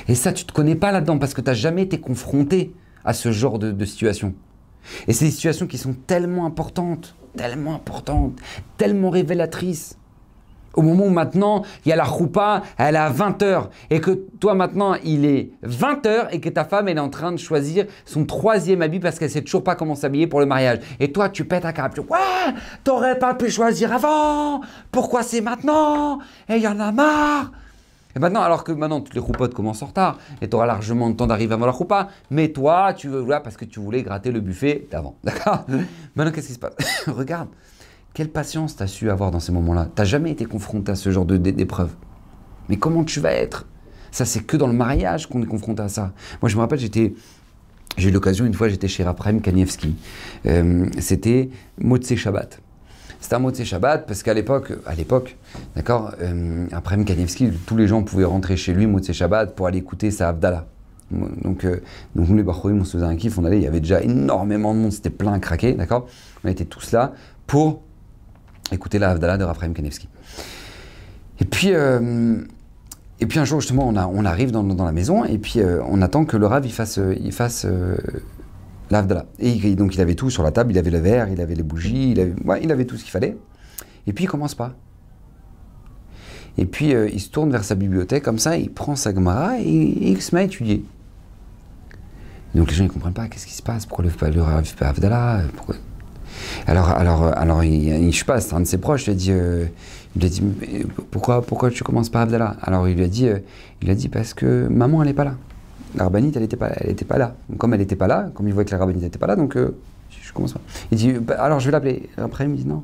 Et 0.10 0.14
ça, 0.14 0.34
tu 0.34 0.46
te 0.46 0.52
connais 0.52 0.76
pas 0.76 0.92
là-dedans 0.92 1.18
parce 1.18 1.34
que 1.34 1.42
tu 1.42 1.48
n'as 1.48 1.56
jamais 1.56 1.84
été 1.84 2.00
confronté 2.00 2.76
à 3.06 3.14
ce 3.14 3.32
genre 3.32 3.58
de, 3.58 3.72
de 3.72 3.86
situation. 3.86 4.36
Et 5.08 5.14
c'est 5.14 5.26
des 5.26 5.32
situations 5.32 5.68
qui 5.68 5.78
sont 5.78 5.94
tellement 5.94 6.46
importantes, 6.46 7.16
tellement 7.36 7.76
importantes, 7.76 8.40
tellement 8.78 9.10
révélatrices. 9.10 9.98
Au 10.76 10.82
moment 10.82 11.06
où 11.06 11.10
maintenant, 11.10 11.64
il 11.84 11.90
y 11.90 11.92
a 11.92 11.96
la 11.96 12.04
roupa, 12.04 12.62
elle 12.78 12.96
est 12.96 13.00
à 13.00 13.12
20h, 13.12 13.70
et 13.90 14.00
que 14.00 14.12
toi 14.40 14.54
maintenant, 14.54 14.96
il 15.04 15.26
est 15.26 15.52
20h, 15.64 16.28
et 16.32 16.40
que 16.40 16.50
ta 16.50 16.64
femme, 16.64 16.88
elle 16.88 16.98
est 16.98 17.02
en 17.02 17.10
train 17.10 17.32
de 17.32 17.38
choisir 17.38 17.86
son 18.06 18.24
troisième 18.24 18.82
habit 18.84 19.00
parce 19.00 19.18
qu'elle 19.18 19.32
sait 19.32 19.42
toujours 19.42 19.64
pas 19.64 19.76
comment 19.76 19.96
s'habiller 19.96 20.28
pour 20.28 20.40
le 20.40 20.46
mariage. 20.46 20.80
Et 21.00 21.12
toi, 21.12 21.30
tu 21.30 21.44
pètes 21.44 21.66
un 21.66 21.72
câble, 21.72 21.96
tu 21.96 22.02
ouais, 22.02 22.54
t'aurais 22.84 23.18
pas 23.18 23.34
pu 23.34 23.50
choisir 23.50 23.92
avant, 23.92 24.62
pourquoi 24.92 25.24
c'est 25.24 25.42
maintenant, 25.42 26.20
et 26.48 26.58
il 26.58 26.62
y 26.62 26.68
en 26.68 26.80
a 26.80 26.92
marre. 26.92 27.52
Et 28.20 28.22
maintenant, 28.22 28.42
alors 28.42 28.66
que 28.66 28.74
maintenant, 28.74 29.00
toutes 29.00 29.14
les 29.14 29.22
roupottes 29.22 29.54
commencent 29.54 29.82
en 29.82 29.86
retard, 29.86 30.18
et 30.42 30.50
tu 30.50 30.56
auras 30.58 30.66
largement 30.66 31.08
le 31.08 31.16
temps 31.16 31.26
d'arriver 31.26 31.54
avant 31.54 31.66
la 31.66 31.72
roupa, 31.72 32.10
mais 32.30 32.50
toi, 32.50 32.94
tu 32.94 33.08
veux 33.08 33.26
là 33.26 33.40
parce 33.40 33.56
que 33.56 33.64
tu 33.64 33.80
voulais 33.80 34.04
gratter 34.04 34.34
le 34.34 34.42
buffet 34.42 34.90
d'avant, 34.92 35.16
d'accord? 35.24 35.66
Maintenant, 36.18 36.34
qu'est-ce 36.34 36.48
qui 36.48 36.54
se 36.54 36.60
passe? 36.60 36.74
Regarde, 37.08 37.48
quelle 38.14 38.28
patience 38.28 38.76
tu 38.76 38.84
as 38.84 38.88
su 38.88 39.10
avoir 39.10 39.32
dans 39.32 39.40
ces 39.40 39.54
moments-là? 39.54 39.88
Tu 39.96 40.06
jamais 40.06 40.32
été 40.32 40.44
confronté 40.44 40.92
à 40.92 40.96
ce 40.96 41.10
genre 41.12 41.26
d'épreuve. 41.26 41.94
Mais 42.68 42.76
comment 42.76 43.06
tu 43.06 43.22
vas 43.22 43.32
être? 43.32 43.66
Ça, 44.12 44.26
c'est 44.26 44.42
que 44.42 44.58
dans 44.58 44.68
le 44.68 44.74
mariage 44.74 45.28
qu'on 45.28 45.42
est 45.42 45.46
confronté 45.46 45.82
à 45.82 45.88
ça. 45.88 46.12
Moi, 46.42 46.50
je 46.50 46.58
me 46.58 46.62
rappelle, 46.62 46.80
j'étais. 46.80 47.14
J'ai 47.96 48.10
eu 48.10 48.12
l'occasion, 48.12 48.46
une 48.46 48.54
fois, 48.54 48.68
j'étais 48.68 48.90
chez 48.90 49.06
Raphaël 49.06 49.40
Kanievski. 49.40 49.96
Euh, 50.46 50.88
c'était 51.00 51.52
Motsé 51.78 52.18
Shabbat. 52.18 52.60
C'était 53.20 53.36
un 53.36 53.40
Motsé 53.40 53.66
Shabbat 53.66 54.06
parce 54.08 54.24
qu'à 54.24 54.34
l'époque, 54.34 54.74
à 54.86 54.96
l'époque, 54.96 55.38
d'accord, 55.76 56.14
euh, 56.22 56.68
Kanievski, 57.06 57.52
tous 57.66 57.76
les 57.76 57.88
gens 57.88 58.04
pouvaient 58.04 58.26
rentrer 58.26 58.56
chez 58.56 58.74
lui 58.74 58.88
Motsé 58.88 59.14
Shabbat 59.14 59.56
pour 59.56 59.68
aller 59.68 59.80
écouter 59.80 60.10
sa 60.12 60.30
Abdallah. 60.30 60.66
Donc, 61.12 61.66
euh, 61.66 61.82
donc 62.16 62.30
nous, 62.30 62.38
les 62.38 62.44
Bachorim, 62.44 62.80
on 62.80 62.86
se 62.86 62.94
faisait 62.94 63.06
un 63.06 63.16
kiff, 63.16 63.38
on 63.38 63.44
allait, 63.44 63.58
il 63.58 63.64
y 63.64 63.68
avait 63.68 63.80
déjà 63.80 64.02
énormément 64.02 64.74
de 64.74 64.80
monde, 64.80 64.92
c'était 64.92 65.10
plein 65.10 65.34
à 65.34 65.40
craquer, 65.40 65.74
d'accord 65.74 66.08
On 66.44 66.48
était 66.48 66.66
tous 66.66 66.92
là 66.92 67.14
pour 67.48 67.82
écouter 68.72 69.00
la 69.00 69.10
Havdalah 69.10 69.38
de 69.38 69.44
Raphaël 69.44 69.74
Kanevski. 69.74 70.08
Et 71.40 71.46
puis, 71.46 71.74
euh, 71.74 72.38
et 73.20 73.26
puis 73.26 73.40
un 73.40 73.46
jour, 73.46 73.60
justement, 73.60 73.88
on, 73.88 74.26
arrive 74.26 74.52
dans, 74.52 74.64
la 74.64 74.92
maison 74.92 75.26
et 75.26 75.40
puis 75.40 75.60
on 75.86 76.02
attend 76.02 76.24
que 76.24 76.38
le 76.38 76.46
Rav 76.46 76.66
fasse, 76.70 77.00
il 77.20 77.34
fasse 77.34 77.66
la 78.90 79.00
Havdalah. 79.00 79.26
Et 79.40 79.76
donc 79.76 79.96
il 79.96 80.02
avait 80.02 80.16
tout 80.16 80.30
sur 80.30 80.44
la 80.44 80.52
table, 80.52 80.72
il 80.72 80.78
avait 80.78 80.92
le 80.92 81.00
verre, 81.00 81.30
il 81.30 81.42
avait 81.42 81.56
les 81.56 81.64
bougies, 81.64 82.12
il 82.12 82.20
avait, 82.20 82.34
il 82.64 82.72
avait 82.72 82.86
tout 82.86 82.98
ce 82.98 83.04
qu'il 83.04 83.12
fallait. 83.12 83.38
Et 84.08 84.14
puis 84.14 84.26
il 84.26 84.28
commence 84.28 84.56
pas. 84.56 84.74
Et 86.58 86.66
puis 86.66 86.94
euh, 86.94 87.10
il 87.12 87.20
se 87.22 87.30
tourne 87.30 87.52
vers 87.52 87.64
sa 87.64 87.76
bibliothèque 87.76 88.24
comme 88.24 88.40
ça, 88.40 88.58
il 88.58 88.72
prend 88.72 88.96
sa 88.96 89.14
Gemara 89.14 89.60
et, 89.60 89.66
il 90.12 90.22
se 90.22 90.34
met 90.36 90.42
à 90.42 90.44
étudier. 90.46 90.84
Donc 92.56 92.70
les 92.70 92.76
gens 92.76 92.84
ne 92.86 92.90
comprennent 92.90 93.14
pas, 93.14 93.28
qu'est-ce 93.28 93.46
qui 93.46 93.54
se 93.54 93.62
passe? 93.62 93.86
Pourquoi 93.86 94.06
le, 94.06 94.32
le 94.32 94.42
Rav 94.42 94.66
Havdalah 94.82 95.42
Pourquoi? 95.56 95.76
Alors, 96.68 96.90
alors, 96.90 97.24
euh, 97.24 97.32
alors 97.36 97.64
il, 97.64 97.74
il- 97.88 98.12
je 98.12 98.18
sais 98.20 98.26
pas, 98.26 98.42
c'est 98.42 98.54
un 98.56 98.62
de 98.62 98.66
ses 98.66 98.78
proches, 98.80 99.06
lui 99.06 99.12
a 99.12 99.16
dit, 99.16 99.32
euh, 99.32 99.66
il 100.16 100.22
lui 100.22 100.28
a 100.28 100.30
dit 100.30 100.42
pourquoi, 101.12 101.42
pourquoi 101.44 101.70
tu 101.70 101.84
commences 101.84 102.10
par 102.10 102.24
Abdallah 102.24 102.56
Alors 102.62 102.88
il 102.88 102.96
lui 102.98 103.04
a 103.04 103.08
dit, 103.08 103.28
il 103.82 103.90
a 103.90 103.96
dit 103.96 104.10
parce 104.10 104.34
que 104.34 104.68
maman 104.68 105.02
elle 105.04 105.10
n'est 105.10 105.14
pas 105.14 105.26
là. 105.26 105.36
La 105.96 106.04
rabbinite 106.04 106.36
elle 106.36 106.44
n'était 106.44 106.58
pas, 106.58 106.70
elle 106.70 106.92
était 106.92 107.06
pas 107.06 107.18
là. 107.18 107.36
Comme 107.58 107.74
elle 107.74 107.80
n'était 107.80 107.96
pas 107.96 108.08
là, 108.08 108.30
comme 108.34 108.48
il 108.48 108.54
voit 108.54 108.64
que 108.64 108.72
la 108.72 108.78
rabbinite 108.78 109.04
n'était 109.04 109.20
pas 109.20 109.28
là, 109.28 109.36
donc 109.36 109.56
euh, 109.58 109.78
je 110.10 110.32
commence 110.34 110.54
pas. 110.54 110.62
Il 110.92 110.98
dit, 110.98 111.14
Bah, 111.14 111.36
alors 111.42 111.60
je 111.60 111.66
vais 111.66 111.72
l'appeler. 111.72 112.10
Après 112.18 112.46
il 112.46 112.50
me 112.50 112.56
dit 112.56 112.66
non, 112.66 112.84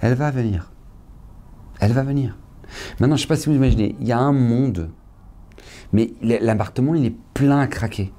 elle 0.00 0.14
va 0.14 0.30
venir. 0.30 0.70
Elle 1.80 1.92
va 1.92 2.02
venir. 2.02 2.36
Maintenant 3.00 3.16
je 3.16 3.22
sais 3.22 3.28
pas 3.28 3.36
si 3.36 3.48
vous 3.48 3.54
imaginez, 3.54 3.94
il 4.00 4.06
y 4.06 4.12
a 4.12 4.18
un 4.18 4.32
monde, 4.32 4.90
mais 5.92 6.12
l'appartement 6.22 6.94
il 6.94 7.06
est 7.06 7.14
plein 7.34 7.60
à 7.60 7.66
craquer. 7.66 8.12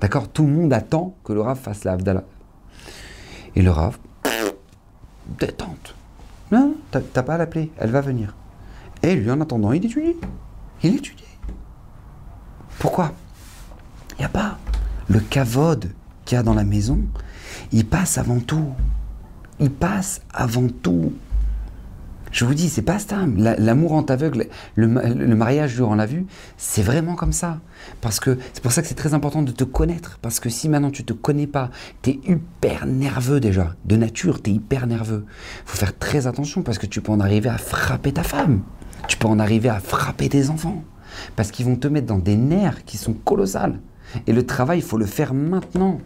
D'accord? 0.00 0.28
Tout 0.28 0.44
le 0.44 0.52
monde 0.52 0.72
attend 0.72 1.16
que 1.24 1.32
le 1.32 1.40
Rav 1.40 1.58
fasse 1.58 1.84
la. 1.84 1.96
Et 3.56 3.62
le 3.62 3.70
Rav, 3.70 3.98
détente. 5.38 5.94
Non, 6.50 6.76
t'as 6.90 7.22
pas 7.22 7.34
à 7.34 7.38
l'appeler, 7.38 7.70
elle 7.78 7.90
va 7.90 8.00
venir. 8.00 8.34
Et 9.02 9.14
lui, 9.14 9.30
en 9.30 9.40
attendant, 9.40 9.72
il 9.72 9.84
étudie. 9.84 10.16
Il 10.82 10.96
étudie. 10.96 11.24
Pourquoi? 12.78 13.12
Il 14.16 14.20
n'y 14.20 14.24
a 14.24 14.28
pas 14.30 14.58
le 15.08 15.20
kavod 15.20 15.90
qu'il 16.24 16.36
y 16.36 16.38
a 16.38 16.42
dans 16.42 16.54
la 16.54 16.64
maison. 16.64 17.00
Il 17.72 17.86
passe 17.86 18.18
avant 18.18 18.40
tout. 18.40 18.68
Il 19.60 19.70
passe 19.70 20.20
avant 20.32 20.68
tout. 20.68 21.12
Je 22.30 22.44
vous 22.44 22.52
dis, 22.52 22.68
c'est 22.68 22.82
pas 22.82 22.98
ça. 22.98 23.20
La- 23.36 23.56
L'amour 23.56 23.92
en 23.94 24.02
aveugle, 24.02 24.48
le, 24.76 24.86
ma- 24.86 25.02
le 25.08 25.34
mariage 25.34 25.74
durant 25.76 25.94
la 25.94 26.04
vue, 26.04 26.26
c'est 26.58 26.82
vraiment 26.82 27.14
comme 27.14 27.32
ça. 27.32 27.58
Parce 28.02 28.20
que 28.20 28.38
c'est 28.52 28.62
pour 28.62 28.70
ça 28.70 28.82
que 28.82 28.88
c'est 28.88 28.94
très 28.94 29.14
important 29.14 29.40
de 29.42 29.50
te 29.50 29.64
connaître. 29.64 30.18
Parce 30.20 30.38
que 30.38 30.50
si 30.50 30.68
maintenant 30.68 30.90
tu 30.90 31.04
te 31.04 31.14
connais 31.14 31.46
pas, 31.46 31.70
tu 32.02 32.10
es 32.10 32.20
hyper 32.26 32.84
nerveux 32.86 33.40
déjà. 33.40 33.74
De 33.86 33.96
nature, 33.96 34.42
tu 34.42 34.50
es 34.50 34.54
hyper 34.54 34.86
nerveux. 34.86 35.24
faut 35.64 35.78
faire 35.78 35.96
très 35.98 36.26
attention 36.26 36.62
parce 36.62 36.76
que 36.76 36.86
tu 36.86 37.00
peux 37.00 37.12
en 37.12 37.20
arriver 37.20 37.48
à 37.48 37.56
frapper 37.56 38.12
ta 38.12 38.22
femme. 38.22 38.60
Tu 39.08 39.16
peux 39.16 39.26
en 39.28 39.38
arriver 39.38 39.70
à 39.70 39.80
frapper 39.80 40.28
tes 40.28 40.50
enfants. 40.50 40.84
Parce 41.36 41.50
qu'ils 41.50 41.66
vont 41.66 41.76
te 41.76 41.88
mettre 41.88 42.06
dans 42.06 42.18
des 42.18 42.36
nerfs 42.36 42.84
qui 42.84 42.96
sont 42.96 43.12
colossales. 43.12 43.78
Et 44.26 44.32
le 44.32 44.46
travail, 44.46 44.78
il 44.78 44.84
faut 44.84 44.98
le 44.98 45.06
faire 45.06 45.34
maintenant. 45.34 46.00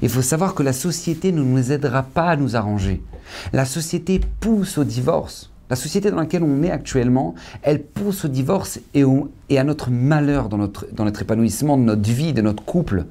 Il 0.00 0.08
faut 0.08 0.22
savoir 0.22 0.54
que 0.54 0.62
la 0.62 0.72
société 0.72 1.32
ne 1.32 1.42
nous 1.42 1.72
aidera 1.72 2.02
pas 2.02 2.28
à 2.28 2.36
nous 2.36 2.56
arranger. 2.56 3.02
La 3.52 3.64
société 3.64 4.20
pousse 4.40 4.78
au 4.78 4.84
divorce. 4.84 5.50
La 5.70 5.76
société 5.76 6.10
dans 6.10 6.18
laquelle 6.18 6.42
on 6.42 6.62
est 6.62 6.70
actuellement, 6.70 7.34
elle 7.62 7.82
pousse 7.82 8.26
au 8.26 8.28
divorce 8.28 8.78
et, 8.94 9.04
à 9.58 9.64
notre 9.64 9.90
malheur 9.90 10.48
dans 10.48 10.58
notre, 10.58 11.22
épanouissement 11.22 11.78
de 11.78 11.82
notre 11.82 12.10
vie, 12.10 12.32
de 12.32 12.42
notre 12.42 12.62
couple. 12.62 13.06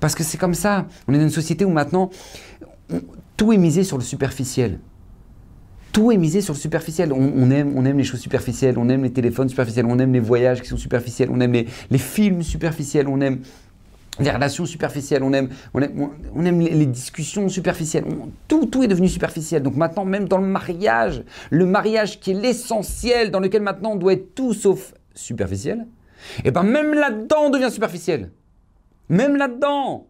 Parce 0.00 0.14
que 0.14 0.24
c'est 0.24 0.38
comme 0.38 0.54
ça. 0.54 0.86
On 1.06 1.14
est 1.14 1.18
dans 1.18 1.24
une 1.24 1.30
société 1.30 1.64
où 1.64 1.70
maintenant, 1.70 2.10
tout 3.36 3.52
est 3.52 3.58
misé 3.58 3.84
sur 3.84 3.98
le 3.98 4.02
superficiel. 4.02 4.78
Tout 5.92 6.12
est 6.12 6.16
misé 6.16 6.40
sur 6.40 6.54
le 6.54 6.58
superficiel. 6.58 7.12
On, 7.12 7.50
aime, 7.50 7.98
les 7.98 8.04
choses 8.04 8.20
superficielles, 8.20 8.78
on 8.78 8.88
aime 8.88 9.02
les 9.02 9.12
téléphones 9.12 9.48
superficiels, 9.48 9.86
on 9.86 9.98
aime 9.98 10.12
les 10.12 10.20
voyages 10.20 10.62
qui 10.62 10.68
sont 10.68 10.76
superficiels, 10.76 11.30
on 11.32 11.40
aime 11.40 11.52
les, 11.52 11.98
films 11.98 12.42
superficiels, 12.42 13.08
on 13.08 13.20
aime 13.20 13.40
les 14.20 14.30
relations 14.30 14.66
superficielles, 14.66 15.22
on 15.22 15.32
aime, 15.32 15.50
les, 15.74 16.86
discussions 16.86 17.48
superficielles. 17.48 18.04
Tout, 18.46 18.66
tout 18.66 18.82
est 18.82 18.88
devenu 18.88 19.08
superficiel. 19.08 19.62
Donc 19.62 19.76
maintenant, 19.76 20.04
même 20.04 20.28
dans 20.28 20.38
le 20.38 20.46
mariage, 20.46 21.24
le 21.50 21.66
mariage 21.66 22.20
qui 22.20 22.32
est 22.32 22.34
l'essentiel, 22.34 23.30
dans 23.30 23.40
lequel 23.40 23.62
maintenant 23.62 23.92
on 23.92 23.96
doit 23.96 24.12
être 24.12 24.34
tout 24.34 24.54
sauf 24.54 24.94
superficiel, 25.14 25.86
et 26.44 26.50
ben 26.50 26.62
même 26.62 26.94
là-dedans 26.94 27.50
devient 27.50 27.70
superficiel. 27.70 28.30
Même 29.08 29.36
là-dedans. 29.36 30.06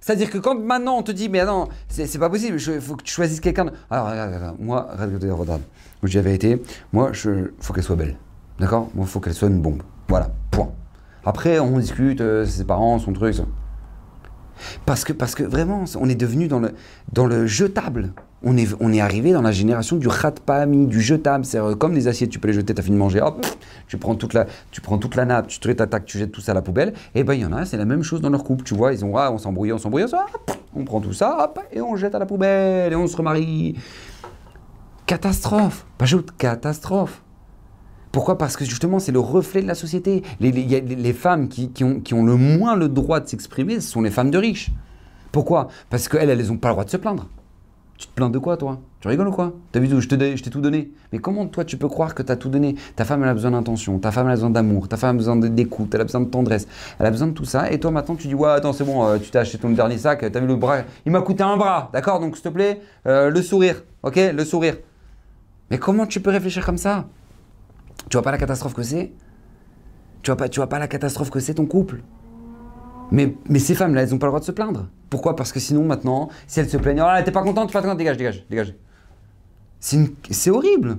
C'est-à-dire 0.00 0.30
que 0.30 0.38
quand 0.38 0.58
maintenant 0.58 0.96
on 0.96 1.02
te 1.02 1.12
dit, 1.12 1.28
mais 1.28 1.44
non, 1.44 1.68
c'est 1.88 2.18
pas 2.18 2.30
possible, 2.30 2.58
il 2.58 2.80
faut 2.80 2.96
que 2.96 3.02
tu 3.02 3.12
choisisses 3.12 3.40
quelqu'un. 3.40 3.66
De... 3.66 3.72
Alors, 3.90 4.10
regarde, 4.10 4.34
regarde, 4.34 4.56
moi, 4.58 4.88
regarde, 4.92 5.24
regarde, 5.40 5.60
dis 6.04 6.16
la 6.16 6.22
vérité, 6.22 6.62
moi, 6.92 7.12
il 7.12 7.50
faut 7.60 7.72
qu'elle 7.72 7.84
soit 7.84 7.96
belle. 7.96 8.16
D'accord? 8.58 8.90
Moi, 8.94 9.04
il 9.06 9.10
faut 9.10 9.20
qu'elle 9.20 9.34
soit 9.34 9.48
une 9.48 9.60
bombe. 9.60 9.82
Voilà, 10.08 10.30
point. 10.50 10.70
Après, 11.24 11.58
on 11.58 11.78
discute, 11.78 12.20
euh, 12.20 12.46
ses 12.46 12.64
parents, 12.64 12.98
son 12.98 13.12
truc. 13.12 13.34
Ça. 13.34 13.44
Parce 14.86 15.04
que, 15.04 15.12
parce 15.12 15.34
que 15.34 15.42
vraiment, 15.42 15.84
on 15.98 16.08
est 16.08 16.14
devenu 16.14 16.48
dans 16.48 16.60
le, 16.60 16.72
dans 17.12 17.26
le 17.26 17.46
jetable. 17.46 18.12
On 18.42 18.56
est, 18.56 18.68
on 18.80 18.92
est 18.92 19.00
arrivé 19.00 19.32
dans 19.32 19.42
la 19.42 19.52
génération 19.52 19.96
du 19.96 20.08
mis 20.66 20.86
du 20.86 21.00
jetable. 21.00 21.44
C'est 21.44 21.58
comme 21.78 21.94
des 21.94 22.08
assiettes, 22.08 22.30
tu 22.30 22.38
peux 22.38 22.48
les 22.48 22.54
jeter, 22.54 22.74
tu 22.74 22.80
as 22.80 22.82
fini 22.82 22.96
de 22.96 23.00
manger, 23.00 23.20
hop, 23.20 23.44
tu 23.90 23.98
prends 23.98 24.14
toute 24.14 24.34
la, 24.34 24.46
tu 24.70 24.80
prends 24.80 24.98
toute 24.98 25.16
la 25.16 25.24
nappe, 25.24 25.48
tu 25.48 25.58
te 25.58 25.68
attaques, 25.68 26.04
tu 26.04 26.16
jettes 26.16 26.30
tout 26.30 26.40
ça 26.40 26.52
à 26.52 26.54
la 26.54 26.62
poubelle. 26.62 26.92
Et 27.16 27.24
ben 27.24 27.34
il 27.34 27.40
y 27.40 27.44
en 27.44 27.52
a, 27.52 27.64
c'est 27.64 27.76
la 27.76 27.84
même 27.84 28.04
chose 28.04 28.20
dans 28.20 28.30
leur 28.30 28.44
couple. 28.44 28.62
Tu 28.62 28.72
vois, 28.72 28.92
ils 28.92 29.04
ont, 29.04 29.16
ah, 29.16 29.32
on 29.32 29.38
s'embrouille, 29.38 29.72
on 29.72 29.78
s'embrouille, 29.78 30.04
on 30.76 30.84
prend 30.84 31.00
tout 31.00 31.12
ça, 31.12 31.52
et 31.72 31.80
on 31.80 31.96
jette 31.96 32.14
à 32.14 32.20
la 32.20 32.26
poubelle, 32.26 32.92
et 32.92 32.96
on 32.96 33.08
se 33.08 33.16
remarie. 33.16 33.74
Catastrophe, 35.06 35.86
pas 35.98 36.04
juste 36.04 36.30
catastrophe. 36.38 37.20
Pourquoi? 38.12 38.38
Parce 38.38 38.56
que 38.56 38.64
justement, 38.64 39.00
c'est 39.00 39.10
le 39.10 39.18
reflet 39.18 39.60
de 39.60 39.66
la 39.66 39.74
société. 39.74 40.22
Les, 40.38 40.52
les, 40.52 41.12
femmes 41.12 41.48
qui, 41.48 41.70
qui, 41.72 41.82
ont, 41.82 41.98
qui, 41.98 42.14
ont, 42.14 42.24
le 42.24 42.36
moins 42.36 42.76
le 42.76 42.88
droit 42.88 43.18
de 43.18 43.28
s'exprimer, 43.28 43.80
ce 43.80 43.90
sont 43.90 44.02
les 44.02 44.10
femmes 44.12 44.30
de 44.30 44.38
riches. 44.38 44.70
Pourquoi? 45.32 45.66
Parce 45.90 46.08
qu'elles, 46.08 46.30
elles 46.30 46.46
n'ont 46.46 46.58
pas 46.58 46.68
le 46.68 46.74
droit 46.74 46.84
de 46.84 46.90
se 46.90 46.96
plaindre. 46.96 47.28
Tu 48.00 48.06
te 48.06 48.14
plains 48.14 48.30
de 48.30 48.38
quoi, 48.38 48.56
toi? 48.56 48.80
Tu 49.00 49.08
rigoles 49.08 49.28
ou 49.28 49.30
quoi? 49.30 49.52
T'as 49.72 49.78
vu, 49.78 50.00
je 50.00 50.08
t'ai 50.08 50.50
tout 50.50 50.62
donné. 50.62 50.90
Mais 51.12 51.18
comment, 51.18 51.46
toi, 51.46 51.66
tu 51.66 51.76
peux 51.76 51.86
croire 51.86 52.14
que 52.14 52.22
tu 52.22 52.32
as 52.32 52.36
tout 52.36 52.48
donné? 52.48 52.74
Ta 52.96 53.04
femme, 53.04 53.22
a 53.24 53.34
besoin 53.34 53.50
d'intention, 53.50 53.98
ta 53.98 54.10
femme, 54.10 54.26
a 54.28 54.30
besoin 54.30 54.48
d'amour, 54.48 54.88
ta 54.88 54.96
femme 54.96 55.16
a 55.16 55.18
besoin 55.18 55.36
d'écoute, 55.36 55.94
elle 55.94 56.00
a 56.00 56.04
besoin 56.04 56.22
de 56.22 56.30
tendresse, 56.30 56.66
elle 56.98 57.04
a 57.04 57.10
besoin 57.10 57.26
de 57.26 57.34
tout 57.34 57.44
ça. 57.44 57.70
Et 57.70 57.78
toi, 57.78 57.90
maintenant, 57.90 58.16
tu 58.16 58.26
dis, 58.26 58.34
ouais, 58.34 58.48
attends, 58.48 58.72
c'est 58.72 58.84
bon, 58.84 59.04
euh, 59.04 59.18
tu 59.18 59.30
t'es 59.30 59.36
acheté 59.36 59.58
ton 59.58 59.68
dernier 59.68 59.98
sac, 59.98 60.24
t'as 60.32 60.40
vu 60.40 60.46
le 60.46 60.56
bras, 60.56 60.78
il 61.04 61.12
m'a 61.12 61.20
coûté 61.20 61.42
un 61.42 61.58
bras, 61.58 61.90
d'accord? 61.92 62.20
Donc, 62.20 62.36
s'il 62.36 62.44
te 62.44 62.48
plaît, 62.48 62.80
euh, 63.06 63.28
le 63.28 63.42
sourire, 63.42 63.82
ok? 64.02 64.18
Le 64.32 64.44
sourire. 64.46 64.78
Mais 65.70 65.76
comment 65.76 66.06
tu 66.06 66.20
peux 66.20 66.30
réfléchir 66.30 66.64
comme 66.64 66.78
ça? 66.78 67.04
Tu 68.08 68.16
vois 68.16 68.22
pas 68.22 68.30
la 68.30 68.38
catastrophe 68.38 68.72
que 68.72 68.82
c'est? 68.82 69.12
Tu 70.22 70.32
tu 70.50 70.58
vois 70.58 70.68
pas 70.70 70.78
la 70.78 70.88
catastrophe 70.88 71.28
que 71.28 71.38
c'est 71.38 71.54
ton 71.54 71.66
couple? 71.66 72.00
Mais, 73.10 73.58
ces 73.58 73.74
femmes-là, 73.74 74.02
elles 74.02 74.10
n'ont 74.10 74.18
pas 74.18 74.26
le 74.26 74.30
droit 74.30 74.40
de 74.40 74.44
se 74.44 74.52
plaindre. 74.52 74.88
Pourquoi? 75.08 75.34
Parce 75.36 75.52
que 75.52 75.60
sinon, 75.60 75.84
maintenant, 75.84 76.28
si 76.46 76.60
elles 76.60 76.68
se 76.68 76.76
plaignent, 76.76 77.02
oh 77.02 77.22
t'es 77.24 77.32
pas 77.32 77.42
contente, 77.42 77.68
tu 77.68 77.72
pas 77.72 77.82
contente, 77.82 77.98
dégage, 77.98 78.16
dégage, 78.16 78.44
dégage. 78.48 78.74
C'est 79.80 80.50
horrible. 80.50 80.98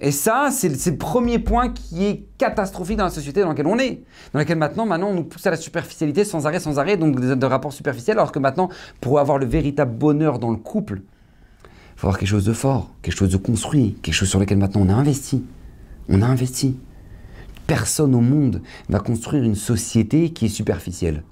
Et 0.00 0.10
ça, 0.10 0.48
c'est 0.50 0.68
le 0.68 0.96
premier 0.96 1.38
point 1.38 1.68
qui 1.68 2.04
est 2.04 2.26
catastrophique 2.36 2.96
dans 2.96 3.04
la 3.04 3.10
société 3.10 3.40
dans 3.40 3.50
laquelle 3.50 3.68
on 3.68 3.78
est. 3.78 4.02
Dans 4.32 4.40
laquelle 4.40 4.58
maintenant, 4.58 4.84
maintenant, 4.84 5.10
on 5.10 5.14
nous 5.14 5.24
pousse 5.24 5.46
à 5.46 5.50
la 5.50 5.56
superficialité 5.56 6.24
sans 6.24 6.44
arrêt, 6.44 6.58
sans 6.58 6.80
arrêt, 6.80 6.96
donc 6.96 7.20
de, 7.20 7.36
de 7.36 7.46
rapports 7.46 7.72
superficiels, 7.72 8.18
alors 8.18 8.32
que 8.32 8.40
maintenant, 8.40 8.68
pour 9.00 9.20
avoir 9.20 9.38
le 9.38 9.46
véritable 9.46 9.96
bonheur 9.96 10.40
dans 10.40 10.50
le 10.50 10.56
couple, 10.56 11.02
il 11.64 12.00
faut 12.00 12.08
avoir 12.08 12.18
quelque 12.18 12.30
chose 12.30 12.44
de 12.44 12.52
fort, 12.52 12.90
quelque 13.00 13.16
chose 13.16 13.30
de 13.30 13.36
construit, 13.36 13.96
quelque 14.02 14.14
chose 14.14 14.28
sur 14.28 14.40
lequel 14.40 14.58
maintenant 14.58 14.80
on 14.80 14.88
a 14.88 14.94
investi. 14.94 15.44
On 16.08 16.20
a 16.20 16.26
investi. 16.26 16.76
Personne 17.72 18.14
au 18.14 18.20
monde 18.20 18.60
va 18.90 19.00
construire 19.00 19.44
une 19.44 19.54
société 19.54 20.28
qui 20.28 20.44
est 20.44 20.50
superficielle. 20.50 21.22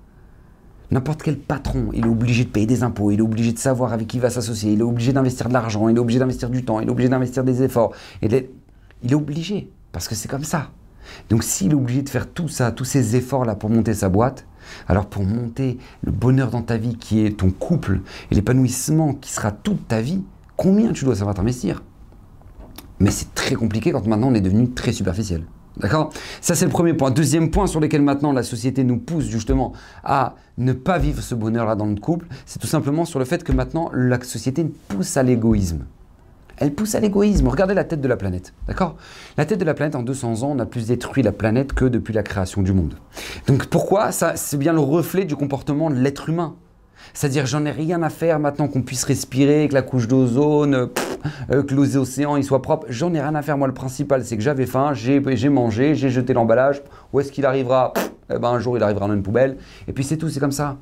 N'importe 0.91 1.23
quel 1.23 1.39
patron, 1.39 1.91
il 1.93 2.07
est 2.07 2.09
obligé 2.09 2.45
de 2.45 2.49
payer 2.49 2.65
des 2.65 2.83
impôts, 2.83 3.11
il 3.11 3.19
est 3.19 3.23
obligé 3.23 3.53
de 3.53 3.59
savoir 3.59 3.93
avec 3.93 4.07
qui 4.07 4.17
il 4.17 4.23
va 4.23 4.31
s'associer, 4.31 4.73
il 4.73 4.81
est 4.81 4.83
obligé 4.83 5.13
d'investir 5.13 5.49
de 5.49 5.53
l'argent, 5.53 5.87
il 5.91 5.97
est 5.99 6.01
obligé 6.01 6.19
d'investir 6.19 6.49
du 6.49 6.65
temps, 6.65 6.81
il 6.81 6.89
est 6.89 6.91
obligé 6.91 7.11
d'investir 7.11 7.45
des 7.45 7.63
efforts. 7.63 7.93
Il 8.23 8.33
est, 8.33 8.51
il 9.03 9.13
est 9.13 9.15
obligé, 9.15 9.71
parce 9.93 10.09
que 10.09 10.15
c'est 10.15 10.29
comme 10.29 10.45
ça. 10.45 10.71
Donc 11.29 11.45
s'il 11.45 11.73
est 11.73 11.75
obligé 11.75 12.01
de 12.01 12.09
faire 12.09 12.27
tout 12.27 12.49
ça, 12.49 12.73
tous 12.73 12.87
ces 12.87 13.17
efforts-là 13.17 13.55
pour 13.55 13.69
monter 13.69 13.93
sa 13.93 14.09
boîte, 14.09 14.47
alors 14.89 15.11
pour 15.11 15.25
monter 15.25 15.77
le 16.03 16.11
bonheur 16.11 16.51
dans 16.51 16.63
ta 16.63 16.79
vie 16.79 16.97
qui 16.97 17.21
est 17.21 17.37
ton 17.37 17.51
couple 17.51 18.01
et 18.31 18.35
l'épanouissement 18.35 19.13
qui 19.13 19.31
sera 19.31 19.53
toute 19.53 19.89
ta 19.89 20.01
vie, 20.01 20.23
combien 20.57 20.95
tu 20.95 21.05
dois 21.05 21.17
savoir 21.17 21.35
t'investir? 21.35 21.83
Mais 22.99 23.11
c'est 23.11 23.35
très 23.35 23.57
compliqué 23.57 23.93
quand 23.93 24.07
maintenant 24.07 24.29
on 24.29 24.35
est 24.35 24.41
devenu 24.41 24.71
très 24.71 24.93
superficiel. 24.93 25.45
D'accord? 25.77 26.13
Ça, 26.41 26.55
c'est 26.55 26.65
le 26.65 26.71
premier 26.71 26.95
point. 26.95 27.11
Deuxième 27.11 27.51
point 27.51 27.67
sur 27.67 27.81
lequel 27.81 28.03
maintenant 28.03 28.33
la 28.33 28.43
société 28.43 28.85
nous 28.85 28.99
pousse 28.99 29.25
justement 29.25 29.73
à 30.05 30.35
ne 30.59 30.73
pas 30.73 30.99
vivre 30.99 31.23
ce 31.23 31.35
bonheur-là 31.35 31.75
dans 31.75 31.87
notre 31.87 32.03
couple, 32.03 32.27
c'est 32.45 32.59
tout 32.59 32.67
simplement 32.67 33.05
sur 33.05 33.19
le 33.19 33.25
fait 33.25 33.45
que 33.45 33.53
maintenant 33.53 33.91
la 33.95 34.21
société 34.23 34.65
pousse 34.89 35.17
à 35.17 35.23
l'égoïsme. 35.23 35.85
Elle 36.61 36.75
pousse 36.75 36.95
à 36.95 37.01
l'égoïsme. 37.01 37.49
Regardez 37.49 37.73
la 37.73 37.85
tête 37.85 38.03
de 38.03 38.09
la 38.09 38.19
planète. 38.19 38.53
D'accord? 38.69 38.97
La 39.39 39.47
tête 39.47 39.59
de 39.59 39.65
la 39.65 39.73
planète, 39.73 39.95
en 39.95 40.03
200 40.03 40.43
ans, 40.43 40.53
on 40.55 40.59
a 40.59 40.67
plus 40.67 40.89
détruit 40.89 41.23
la 41.23 41.33
planète 41.33 41.73
que 41.73 41.87
depuis 41.87 42.13
la 42.13 42.23
création 42.23 42.61
du 42.61 42.75
monde. 42.75 42.97
Donc 43.47 43.67
pourquoi? 43.67 44.13
Ça, 44.13 44.37
c'est 44.37 44.59
bien 44.59 44.75
le 44.75 44.81
reflet 44.81 45.25
du 45.25 45.37
comportement 45.37 45.89
de 45.89 45.95
l'être 45.95 46.29
humain. 46.29 46.57
C'est-à-dire, 47.15 47.47
j'en 47.47 47.65
ai 47.65 47.71
rien 47.71 48.03
à 48.03 48.11
faire 48.11 48.39
maintenant 48.39 48.69
qu'on 48.69 48.83
puisse 48.83 49.05
respirer, 49.05 49.69
que 49.69 49.75
la 49.75 49.83
couche 49.83 50.09
d'ozone, 50.09 50.89
euh, 51.51 51.63
que 51.63 51.75
les 51.75 51.97
océans 51.97 52.37
ils 52.37 52.45
soient 52.45 52.63
propres. 52.63 52.87
J'en 52.89 53.13
ai 53.15 53.21
rien 53.21 53.35
à 53.35 53.43
faire. 53.43 53.59
Moi, 53.59 53.69
le 53.69 53.75
principal, 53.75 54.25
c'est 54.25 54.37
que 54.37 54.43
j'avais 54.43 54.67
faim, 54.67 54.93
j'ai 54.95 55.49
mangé, 55.49 55.95
j'ai 55.95 56.11
jeté 56.11 56.33
l'emballage. 56.33 56.83
Où 57.13 57.21
est-ce 57.21 57.33
qu'il 57.33 57.47
arrivera? 57.47 57.93
Eh 58.33 58.39
ben, 58.39 58.49
Un 58.49 58.59
jour, 58.59 58.77
il 58.77 58.83
arrivera 58.83 59.07
dans 59.09 59.15
une 59.15 59.23
poubelle. 59.23 59.57
Et 59.89 59.93
puis, 59.93 60.05
c'est 60.05 60.17
tout, 60.17 60.29
c'est 60.29 60.41
comme 60.41 60.53
ça. 60.53 60.77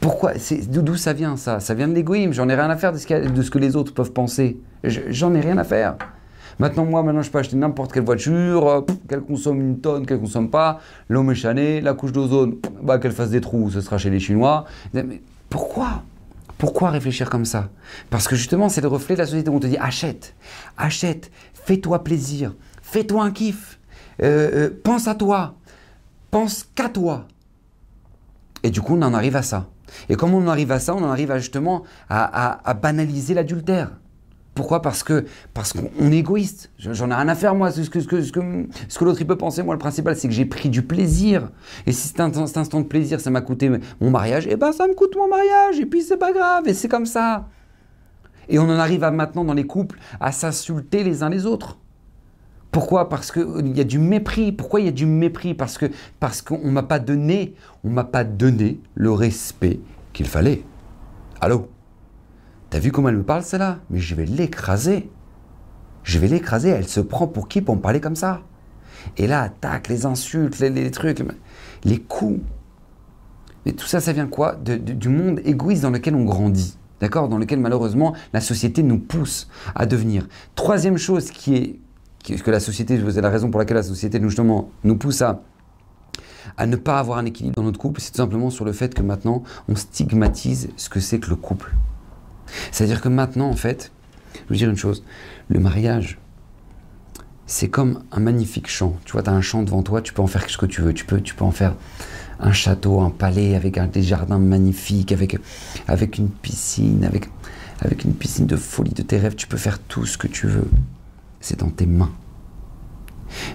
Pourquoi? 0.00 0.32
D'où 0.68 0.96
ça 0.96 1.12
vient, 1.12 1.36
ça? 1.36 1.60
Ça 1.60 1.74
vient 1.74 1.88
de 1.88 1.94
l'égoïsme. 1.94 2.32
J'en 2.32 2.48
ai 2.48 2.54
rien 2.54 2.68
à 2.68 2.76
faire 2.76 2.92
de 2.92 2.98
ce, 2.98 3.28
de 3.28 3.42
ce 3.42 3.50
que 3.50 3.58
les 3.58 3.76
autres 3.76 3.94
peuvent 3.94 4.12
penser. 4.12 4.60
J'en 4.84 5.34
ai 5.34 5.40
rien 5.40 5.56
à 5.56 5.64
faire. 5.64 5.96
Maintenant, 6.58 6.84
moi, 6.84 7.02
maintenant, 7.02 7.22
je 7.22 7.30
peux 7.30 7.38
acheter 7.38 7.56
n'importe 7.56 7.92
quelle 7.92 8.04
voiture, 8.04 8.68
euh, 8.68 8.80
qu'elle 9.08 9.22
consomme 9.22 9.60
une 9.60 9.80
tonne, 9.80 10.06
qu'elle 10.06 10.20
consomme 10.20 10.50
pas, 10.50 10.80
est 11.10 11.34
chané, 11.34 11.80
la 11.80 11.94
couche 11.94 12.12
d'ozone, 12.12 12.56
bah, 12.82 12.98
qu'elle 12.98 13.12
fasse 13.12 13.30
des 13.30 13.40
trous, 13.40 13.70
ce 13.70 13.80
sera 13.80 13.98
chez 13.98 14.10
les 14.10 14.20
Chinois. 14.20 14.64
Mais 14.92 15.20
pourquoi? 15.50 16.02
Pourquoi 16.58 16.90
réfléchir 16.90 17.28
comme 17.28 17.44
ça? 17.44 17.70
Parce 18.10 18.28
que 18.28 18.36
justement, 18.36 18.68
c'est 18.68 18.80
le 18.80 18.88
reflet 18.88 19.16
de 19.16 19.20
la 19.20 19.26
société 19.26 19.50
où 19.50 19.54
on 19.54 19.60
te 19.60 19.66
dit 19.66 19.76
achète, 19.78 20.34
achète, 20.76 21.30
fais-toi 21.52 22.04
plaisir, 22.04 22.54
fais-toi 22.80 23.24
un 23.24 23.30
kiff, 23.32 23.80
euh, 24.22 24.68
euh, 24.68 24.80
pense 24.84 25.08
à 25.08 25.14
toi, 25.14 25.54
pense 26.30 26.68
qu'à 26.74 26.88
toi. 26.88 27.26
Et 28.62 28.70
du 28.70 28.80
coup, 28.80 28.94
on 28.94 29.02
en 29.02 29.12
arrive 29.12 29.36
à 29.36 29.42
ça. 29.42 29.66
Et 30.08 30.14
comme 30.14 30.32
on 30.32 30.44
en 30.44 30.48
arrive 30.48 30.72
à 30.72 30.78
ça, 30.78 30.94
on 30.94 31.02
en 31.02 31.10
arrive 31.10 31.34
justement 31.36 31.82
à 32.08 32.74
banaliser 32.80 33.34
l'adultère. 33.34 33.90
Pourquoi? 34.54 34.82
Parce 34.82 35.02
que 35.02 35.24
parce 35.52 35.72
qu'on 35.72 36.12
est 36.12 36.18
égoïste. 36.18 36.70
J'en 36.78 37.10
ai 37.10 37.14
rien 37.14 37.28
à 37.28 37.34
faire 37.34 37.54
moi. 37.54 37.72
Ce 37.72 37.88
que, 37.90 39.04
l'autre 39.04 39.24
peut 39.24 39.36
penser, 39.36 39.62
moi 39.62 39.74
le 39.74 39.80
principal 39.80 40.14
c'est 40.16 40.28
que 40.28 40.34
j'ai 40.34 40.44
pris 40.44 40.68
du 40.68 40.82
plaisir. 40.82 41.50
Et 41.86 41.92
si 41.92 42.08
cet 42.08 42.20
instant, 42.20 42.60
instant 42.60 42.80
de 42.80 42.86
plaisir 42.86 43.20
ça 43.20 43.30
m'a 43.30 43.40
coûté 43.40 43.70
mon 44.00 44.10
mariage, 44.10 44.46
eh 44.48 44.56
ben 44.56 44.72
ça 44.72 44.86
me 44.86 44.94
coûte 44.94 45.16
mon 45.16 45.28
mariage. 45.28 45.80
Et 45.80 45.86
puis 45.86 46.02
c'est 46.02 46.16
pas 46.16 46.32
grave. 46.32 46.68
Et 46.68 46.74
c'est 46.74 46.88
comme 46.88 47.06
ça. 47.06 47.48
Et 48.48 48.58
on 48.58 48.64
en 48.64 48.78
arrive 48.78 49.02
à 49.02 49.10
maintenant 49.10 49.44
dans 49.44 49.54
les 49.54 49.66
couples 49.66 49.98
à 50.20 50.30
s'insulter 50.30 51.02
les 51.02 51.22
uns 51.22 51.30
les 51.30 51.46
autres. 51.46 51.78
Pourquoi? 52.70 53.08
Parce 53.08 53.32
qu'il 53.32 53.76
y 53.76 53.80
a 53.80 53.84
du 53.84 53.98
mépris. 53.98 54.52
Pourquoi 54.52 54.80
il 54.80 54.86
y 54.86 54.88
a 54.88 54.92
du 54.92 55.06
mépris? 55.06 55.54
Parce 55.54 55.78
que 55.78 55.86
parce 56.20 56.42
qu'on 56.42 56.70
m'a 56.70 56.82
pas 56.82 56.98
donné, 57.00 57.54
on 57.82 57.90
m'a 57.90 58.04
pas 58.04 58.24
donné 58.24 58.80
le 58.94 59.10
respect 59.12 59.80
qu'il 60.12 60.26
fallait. 60.26 60.62
Allô? 61.40 61.68
T'as 62.74 62.80
vu 62.80 62.90
comment 62.90 63.08
elle 63.08 63.18
me 63.18 63.22
parle, 63.22 63.44
celle-là? 63.44 63.78
Mais 63.88 64.00
je 64.00 64.16
vais 64.16 64.26
l'écraser. 64.26 65.08
Je 66.02 66.18
vais 66.18 66.26
l'écraser. 66.26 66.70
Elle 66.70 66.88
se 66.88 66.98
prend 66.98 67.28
pour 67.28 67.46
qui 67.46 67.60
pour 67.60 67.76
me 67.76 67.80
parler 67.80 68.00
comme 68.00 68.16
ça? 68.16 68.42
Et 69.16 69.28
là, 69.28 69.42
attaque, 69.42 69.86
les 69.86 70.06
insultes, 70.06 70.58
les, 70.58 70.90
trucs, 70.90 71.22
les 71.84 71.98
coups. 72.00 72.40
Mais 73.64 73.74
tout 73.74 73.86
ça, 73.86 74.00
ça 74.00 74.12
vient 74.12 74.26
quoi? 74.26 74.56
Du 74.56 75.08
monde 75.08 75.40
égoïste 75.44 75.82
dans 75.82 75.90
lequel 75.90 76.16
on 76.16 76.24
grandit. 76.24 76.76
D'accord? 77.00 77.28
Dans 77.28 77.38
lequel 77.38 77.60
malheureusement 77.60 78.12
la 78.32 78.40
société 78.40 78.82
nous 78.82 78.98
pousse 78.98 79.48
à 79.76 79.86
devenir. 79.86 80.26
Troisième 80.56 80.98
chose 80.98 81.30
qui 81.30 81.54
est 81.54 82.42
que 82.42 82.50
la 82.50 82.58
société, 82.58 83.00
c'est 83.08 83.20
la 83.20 83.30
raison 83.30 83.52
pour 83.52 83.60
laquelle 83.60 83.76
la 83.76 83.84
société 83.84 84.20
justement 84.20 84.72
nous 84.82 84.96
pousse 84.96 85.22
à 85.22 85.42
à 86.56 86.66
ne 86.66 86.74
pas 86.74 86.98
avoir 86.98 87.18
un 87.18 87.24
équilibre 87.24 87.54
dans 87.54 87.62
notre 87.62 87.78
couple, 87.78 88.00
c'est 88.00 88.10
tout 88.10 88.16
simplement 88.16 88.50
sur 88.50 88.64
le 88.64 88.72
fait 88.72 88.94
que 88.94 89.02
maintenant 89.02 89.44
on 89.68 89.76
stigmatise 89.76 90.70
ce 90.76 90.88
que 90.88 90.98
c'est 90.98 91.20
que 91.20 91.30
le 91.30 91.36
couple. 91.36 91.72
C'est-à-dire 92.70 93.00
que 93.00 93.08
maintenant, 93.08 93.48
en 93.48 93.56
fait, 93.56 93.92
je 94.34 94.38
vais 94.38 94.44
vous 94.48 94.54
dire 94.56 94.70
une 94.70 94.76
chose, 94.76 95.04
le 95.48 95.60
mariage, 95.60 96.18
c'est 97.46 97.68
comme 97.68 98.02
un 98.12 98.20
magnifique 98.20 98.68
champ. 98.68 98.96
Tu 99.04 99.12
vois, 99.12 99.22
tu 99.22 99.30
as 99.30 99.32
un 99.32 99.40
champ 99.40 99.62
devant 99.62 99.82
toi, 99.82 100.00
tu 100.00 100.12
peux 100.12 100.22
en 100.22 100.26
faire 100.26 100.48
ce 100.48 100.56
que 100.56 100.66
tu 100.66 100.80
veux. 100.80 100.94
Tu 100.94 101.04
peux, 101.04 101.20
tu 101.20 101.34
peux 101.34 101.44
en 101.44 101.50
faire 101.50 101.74
un 102.40 102.52
château, 102.52 103.00
un 103.00 103.10
palais 103.10 103.54
avec 103.54 103.78
des 103.90 104.02
jardins 104.02 104.38
magnifiques, 104.38 105.12
avec, 105.12 105.38
avec 105.86 106.18
une 106.18 106.30
piscine, 106.30 107.04
avec, 107.04 107.28
avec 107.80 108.04
une 108.04 108.14
piscine 108.14 108.46
de 108.46 108.56
folie 108.56 108.92
de 108.92 109.02
tes 109.02 109.18
rêves. 109.18 109.34
Tu 109.34 109.46
peux 109.46 109.56
faire 109.56 109.78
tout 109.78 110.06
ce 110.06 110.16
que 110.16 110.26
tu 110.26 110.46
veux. 110.46 110.68
C'est 111.40 111.60
dans 111.60 111.70
tes 111.70 111.86
mains. 111.86 112.12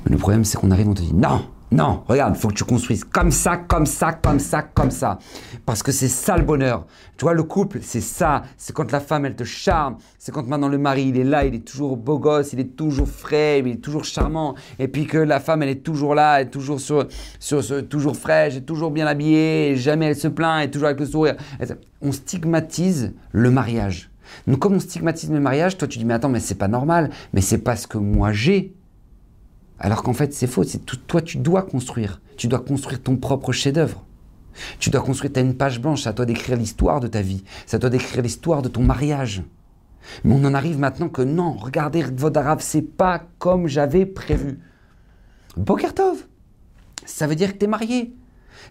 Mais 0.06 0.12
le 0.12 0.18
problème, 0.18 0.46
c'est 0.46 0.58
qu'on 0.58 0.72
arrive, 0.72 0.88
on 0.88 0.94
te 0.94 1.02
dit 1.02 1.14
non, 1.14 1.46
Non, 1.72 2.04
regarde, 2.08 2.36
il 2.36 2.40
faut 2.40 2.48
que 2.48 2.56
tu 2.56 2.64
construises 2.64 3.04
comme 3.04 3.30
ça, 3.30 3.58
comme 3.58 3.86
ça, 3.86 4.12
comme 4.12 4.40
ça, 4.40 4.64
comme 4.64 4.90
ça. 4.90 5.20
Parce 5.68 5.84
que 5.84 5.92
c'est 5.92 6.08
ça 6.08 6.36
le 6.36 6.44
bonheur. 6.44 6.88
Tu 7.16 7.26
vois, 7.26 7.36
le 7.36 7.44
couple, 7.44 7.80
c'est 7.84 8.02
ça. 8.02 8.42
C'est 8.58 8.74
quand 8.74 8.92
la 8.92 9.00
femme, 9.00 9.26
elle 9.26 9.36
te 9.36 9.44
charme. 9.44 9.98
C'est 10.18 10.32
quand 10.32 10.48
maintenant 10.48 10.68
le 10.68 10.80
mari, 10.80 11.10
il 11.10 11.18
est 11.18 11.24
là, 11.24 11.46
il 11.46 11.54
est 11.54 11.68
toujours 11.68 11.96
beau 11.96 12.18
gosse, 12.18 12.54
il 12.54 12.60
est 12.60 12.76
toujours 12.76 13.08
frais, 13.08 13.60
il 13.60 13.68
est 13.68 13.82
toujours 13.82 14.04
charmant. 14.04 14.56
Et 14.80 14.88
puis 14.88 15.06
que 15.06 15.20
la 15.20 15.40
femme, 15.40 15.62
elle 15.62 15.70
est 15.70 15.84
toujours 15.84 16.16
là, 16.16 16.42
elle 16.42 16.48
est 16.48 16.50
toujours, 16.50 16.80
sur, 16.80 17.08
toujours 17.88 18.16
fraîche, 18.16 18.54
elle 18.54 18.60
est 18.60 18.66
toujours 18.66 18.90
bien 18.90 19.06
habillée, 19.06 19.76
jamais 19.76 20.08
elle 20.08 20.16
se 20.16 20.28
plaint, 20.28 20.62
elle 20.62 20.70
est 20.70 20.72
toujours 20.72 20.88
avec 20.88 21.00
le 21.00 21.06
sourire. 21.06 21.36
On 22.02 22.12
stigmatise 22.12 23.14
le 23.32 23.52
mariage. 23.52 24.10
Donc, 24.48 24.58
comme 24.60 24.74
on 24.74 24.80
stigmatise 24.80 25.32
le 25.32 25.40
mariage, 25.40 25.78
toi, 25.78 25.88
tu 25.88 26.00
dis, 26.00 26.06
mais 26.06 26.16
attends, 26.16 26.30
mais 26.30 26.40
c'est 26.40 26.56
pas 26.56 26.68
normal. 26.68 27.12
Mais 27.34 27.42
c'est 27.42 27.60
parce 27.60 27.86
que 27.86 28.00
moi, 28.00 28.32
j'ai. 28.32 28.74
Alors 29.80 30.04
qu'en 30.04 30.14
fait, 30.14 30.34
c'est 30.34 30.48
faux. 30.48 30.64
C'est 30.64 30.86
toi, 31.08 31.22
tu 31.22 31.38
dois 31.38 31.64
construire. 31.64 32.22
Tu 32.38 32.48
dois 32.48 32.60
construire 32.60 33.02
ton 33.02 33.18
propre 33.18 33.52
chef-d'œuvre. 33.52 34.06
Tu 34.80 34.90
dois 34.90 35.02
construire, 35.02 35.32
tu 35.32 35.40
as 35.40 35.44
une 35.44 35.56
page 35.56 35.80
blanche, 35.80 36.06
à 36.06 36.14
toi 36.14 36.26
d'écrire 36.26 36.58
l'histoire 36.58 37.00
de 37.00 37.08
ta 37.08 37.22
vie. 37.22 37.44
C'est 37.66 37.78
à 37.78 37.80
toi 37.80 37.90
d'écrire 37.90 38.22
l'histoire 38.22 38.62
de 38.62 38.70
ton 38.70 38.82
mariage. 38.82 39.44
Mais 40.24 40.34
on 40.34 40.44
en 40.46 40.54
arrive 40.54 40.80
maintenant 40.80 41.10
que 41.10 41.22
non, 41.22 41.54
regardez, 41.54 42.04
Vodarav, 42.04 42.60
c'est 42.62 42.82
pas 42.82 43.24
comme 43.38 43.68
j'avais 43.68 44.06
prévu. 44.06 44.60
Bokertov, 45.56 46.26
ça 47.06 47.28
veut 47.28 47.36
dire 47.36 47.54
que 47.54 47.58
tu 47.58 47.66
es 47.66 47.68
marié. 47.68 48.14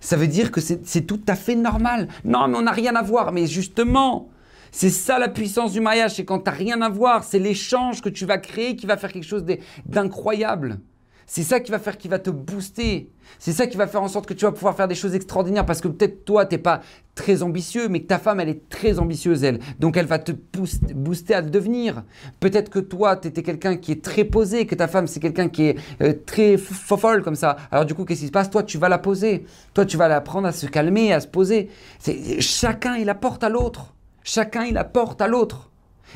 Ça 0.00 0.16
veut 0.16 0.26
dire 0.26 0.50
que 0.50 0.60
c'est 0.60 1.06
tout 1.06 1.20
à 1.26 1.34
fait 1.34 1.54
normal. 1.54 2.08
Non, 2.24 2.48
mais 2.48 2.58
on 2.58 2.62
n'a 2.62 2.72
rien 2.72 2.94
à 2.94 3.02
voir. 3.02 3.32
Mais 3.32 3.46
justement, 3.46 4.28
c'est 4.70 4.90
ça 4.90 5.18
la 5.18 5.28
puissance 5.28 5.72
du 5.72 5.80
mariage, 5.80 6.16
c'est 6.16 6.24
quand 6.24 6.40
tu 6.40 6.50
rien 6.50 6.82
à 6.82 6.88
voir, 6.88 7.24
c'est 7.24 7.38
l'échange 7.38 8.02
que 8.02 8.08
tu 8.08 8.26
vas 8.26 8.38
créer 8.38 8.76
qui 8.76 8.86
va 8.86 8.96
faire 8.96 9.12
quelque 9.12 9.26
chose 9.26 9.44
d'incroyable. 9.86 10.80
C'est 11.30 11.42
ça 11.42 11.60
qui 11.60 11.70
va 11.70 11.78
faire, 11.78 11.98
qui 11.98 12.08
va 12.08 12.18
te 12.18 12.30
booster. 12.30 13.10
C'est 13.38 13.52
ça 13.52 13.66
qui 13.66 13.76
va 13.76 13.86
faire 13.86 14.02
en 14.02 14.08
sorte 14.08 14.24
que 14.24 14.32
tu 14.32 14.46
vas 14.46 14.50
pouvoir 14.50 14.74
faire 14.74 14.88
des 14.88 14.94
choses 14.94 15.14
extraordinaires 15.14 15.66
parce 15.66 15.82
que 15.82 15.88
peut-être 15.88 16.24
toi, 16.24 16.46
tu 16.46 16.54
n'es 16.54 16.58
pas 16.58 16.80
très 17.14 17.42
ambitieux, 17.42 17.88
mais 17.88 18.00
que 18.00 18.06
ta 18.06 18.18
femme, 18.18 18.40
elle 18.40 18.48
est 18.48 18.66
très 18.70 18.98
ambitieuse, 18.98 19.44
elle. 19.44 19.58
Donc 19.78 19.98
elle 19.98 20.06
va 20.06 20.18
te 20.18 20.32
booster 20.32 21.34
à 21.34 21.42
le 21.42 21.50
devenir. 21.50 22.02
Peut-être 22.40 22.70
que 22.70 22.78
toi, 22.78 23.14
tu 23.18 23.28
étais 23.28 23.42
quelqu'un 23.42 23.76
qui 23.76 23.92
est 23.92 24.02
très 24.02 24.24
posé, 24.24 24.64
que 24.64 24.74
ta 24.74 24.88
femme, 24.88 25.06
c'est 25.06 25.20
quelqu'un 25.20 25.50
qui 25.50 25.64
est 25.64 25.76
euh, 26.00 26.14
très 26.24 26.56
folle 26.56 27.22
comme 27.22 27.34
ça. 27.34 27.58
Alors 27.70 27.84
du 27.84 27.92
coup, 27.94 28.06
qu'est-ce 28.06 28.20
qui 28.20 28.28
se 28.28 28.32
passe? 28.32 28.48
Toi, 28.48 28.62
tu 28.62 28.78
vas 28.78 28.88
la 28.88 28.98
poser. 28.98 29.44
Toi, 29.74 29.84
tu 29.84 29.98
vas 29.98 30.08
l'apprendre 30.08 30.48
à 30.48 30.52
se 30.52 30.66
calmer, 30.66 31.12
à 31.12 31.20
se 31.20 31.28
poser. 31.28 31.68
Chacun, 32.40 32.96
il 32.96 33.10
apporte 33.10 33.44
à 33.44 33.50
l'autre. 33.50 33.94
Chacun, 34.24 34.64
il 34.64 34.78
apporte 34.78 35.20
à 35.20 35.28
l'autre. 35.28 35.70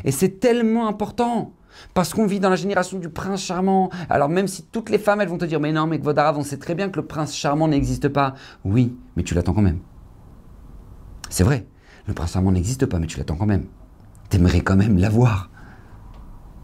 Et 0.06 0.10
c'est 0.10 0.40
tellement 0.40 0.88
important. 0.88 1.52
Parce 1.94 2.14
qu'on 2.14 2.26
vit 2.26 2.40
dans 2.40 2.50
la 2.50 2.56
génération 2.56 2.98
du 2.98 3.08
prince 3.08 3.42
charmant. 3.42 3.90
Alors 4.08 4.28
même 4.28 4.48
si 4.48 4.64
toutes 4.64 4.90
les 4.90 4.98
femmes, 4.98 5.20
elles 5.20 5.28
vont 5.28 5.38
te 5.38 5.44
dire, 5.44 5.60
mais 5.60 5.72
non, 5.72 5.86
mais 5.86 5.98
Vodarav, 5.98 6.38
on 6.38 6.42
sait 6.42 6.58
très 6.58 6.74
bien 6.74 6.88
que 6.88 6.96
le 6.96 7.06
prince 7.06 7.34
charmant 7.34 7.68
n'existe 7.68 8.08
pas. 8.08 8.34
Oui, 8.64 8.96
mais 9.16 9.22
tu 9.22 9.34
l'attends 9.34 9.54
quand 9.54 9.62
même. 9.62 9.78
C'est 11.28 11.44
vrai, 11.44 11.66
le 12.06 12.14
prince 12.14 12.32
charmant 12.32 12.52
n'existe 12.52 12.86
pas, 12.86 12.98
mais 12.98 13.06
tu 13.06 13.18
l'attends 13.18 13.36
quand 13.36 13.46
même. 13.46 13.66
T'aimerais 14.28 14.60
quand 14.60 14.76
même 14.76 14.98
l'avoir. 14.98 15.50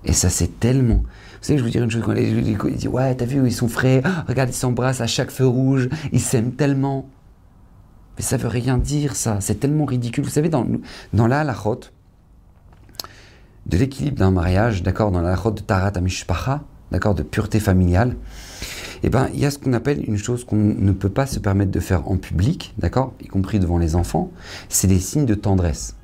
Et 0.04 0.12
ça, 0.12 0.30
c'est 0.30 0.60
tellement... 0.60 1.02
Vous 1.40 1.44
savez, 1.44 1.58
je 1.58 1.64
vous 1.64 1.70
dire 1.70 1.82
une 1.82 1.90
chose, 1.90 2.02
quand 2.04 2.12
les 2.12 2.34
gens 2.34 2.68
disent, 2.68 2.88
ouais, 2.88 3.14
t'as 3.14 3.24
vu, 3.24 3.44
ils 3.44 3.52
sont 3.52 3.68
frais, 3.68 4.00
ah, 4.04 4.24
regarde, 4.26 4.48
ils 4.50 4.54
s'embrassent 4.54 5.00
à 5.00 5.06
chaque 5.06 5.30
feu 5.30 5.46
rouge, 5.46 5.88
ils 6.12 6.20
s'aiment 6.20 6.52
tellement. 6.52 7.08
Mais 8.16 8.22
ça 8.22 8.36
veut 8.36 8.48
rien 8.48 8.78
dire, 8.78 9.14
ça. 9.14 9.40
C'est 9.40 9.56
tellement 9.56 9.84
ridicule. 9.84 10.24
Vous 10.24 10.30
savez, 10.30 10.48
dans, 10.48 10.66
dans 11.12 11.26
la 11.26 11.40
halachot, 11.40 11.80
de 13.68 13.76
l'équilibre 13.76 14.18
d'un 14.18 14.30
mariage, 14.30 14.82
d'accord, 14.82 15.10
dans 15.10 15.20
la 15.20 15.36
route 15.36 15.56
de 15.56 15.60
Tarat 15.60 15.92
Amishpacha, 15.94 16.62
d'accord, 16.90 17.14
de 17.14 17.22
pureté 17.22 17.60
familiale, 17.60 18.16
eh 19.02 19.10
ben, 19.10 19.28
il 19.32 19.40
y 19.40 19.46
a 19.46 19.50
ce 19.50 19.58
qu'on 19.58 19.72
appelle 19.72 20.02
une 20.08 20.18
chose 20.18 20.44
qu'on 20.44 20.56
ne 20.56 20.92
peut 20.92 21.08
pas 21.08 21.26
se 21.26 21.38
permettre 21.38 21.70
de 21.70 21.80
faire 21.80 22.08
en 22.08 22.16
public, 22.16 22.74
d'accord, 22.78 23.14
y 23.20 23.26
compris 23.26 23.60
devant 23.60 23.78
les 23.78 23.94
enfants, 23.94 24.30
c'est 24.68 24.88
des 24.88 24.98
signes 24.98 25.26
de 25.26 25.34
tendresse. 25.34 25.94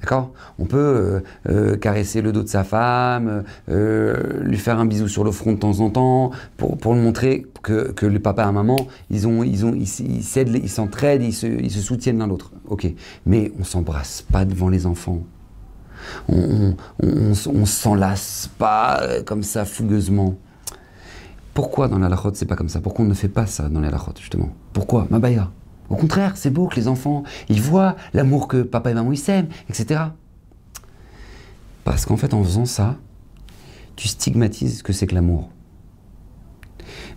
D'accord 0.00 0.32
On 0.58 0.64
peut 0.64 0.78
euh, 0.78 1.20
euh, 1.50 1.76
caresser 1.76 2.22
le 2.22 2.32
dos 2.32 2.42
de 2.42 2.48
sa 2.48 2.64
femme, 2.64 3.44
euh, 3.68 4.40
lui 4.40 4.56
faire 4.56 4.78
un 4.78 4.86
bisou 4.86 5.08
sur 5.08 5.24
le 5.24 5.30
front 5.30 5.52
de 5.52 5.58
temps 5.58 5.80
en 5.80 5.90
temps, 5.90 6.30
pour, 6.56 6.78
pour 6.78 6.94
lui 6.94 7.02
montrer 7.02 7.46
que, 7.62 7.92
que, 7.92 8.06
le 8.06 8.18
papa 8.18 8.48
et 8.48 8.52
maman, 8.52 8.86
ils 9.10 9.28
ont, 9.28 9.42
ils 9.42 9.66
ont, 9.66 9.74
ils, 9.74 9.88
ils 10.00 10.70
s'entraident, 10.70 11.22
ils 11.22 11.34
se, 11.34 11.46
ils 11.46 11.70
se 11.70 11.80
soutiennent 11.80 12.18
l'un 12.18 12.26
l'autre. 12.26 12.52
Ok. 12.66 12.90
Mais 13.26 13.52
on 13.60 13.64
s'embrasse 13.64 14.22
pas 14.22 14.46
devant 14.46 14.70
les 14.70 14.86
enfants 14.86 15.22
on, 16.28 16.74
on, 17.02 17.66
s'enlace 17.66 18.50
pas 18.58 19.00
euh, 19.02 19.22
comme 19.22 19.42
ça 19.42 19.64
fougueusement. 19.64 20.36
Pourquoi 21.54 21.88
dans 21.88 21.98
la 21.98 22.08
lachote 22.08 22.36
c'est 22.36 22.46
pas 22.46 22.56
comme 22.56 22.68
ça? 22.68 22.80
Pourquoi 22.80 23.04
on 23.04 23.08
ne 23.08 23.14
fait 23.14 23.28
pas 23.28 23.46
ça 23.46 23.68
dans 23.68 23.80
la 23.80 23.90
justement? 24.18 24.50
Pourquoi? 24.72 25.06
Mabaya 25.10 25.50
Au 25.88 25.96
contraire, 25.96 26.36
c'est 26.36 26.50
beau 26.50 26.68
que 26.68 26.76
les 26.76 26.88
enfants, 26.88 27.24
ils 27.48 27.60
voient 27.60 27.96
l'amour 28.14 28.48
que 28.48 28.62
papa 28.62 28.90
et 28.90 28.94
maman 28.94 29.12
ils 29.12 29.18
s'aiment, 29.18 29.48
etc. 29.68 30.00
Parce 31.84 32.06
qu'en 32.06 32.16
fait, 32.16 32.34
en 32.34 32.42
faisant 32.44 32.66
ça, 32.66 32.96
tu 33.96 34.08
stigmatises 34.08 34.78
ce 34.78 34.82
que 34.82 34.92
c'est 34.92 35.06
que 35.06 35.14
l'amour. 35.14 35.50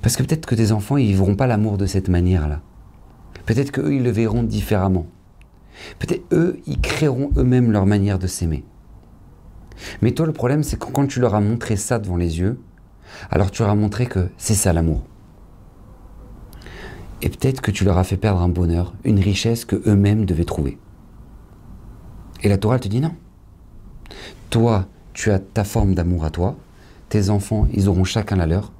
Parce 0.01 0.15
que 0.17 0.23
peut-être 0.23 0.45
que 0.45 0.55
tes 0.55 0.71
enfants, 0.71 0.97
ils 0.97 1.15
verront 1.15 1.36
pas 1.36 1.47
l'amour 1.47 1.77
de 1.77 1.86
cette 1.86 2.09
manière-là. 2.09 2.61
Peut-être 3.45 3.71
qu'eux, 3.71 3.93
ils 3.93 4.03
le 4.03 4.11
verront 4.11 4.43
différemment. 4.43 5.05
Peut-être 5.99 6.23
eux, 6.34 6.59
ils 6.65 6.79
créeront 6.79 7.31
eux-mêmes 7.38 7.71
leur 7.71 7.86
manière 7.86 8.19
de 8.19 8.27
s'aimer. 8.27 8.63
Mais 10.01 10.11
toi, 10.11 10.25
le 10.25 10.34
problème, 10.34 10.63
c'est 10.63 10.77
que 10.77 10.86
quand 10.86 11.07
tu 11.07 11.19
leur 11.19 11.36
as 11.36 11.41
montré 11.41 11.75
ça 11.75 11.99
devant 11.99 12.17
les 12.17 12.39
yeux, 12.39 12.59
alors 13.29 13.51
tu 13.51 13.61
leur 13.61 13.71
as 13.71 13.75
montré 13.75 14.05
que 14.05 14.29
c'est 14.38 14.55
ça 14.55 14.73
l'amour. 14.73 15.03
Et 17.21 17.29
peut-être 17.29 17.61
que 17.61 17.71
tu 17.71 17.86
leur 17.86 17.97
as 17.97 18.03
fait 18.03 18.17
perdre 18.17 18.41
un 18.41 18.49
bonheur, 18.49 18.93
une 19.03 19.19
richesse 19.19 19.65
que 19.65 19.81
eux-mêmes 19.88 20.25
devaient 20.25 20.43
trouver. 20.43 20.77
Et 22.41 22.49
la 22.49 22.57
Torah 22.57 22.79
te 22.79 22.88
dit 22.88 22.99
non. 22.99 23.15
Toi, 24.49 24.88
tu 25.13 25.31
as 25.31 25.39
ta 25.39 25.63
forme 25.63 25.95
d'amour 25.95 26.25
à 26.25 26.29
toi, 26.29 26.57
tes 27.09 27.29
enfants, 27.29 27.67
ils 27.71 27.88
auront 27.88 28.03
chacun 28.03 28.36
la 28.36 28.45
leur. 28.45 28.73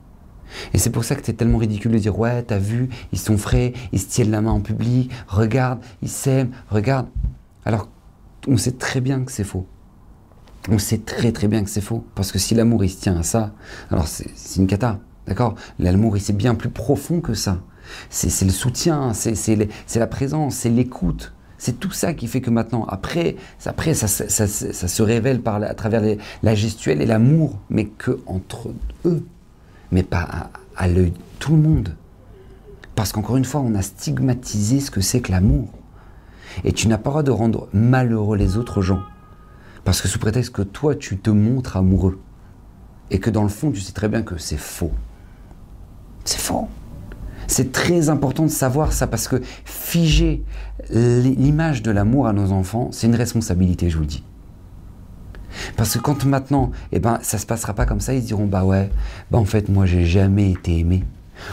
Et 0.74 0.78
c'est 0.78 0.90
pour 0.90 1.04
ça 1.04 1.16
que 1.16 1.26
c'est 1.26 1.34
tellement 1.34 1.58
ridicule 1.58 1.94
de 1.94 1.98
dire 1.98 2.20
ouais, 2.20 2.44
t'as 2.44 2.58
vu, 2.58 2.90
ils 3.12 3.20
sont 3.20 3.38
frais, 3.38 3.74
ils 3.92 4.00
se 4.00 4.08
tiennent 4.08 4.32
la 4.32 4.42
main 4.42 4.52
en 4.52 4.62
public, 4.62 5.12
regarde, 5.28 5.80
ils 6.02 6.10
s'aiment, 6.10 6.52
regarde. 6.70 7.08
Alors, 7.66 7.88
on 8.48 8.58
sait 8.58 8.74
très 8.74 9.00
bien 9.00 9.24
que 9.24 9.32
c'est 9.32 9.46
faux 9.46 9.66
on 10.70 10.78
sait 10.78 11.00
très 11.00 11.32
très 11.32 11.48
bien 11.48 11.64
que 11.64 11.70
c'est 11.70 11.82
faux. 11.82 12.06
Parce 12.16 12.32
que 12.32 12.40
si 12.40 12.56
l'amour 12.56 12.84
il 12.84 12.90
se 12.90 13.02
tient 13.02 13.18
à 13.18 13.24
ça, 13.24 13.54
alors 13.92 14.08
c'est 14.08 14.30
une 14.58 14.68
cata. 14.68 15.00
D'accord? 15.28 15.56
L'amour 15.80 16.18
c'est 16.20 16.36
bien 16.36 16.56
plus 16.56 16.70
profond 16.70 17.22
que 17.22 17.34
ça. 17.34 17.60
C'est 18.10 18.46
le 18.46 18.52
soutien, 18.52 19.14
c'est 19.14 19.96
la 19.96 20.08
présence, 20.08 20.56
c'est 20.56 20.70
l'écoute. 20.70 21.34
C'est 21.58 21.80
tout 21.80 21.92
ça 21.92 22.14
qui 22.14 22.28
fait 22.28 22.42
que 22.42 22.50
maintenant, 22.50 22.86
après, 22.86 23.38
après 23.66 23.94
ça, 23.94 24.08
ça, 24.08 24.48
se 24.48 25.04
révèle 25.04 25.42
par 25.42 25.62
à 25.64 25.74
travers 25.74 26.02
la 26.44 26.56
gestuelle 26.56 27.02
et 27.02 27.06
l'amour, 27.06 27.60
mais 27.70 27.86
que 27.86 28.20
entre 28.26 28.74
eux, 29.06 29.26
mais 29.92 30.04
pas 30.04 30.28
à, 30.30 30.50
à 30.76 30.88
l'œil 30.88 31.14
tout 31.40 31.56
le 31.56 31.62
monde. 31.62 31.96
Parce 32.96 33.12
qu'encore 33.12 33.38
une 33.38 33.46
fois, 33.46 33.62
on 33.62 33.76
a 33.76 33.82
stigmatisé 33.82 34.80
ce 34.80 34.92
que 34.92 35.02
c'est 35.02 35.22
que 35.22 35.32
l'amour. 35.32 35.70
Et 36.64 36.74
tu 36.74 36.88
n'as 36.88 36.98
pas 36.98 37.10
le 37.10 37.14
droit 37.14 37.24
de 37.24 37.32
rendre 37.32 37.68
malheureux 37.74 38.38
les 38.38 38.58
autres 38.58 38.82
gens. 38.82 39.02
Parce 39.84 40.02
que 40.02 40.08
sous 40.08 40.20
prétexte 40.20 40.52
que 40.52 40.62
toi, 40.62 40.96
tu 40.96 41.18
te 41.18 41.30
montres 41.30 41.78
amoureux. 41.78 42.20
Et 43.12 43.20
que 43.20 43.30
dans 43.30 43.44
le 43.44 43.50
fond, 43.50 43.72
tu 43.72 43.82
sais 43.82 43.92
très 43.92 44.08
bien 44.08 44.24
que 44.24 44.38
c'est 44.38 44.58
faux. 44.58 44.92
C'est 46.26 46.40
faux. 46.40 46.68
C'est 47.48 47.72
très 47.72 48.10
important 48.10 48.44
de 48.44 48.50
savoir 48.50 48.94
ça 48.94 49.08
parce 49.08 49.28
que 49.28 49.42
figer 49.66 50.44
l'image 50.90 51.84
de 51.84 51.92
l'amour 51.92 52.28
à 52.28 52.34
nos 52.34 52.52
enfants, 52.52 52.90
c'est 52.92 53.08
une 53.08 53.16
responsabilité, 53.16 53.90
je 53.90 53.98
vous 53.98 54.04
le 54.04 54.08
dis. 54.08 54.24
Parce 55.76 55.94
que 55.94 56.00
quand 56.00 56.26
maintenant, 56.26 56.72
eh 56.92 57.00
ben, 57.00 57.20
ça 57.22 57.38
se 57.38 57.46
passera 57.46 57.74
pas 57.74 57.86
comme 57.86 58.00
ça, 58.00 58.14
ils 58.14 58.24
diront 58.24 58.48
bah 58.48 58.64
ouais, 58.64 58.90
bah 59.30 59.38
en 59.38 59.46
fait 59.46 59.70
moi 59.70 59.86
j'ai 59.86 60.06
jamais 60.06 60.52
été 60.52 60.80
aimé 60.80 61.04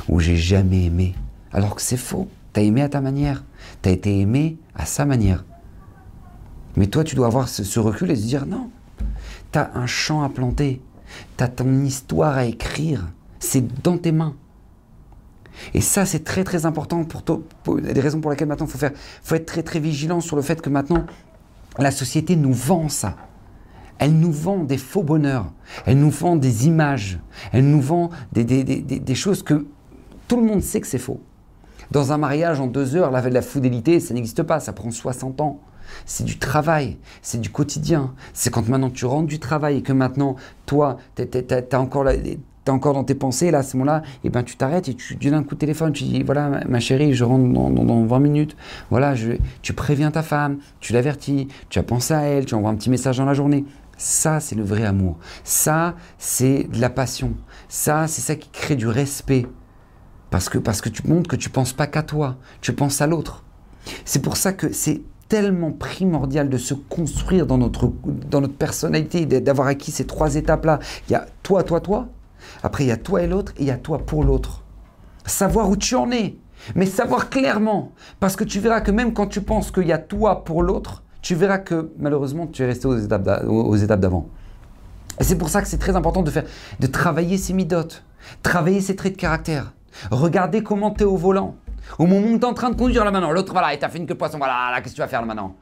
ou 0.09 0.21
j'ai 0.21 0.37
jamais 0.37 0.85
aimé. 0.85 1.15
Alors 1.53 1.75
que 1.75 1.83
c'est 1.83 1.97
faux. 1.97 2.29
T'as 2.53 2.63
aimé 2.63 2.83
à 2.83 2.89
ta 2.89 3.01
manière. 3.01 3.45
T'as 3.83 3.91
été 3.91 4.21
aimé 4.21 4.57
à 4.75 4.87
sa 4.87 5.05
manière. 5.05 5.45
Mais 6.81 6.87
toi, 6.87 7.05
tu 7.05 7.15
dois 7.15 7.27
avoir 7.27 7.47
ce, 7.51 7.79
recul 7.79 8.11
et 8.11 8.17
se 8.17 8.23
dire 8.23 8.47
non, 8.47 8.71
tu 9.53 9.59
as 9.59 9.71
un 9.75 9.85
champ 9.85 10.23
à 10.23 10.31
planter, 10.31 10.81
tu 11.37 11.45
as 11.45 11.49
ton 11.49 11.85
histoire 11.85 12.39
à 12.39 12.47
écrire, 12.47 13.07
c'est 13.39 13.83
dans 13.83 13.99
tes 13.99 14.13
mains. 14.13 14.35
Et 15.75 15.83
ça, 15.83 16.07
c'est 16.07 16.25
très 16.25 16.43
très 16.43 16.65
important 16.65 17.05
pour 17.05 17.23
toi, 17.23 17.43
pour 17.65 17.79
des 17.83 18.01
raisons 18.01 18.23
pour 18.23 18.31
lesquelles 18.31 18.49
maintenant 18.49 18.65
il 18.65 18.73
faut, 18.73 18.87
faut 19.23 19.35
être 19.35 19.45
très 19.45 19.63
très 19.63 19.79
vigilant 19.79 20.23
sur 20.23 20.37
le 20.37 20.43
fait 20.43 20.63
que 20.63 20.71
maintenant, 20.71 21.05
la 21.77 21.91
société 21.91 22.35
nous 22.35 22.55
vend 22.55 22.89
ça. 22.89 23.15
Elle 23.99 24.19
nous 24.19 24.33
vend 24.33 24.65
des 24.65 24.79
faux 24.79 25.03
bonheurs, 25.03 25.53
elle 25.85 25.99
nous 25.99 26.09
vend 26.09 26.35
des 26.35 26.67
images, 26.67 27.19
elle 27.53 27.69
nous 27.69 27.83
vend 27.83 28.09
des, 28.33 28.45
des, 28.45 28.65
des, 28.65 28.81
des 28.81 29.15
choses 29.15 29.43
que 29.43 29.67
tout 30.29 30.37
le 30.41 30.47
monde 30.47 30.63
sait 30.63 30.81
que 30.81 30.87
c'est 30.87 30.97
faux. 30.97 31.21
Dans 31.91 32.13
un 32.13 32.17
mariage 32.17 32.59
en 32.59 32.69
deux 32.69 32.97
heures, 32.97 33.11
la, 33.11 33.29
la 33.29 33.43
fidélité, 33.43 34.01
ça 34.01 34.15
n'existe 34.15 34.45
pas, 34.45 34.61
ça 34.61 34.73
prend 34.73 34.91
60 34.91 35.43
ans. 35.43 35.61
C'est 36.07 36.25
du 36.25 36.39
travail, 36.39 36.99
c'est 37.23 37.41
du 37.41 37.51
quotidien. 37.51 38.15
C'est 38.33 38.51
quand 38.51 38.69
maintenant 38.69 38.91
tu 38.91 39.05
rentres 39.07 39.29
du 39.29 39.39
travail 39.39 39.79
et 39.79 39.83
que 39.83 39.93
maintenant, 39.93 40.37
toi, 40.67 40.99
tu 41.17 41.25
as 41.73 41.81
encore 41.81 42.05
encore 42.69 42.95
dans 42.95 43.05
tes 43.05 43.15
pensées, 43.15 43.51
là, 43.51 43.59
à 43.59 43.63
ce 43.63 43.77
moment-là, 43.77 44.03
et 44.05 44.19
eh 44.29 44.31
ben 44.31 44.43
tu 44.43 44.57
t'arrêtes 44.57 44.89
et 44.89 44.95
tu 44.95 45.17
donnes 45.17 45.35
un 45.35 45.43
coup 45.43 45.55
de 45.55 45.61
téléphone, 45.61 45.93
tu 45.93 46.05
dis, 46.05 46.23
voilà, 46.23 46.61
ma, 46.69 46.81
chérie, 46.81 47.15
je 47.15 47.25
rentre 47.25 47.53
dans, 47.53 47.71
dans, 47.71 48.05
20 48.05 48.19
minutes, 48.21 48.57
voilà, 48.91 49.15
je, 49.15 49.33
tu 49.63 49.73
préviens 49.73 50.11
ta 50.11 50.23
femme, 50.23 50.59
tu 50.81 50.93
l'avertis, 50.93 51.49
tu 51.69 51.79
as 51.79 51.83
pensé 51.83 52.15
à 52.15 52.23
elle, 52.23 52.47
tu 52.47 52.55
envoies 52.55 52.71
un 52.71 52.77
petit 52.77 52.91
message 52.91 53.19
dans 53.19 53.25
la 53.25 53.35
journée. 53.35 53.65
Ça, 53.97 54.41
c'est 54.41 54.55
le 54.55 54.63
vrai 54.63 54.85
amour. 54.85 55.19
Ça, 55.45 55.95
c'est 56.17 56.65
de 56.73 56.81
la 56.81 56.89
passion. 56.89 57.35
Ça, 57.69 58.07
c'est 58.07 58.23
ça 58.23 58.35
qui 58.35 58.49
crée 58.49 58.77
du 58.77 58.87
respect. 58.87 59.47
Parce 60.31 60.49
que, 60.49 60.57
parce 60.57 60.81
que 60.81 60.89
tu 60.89 61.07
montres 61.07 61.29
que 61.29 61.37
tu 61.37 61.51
penses 61.51 61.75
pas 61.75 61.87
qu'à 61.87 62.03
toi, 62.03 62.37
tu 62.63 62.73
penses 62.73 63.03
à 63.03 63.07
l'autre. 63.07 63.45
C'est 64.07 64.23
pour 64.23 64.39
ça 64.39 64.55
que 64.55 64.73
c'est 64.73 65.03
tellement 65.31 65.71
primordial 65.71 66.51
de 66.51 66.59
se 66.59 66.75
construire 66.75 67.47
dans 67.47 67.57
notre, 67.57 67.91
dans 68.29 68.41
notre 68.41 68.57
personnalité, 68.57 69.25
d'avoir 69.25 69.69
acquis 69.69 69.93
ces 69.93 70.05
trois 70.05 70.35
étapes-là. 70.35 70.81
Il 71.09 71.13
y 71.13 71.15
a 71.15 71.25
toi, 71.45 71.63
toi, 71.63 71.81
toi. 71.81 72.09
Après, 72.65 72.85
il 72.85 72.89
y 72.89 72.91
a 72.91 72.97
toi 72.97 73.23
et 73.23 73.29
l'autre, 73.29 73.53
et 73.57 73.63
il 73.63 73.67
y 73.69 73.71
a 73.71 73.79
toi 73.79 73.99
pour 73.99 74.25
l'autre. 74.25 74.65
Savoir 75.25 75.71
où 75.71 75.77
tu 75.77 75.95
en 75.95 76.11
es, 76.11 76.37
mais 76.75 76.85
savoir 76.85 77.31
clairement. 77.31 77.93
Parce 78.19 78.35
que 78.35 78.43
tu 78.43 78.59
verras 78.59 78.81
que 78.81 78.91
même 78.91 79.15
quand 79.15 79.29
tu 79.29 79.41
penses 79.41 79.71
qu'il 79.71 79.87
y 79.87 79.93
a 79.93 79.99
toi 79.99 80.45
pour 80.45 80.65
l'autre, 80.65 81.05
tu 81.23 81.37
verras 81.37 81.59
que 81.59 81.93
malheureusement, 81.99 82.49
tu 82.49 82.63
es 82.63 82.67
resté 82.67 82.89
aux 82.89 82.97
étapes 82.99 84.01
d'avant. 84.01 84.29
Et 85.21 85.25
c'est 85.25 85.37
pour 85.37 85.49
ça 85.49 85.63
que 85.63 85.69
c'est 85.69 85.79
très 85.79 85.95
important 85.95 86.23
de, 86.23 86.31
faire, 86.31 86.45
de 86.81 86.87
travailler 86.89 87.39
ces 87.39 87.53
midotes, 87.53 88.03
travailler 88.43 88.81
ces 88.81 88.97
traits 88.97 89.13
de 89.13 89.21
caractère. 89.21 89.75
Regardez 90.11 90.63
comment 90.63 90.91
tu 90.91 91.03
es 91.03 91.07
au 91.07 91.17
volant. 91.17 91.55
Au 91.99 92.07
moment 92.07 92.29
où 92.29 92.39
tu 92.39 92.43
es 92.43 92.45
en 92.45 92.55
train 92.55 92.71
de 92.71 92.77
conduire 92.77 93.05
là 93.05 93.11
maintenant, 93.11 93.33
l'autre, 93.33 93.53
voilà, 93.53 93.75
et 93.75 93.79
t'as 93.79 93.89
fait 93.89 93.99
une 93.99 94.07
queue 94.07 94.15
de 94.15 94.19
poisson, 94.19 94.39
voilà, 94.39 94.71
là, 94.71 94.81
qu'est-ce 94.81 94.93
que 94.93 94.97
tu 94.97 95.03
vas 95.03 95.09
faire 95.09 95.21
là 95.21 95.27
maintenant? 95.27 95.57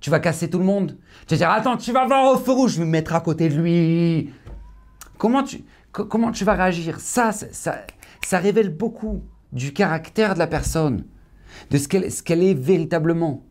Tu 0.00 0.10
vas 0.10 0.20
casser 0.20 0.50
tout 0.50 0.58
le 0.58 0.64
monde? 0.64 0.96
Tu 1.26 1.34
vas 1.34 1.38
dire, 1.38 1.50
attends, 1.50 1.76
tu 1.76 1.92
vas 1.92 2.06
voir 2.06 2.34
au 2.34 2.36
feu 2.36 2.52
rouge, 2.52 2.72
je 2.72 2.78
vais 2.78 2.84
me 2.84 2.90
mettre 2.90 3.14
à 3.14 3.20
côté 3.20 3.48
de 3.48 3.54
lui. 3.54 4.30
Comment 5.18 5.42
tu, 5.42 5.64
comment 5.92 6.30
tu 6.30 6.44
vas 6.44 6.54
réagir? 6.54 7.00
Ça, 7.00 7.32
ça, 7.32 7.76
ça, 8.22 8.38
révèle 8.38 8.68
beaucoup 8.68 9.22
du 9.52 9.72
caractère 9.72 10.34
de 10.34 10.38
la 10.38 10.46
personne, 10.46 11.04
de 11.70 11.78
ce 11.78 11.88
qu'elle 11.88 12.12
qu'elle 12.12 12.42
est 12.42 12.54
véritablement. 12.54 13.42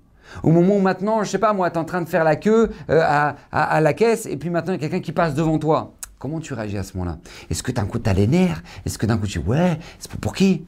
Au 0.41 0.51
moment 0.51 0.77
où 0.77 0.79
maintenant, 0.79 1.23
je 1.23 1.29
sais 1.29 1.39
pas 1.39 1.53
moi, 1.53 1.69
tu 1.69 1.75
es 1.75 1.79
en 1.79 1.85
train 1.85 2.01
de 2.01 2.09
faire 2.09 2.23
la 2.23 2.35
queue 2.35 2.71
euh, 2.89 3.01
à, 3.01 3.35
à, 3.51 3.81
la 3.81 3.93
caisse 3.93 4.25
et 4.25 4.37
puis 4.37 4.49
maintenant 4.49 4.73
il 4.73 4.81
y 4.81 4.85
a 4.85 4.89
quelqu'un 4.89 5.03
qui 5.03 5.11
passe 5.11 5.33
devant 5.33 5.57
toi. 5.59 5.93
Comment 6.17 6.39
tu 6.39 6.53
réagis 6.53 6.77
à 6.77 6.83
ce 6.83 6.97
moment-là? 6.97 7.17
Est-ce 7.49 7.61
que 7.61 7.71
d'un 7.71 7.85
coup 7.85 7.99
tu 7.99 8.09
as 8.09 8.13
les 8.13 8.27
nerfs? 8.27 8.63
Est-ce 8.85 8.97
que 8.97 9.05
d'un 9.05 9.17
coup 9.17 9.27
tu 9.27 9.39
dis 9.39 9.45
ouais, 9.45 9.77
c'est 9.99 10.09
pour 10.11 10.33
qui? 10.33 10.65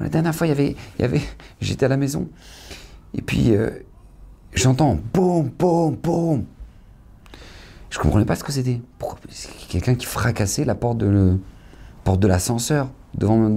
La 0.00 0.08
dernière 0.08 0.34
fois, 0.34 0.46
il 0.46 0.74
y 0.98 1.02
avait, 1.02 1.20
j'étais 1.60 1.86
à 1.86 1.88
la 1.88 1.96
maison 1.96 2.28
et 3.14 3.22
puis 3.22 3.54
euh, 3.54 3.70
j'entends 4.54 4.98
boum, 5.12 5.50
boum, 5.58 5.96
boum. 5.96 6.44
Je 7.90 7.98
comprenais 7.98 8.24
pas 8.24 8.36
ce 8.36 8.44
que 8.44 8.52
c'était. 8.52 8.80
Quelqu'un 9.68 9.96
qui 9.96 10.06
fracassait 10.06 10.64
la 10.64 10.76
porte 10.76 10.98
de, 10.98 11.38
porte 12.04 12.20
de 12.20 12.28
l'ascenseur 12.28 12.88
devant, 13.14 13.48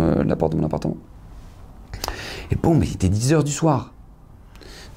euh, 0.00 0.24
la 0.24 0.36
porte 0.36 0.52
de 0.52 0.58
mon 0.58 0.64
appartement. 0.64 0.96
Et 2.50 2.56
boum, 2.56 2.82
il 2.82 2.92
était 2.92 3.10
10 3.10 3.34
heures 3.34 3.44
du 3.44 3.52
soir. 3.52 3.92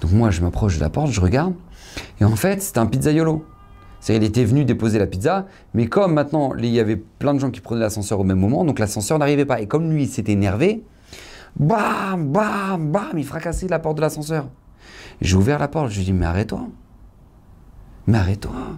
Donc 0.01 0.11
moi, 0.11 0.29
je 0.31 0.41
m'approche 0.41 0.77
de 0.77 0.81
la 0.81 0.89
porte, 0.89 1.11
je 1.11 1.21
regarde, 1.21 1.53
et 2.19 2.25
en 2.25 2.35
fait, 2.35 2.61
c'était 2.61 2.79
un 2.79 2.85
pizzaiolo. 2.85 3.45
C'est-à-dire, 4.05 4.27
il 4.27 4.29
était 4.29 4.45
venu 4.45 4.65
déposer 4.65 4.99
la 4.99 5.07
pizza, 5.07 5.47
mais 5.73 5.87
comme 5.87 6.13
maintenant, 6.13 6.53
il 6.59 6.67
y 6.67 6.79
avait 6.79 6.95
plein 6.95 7.33
de 7.33 7.39
gens 7.39 7.49
qui 7.49 7.59
prenaient 7.59 7.81
l'ascenseur 7.81 8.19
au 8.19 8.23
même 8.23 8.37
moment, 8.37 8.63
donc 8.63 8.77
l'ascenseur 8.77 9.17
n'arrivait 9.17 9.45
pas. 9.45 9.61
Et 9.61 9.67
comme 9.67 9.91
lui, 9.91 10.03
il 10.03 10.07
s'était 10.07 10.33
énervé, 10.33 10.83
bam, 11.55 12.31
bam, 12.31 12.91
bam, 12.91 13.17
il 13.17 13.25
fracassait 13.25 13.67
la 13.67 13.79
porte 13.79 13.97
de 13.97 14.01
l'ascenseur. 14.01 14.47
J'ai 15.21 15.35
ouvert 15.35 15.57
la 15.57 15.67
porte, 15.67 15.89
je 15.89 15.95
lui 15.95 16.01
ai 16.03 16.05
dit, 16.05 16.13
mais 16.13 16.27
arrête-toi. 16.27 16.67
Mais 18.05 18.19
arrête-toi. 18.19 18.77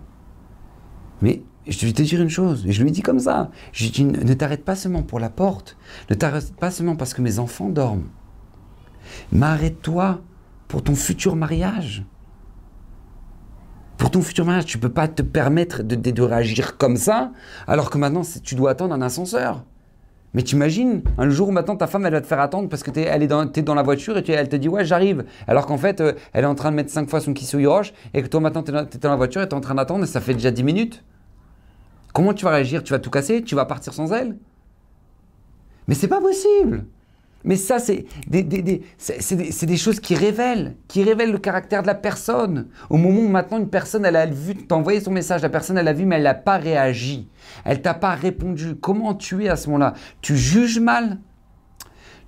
Mais 1.21 1.41
je 1.67 1.85
vais 1.85 1.91
te 1.91 2.03
dire 2.03 2.21
une 2.21 2.29
chose, 2.29 2.65
et 2.65 2.71
je 2.71 2.81
lui 2.81 2.87
ai 2.87 2.93
dit 2.93 3.01
comme 3.01 3.19
ça. 3.19 3.51
Je 3.73 3.83
lui 3.83 3.89
ai 3.89 3.91
dit, 3.91 4.05
ne 4.05 4.33
t'arrête 4.33 4.63
pas 4.63 4.77
seulement 4.77 5.03
pour 5.03 5.19
la 5.19 5.29
porte, 5.29 5.75
ne 6.09 6.15
t'arrête 6.15 6.55
pas 6.55 6.71
seulement 6.71 6.95
parce 6.95 7.13
que 7.13 7.21
mes 7.21 7.39
enfants 7.39 7.67
dorment, 7.67 8.07
mais 9.33 9.45
arrête-toi 9.45 10.21
pour 10.69 10.83
ton 10.83 10.95
futur 10.95 11.35
mariage. 11.35 12.05
Pour 13.97 14.11
ton 14.11 14.21
futur 14.21 14.45
mariage, 14.45 14.65
tu 14.65 14.77
peux 14.77 14.89
pas 14.89 15.07
te 15.07 15.21
permettre 15.21 15.81
de, 15.83 15.95
de, 15.95 16.21
réagir 16.21 16.77
comme 16.77 16.97
ça, 16.97 17.31
alors 17.67 17.89
que 17.89 17.97
maintenant, 17.97 18.21
tu 18.43 18.55
dois 18.55 18.71
attendre 18.71 18.93
un 18.93 19.01
ascenseur. 19.01 19.63
Mais 20.33 20.43
tu 20.43 20.55
imagines, 20.55 21.01
un 21.17 21.29
jour 21.29 21.51
maintenant 21.51 21.75
ta 21.75 21.87
femme, 21.87 22.05
elle 22.05 22.13
va 22.13 22.21
te 22.21 22.27
faire 22.27 22.39
attendre 22.39 22.69
parce 22.69 22.83
que 22.83 22.91
es, 22.99 23.03
elle 23.03 23.27
dans, 23.27 23.51
es 23.51 23.61
dans 23.61 23.73
la 23.73 23.81
voiture 23.81 24.17
et 24.17 24.23
tu, 24.23 24.33
elle 24.33 24.49
te 24.49 24.55
dit 24.55 24.69
ouais 24.69 24.85
j'arrive. 24.85 25.25
Alors 25.47 25.65
qu'en 25.65 25.77
fait, 25.77 25.99
euh, 26.01 26.13
elle 26.33 26.43
est 26.43 26.47
en 26.47 26.53
train 26.53 26.69
de 26.69 26.75
mettre 26.75 26.91
cinq 26.91 27.09
fois 27.09 27.21
son 27.21 27.33
kissouille 27.33 27.65
roche 27.65 27.93
et 28.13 28.21
que 28.21 28.27
toi 28.27 28.39
maintenant 28.39 28.61
tu 28.61 28.71
es, 28.71 28.99
dans 28.99 29.09
la 29.09 29.15
voiture 29.15 29.41
et 29.41 29.47
tu 29.47 29.55
es 29.55 29.57
en 29.57 29.61
train 29.61 29.75
d'attendre 29.75 30.03
et 30.03 30.07
ça 30.07 30.21
fait 30.21 30.33
déjà 30.33 30.51
10 30.51 30.63
minutes. 30.63 31.03
Comment 32.13 32.33
tu 32.33 32.45
vas 32.45 32.51
réagir? 32.51 32.83
Tu 32.83 32.91
vas 32.91 32.99
tout 32.99 33.09
casser? 33.09 33.41
Tu 33.41 33.55
vas 33.55 33.65
partir 33.65 33.93
sans 33.93 34.11
elle? 34.11 34.37
Mais 35.87 35.95
c'est 35.95 36.09
pas 36.09 36.21
possible 36.21 36.85
mais 37.47 37.55
ça, 37.55 37.79
c'est 37.79 38.03
des, 38.27 38.43
des, 38.43 39.77
choses 39.77 40.01
qui 40.01 40.15
révèlent, 40.15 40.75
qui 40.89 41.01
révèlent 41.01 41.31
le 41.31 41.37
caractère 41.37 41.81
de 41.81 41.87
la 41.87 41.95
personne. 41.95 42.67
Au 42.89 42.97
moment 42.97 43.21
où 43.21 43.29
maintenant 43.29 43.57
une 43.57 43.69
personne, 43.69 44.03
elle 44.03 44.17
a 44.17 44.25
vu, 44.25 44.53
t'as 44.53 44.75
envoyé 44.75 44.99
son 44.99 45.11
message, 45.11 45.43
la 45.43 45.49
personne, 45.49 45.77
elle 45.77 45.87
a 45.87 45.93
vu, 45.93 46.05
mais 46.05 46.17
elle 46.17 46.23
n'a 46.23 46.33
pas 46.33 46.57
réagi. 46.57 47.29
Elle 47.63 47.81
t'a 47.81 47.93
pas 47.93 48.15
répondu. 48.15 48.75
Comment 48.75 49.13
tu 49.13 49.45
es 49.45 49.47
à 49.47 49.55
ce 49.55 49.67
moment-là? 49.67 49.93
Tu 50.19 50.35
juges 50.35 50.81
mal? 50.81 51.19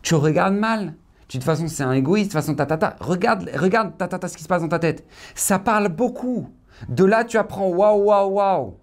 Tu 0.03 0.15
regardes 0.15 0.55
mal? 0.55 0.95
Tu, 1.28 1.38
de 1.38 1.43
toute 1.43 1.43
façon, 1.43 1.67
c'est 1.67 1.84
un 1.84 1.91
égoïste, 1.91 2.32
de 2.32 2.32
toute 2.32 2.41
façon, 2.41 2.55
ta, 2.55 2.65
ta, 2.65 2.95
Regarde, 3.01 3.49
regarde 3.53 3.97
ta, 3.97 4.07
ta, 4.07 4.26
ce 4.26 4.38
qui 4.38 4.43
se 4.43 4.47
passe 4.47 4.61
dans 4.61 4.70
ta 4.70 4.80
tête. 4.80 5.05
Ça 5.36 5.59
parle 5.59 5.89
beaucoup. 5.89 6.47
De 6.88 7.03
là, 7.03 7.26
tu 7.26 7.36
apprends 7.36 7.67
waouh, 7.67 8.05
waouh, 8.05 8.36
waouh. 8.36 8.78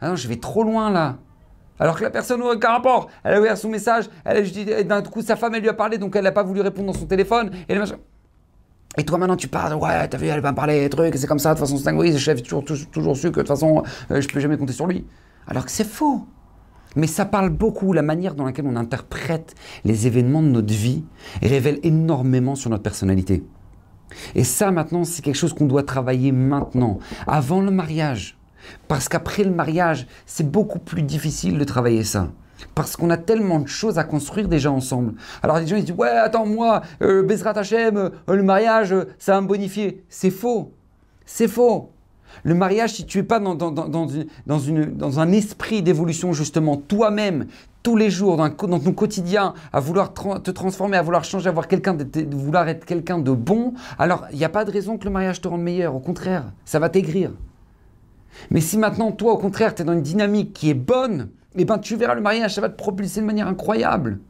Ah 0.00 0.10
non, 0.10 0.14
je 0.14 0.28
vais 0.28 0.36
trop 0.36 0.62
loin 0.62 0.88
là. 0.92 1.18
Alors 1.80 1.96
que 1.96 2.04
la 2.04 2.10
personne 2.10 2.40
n'a 2.40 2.46
aucun 2.46 2.68
rapport. 2.68 3.08
Elle 3.24 3.34
a 3.34 3.40
ouvert 3.40 3.56
son 3.56 3.70
message, 3.70 4.04
elle 4.24 4.44
a 4.72 4.82
d'un 4.84 5.02
coup 5.02 5.22
sa 5.22 5.34
femme 5.34 5.54
elle 5.54 5.62
lui 5.62 5.68
a 5.68 5.74
parlé, 5.74 5.98
donc 5.98 6.14
elle 6.14 6.24
n'a 6.24 6.32
pas 6.32 6.42
voulu 6.42 6.60
répondre 6.60 6.92
dans 6.92 6.98
son 6.98 7.06
téléphone. 7.06 7.50
Et, 7.68 9.04
toi 9.04 9.18
maintenant 9.18 9.36
tu 9.36 9.48
parles, 9.48 9.74
ouais, 9.74 10.08
t'as 10.08 10.18
vu, 10.18 10.26
elle 10.26 10.40
va 10.40 10.50
me 10.50 10.56
parler 10.56 10.80
des 10.80 10.90
trucs, 10.90 11.16
c'est 11.16 11.26
comme 11.26 11.38
ça, 11.38 11.54
de 11.54 11.58
toute 11.58 11.66
façon 11.66 11.78
c'est 11.78 11.88
un 11.88 12.16
j'ai 12.16 12.34
toujours, 12.42 12.64
toujours, 12.64 13.16
su 13.16 13.30
que 13.30 13.36
de 13.36 13.40
toute 13.40 13.48
façon 13.48 13.82
euh, 14.10 14.20
je 14.20 14.28
peux 14.28 14.40
jamais 14.40 14.58
compter 14.58 14.72
sur 14.72 14.86
lui. 14.86 15.06
Alors 15.46 15.64
que 15.64 15.70
c'est 15.70 15.86
faux. 15.86 16.26
Mais 16.96 17.06
ça 17.06 17.24
parle 17.24 17.50
beaucoup, 17.50 17.92
la 17.92 18.02
manière 18.02 18.34
dans 18.34 18.44
laquelle 18.44 18.66
on 18.66 18.74
interprète 18.76 19.54
les 19.84 20.08
événements 20.08 20.42
de 20.42 20.48
notre 20.48 20.74
vie 20.74 21.04
révèle 21.40 21.78
énormément 21.84 22.56
sur 22.56 22.68
notre 22.68 22.82
personnalité. 22.82 23.44
Et 24.34 24.42
ça 24.42 24.72
maintenant, 24.72 25.04
c'est 25.04 25.22
quelque 25.22 25.36
chose 25.36 25.54
qu'on 25.54 25.66
doit 25.66 25.84
travailler 25.84 26.32
maintenant, 26.32 26.98
avant 27.28 27.60
le 27.60 27.70
mariage. 27.70 28.39
Parce 28.88 29.08
qu'après 29.08 29.44
le 29.44 29.50
mariage, 29.50 30.06
c'est 30.26 30.50
beaucoup 30.50 30.78
plus 30.78 31.02
difficile 31.02 31.58
de 31.58 31.64
travailler 31.64 32.04
ça. 32.04 32.28
Parce 32.74 32.96
qu'on 32.96 33.10
a 33.10 33.16
tellement 33.16 33.60
de 33.60 33.68
choses 33.68 33.98
à 33.98 34.04
construire 34.04 34.48
déjà 34.48 34.70
ensemble. 34.70 35.14
Alors 35.42 35.58
les 35.58 35.66
gens 35.66 35.76
ils 35.76 35.84
disent 35.84 35.94
ouais 35.96 36.08
attends 36.08 36.46
moi 36.46 36.82
euh, 37.02 37.22
Bezrat 37.22 37.58
Hachem, 37.58 37.96
euh, 37.96 38.10
le 38.28 38.42
mariage 38.42 38.94
ça 39.18 39.34
va 39.34 39.40
me 39.40 39.46
bonifier. 39.46 40.04
C'est 40.08 40.30
faux, 40.30 40.72
c'est 41.24 41.48
faux. 41.48 41.90
Le 42.44 42.54
mariage 42.54 42.92
si 42.94 43.06
tu 43.06 43.18
es 43.18 43.22
pas 43.22 43.40
dans, 43.40 43.54
dans, 43.54 43.70
dans, 43.72 44.58
une, 44.58 44.84
dans 44.96 45.20
un 45.20 45.32
esprit 45.32 45.82
d'évolution 45.82 46.32
justement 46.32 46.76
toi-même 46.76 47.46
tous 47.82 47.96
les 47.96 48.10
jours 48.10 48.36
dans, 48.36 48.50
ton 48.50 48.92
quotidien 48.92 49.54
à 49.72 49.80
vouloir 49.80 50.12
te 50.12 50.50
transformer, 50.50 50.96
à 50.96 51.02
vouloir 51.02 51.24
changer, 51.24 51.48
à 51.48 51.52
vouloir, 51.52 51.66
vouloir 52.30 52.68
être 52.68 52.84
quelqu'un 52.84 53.18
de 53.18 53.32
bon, 53.32 53.74
alors 53.98 54.26
il 54.32 54.38
n'y 54.38 54.44
a 54.44 54.50
pas 54.50 54.64
de 54.64 54.70
raison 54.70 54.98
que 54.98 55.04
le 55.04 55.10
mariage 55.10 55.40
te 55.40 55.48
rende 55.48 55.62
meilleur. 55.62 55.94
Au 55.94 56.00
contraire, 56.00 56.52
ça 56.64 56.78
va 56.78 56.88
t'aigrir. 56.88 57.32
Mais 58.50 58.60
si 58.60 58.78
maintenant, 58.78 59.12
toi, 59.12 59.32
au 59.32 59.38
contraire, 59.38 59.74
tu 59.74 59.82
es 59.82 59.84
dans 59.84 59.92
une 59.92 60.02
dynamique 60.02 60.52
qui 60.52 60.70
est 60.70 60.74
bonne, 60.74 61.28
eh 61.56 61.64
ben, 61.64 61.78
tu 61.78 61.96
verras 61.96 62.14
le 62.14 62.20
mariage, 62.20 62.54
ça 62.54 62.60
va 62.60 62.68
te 62.68 62.76
propulser 62.76 63.20
de 63.20 63.26
manière 63.26 63.48
incroyable. 63.48 64.20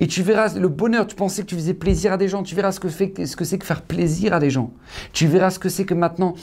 Et 0.00 0.06
tu 0.06 0.22
verras 0.22 0.54
le 0.58 0.68
bonheur, 0.68 1.06
tu 1.06 1.14
pensais 1.14 1.42
que 1.42 1.46
tu 1.46 1.54
faisais 1.54 1.74
plaisir 1.74 2.12
à 2.12 2.16
des 2.16 2.28
gens, 2.28 2.42
tu 2.42 2.54
verras 2.54 2.72
ce 2.72 2.80
que, 2.80 2.88
ce 2.88 3.36
que 3.36 3.44
c'est 3.44 3.58
que 3.58 3.66
faire 3.66 3.82
plaisir 3.82 4.32
à 4.32 4.40
des 4.40 4.50
gens. 4.50 4.72
Tu 5.12 5.26
verras 5.26 5.50
ce 5.50 5.58
que 5.58 5.68
c'est 5.68 5.84
que 5.84 5.94
maintenant, 5.94 6.34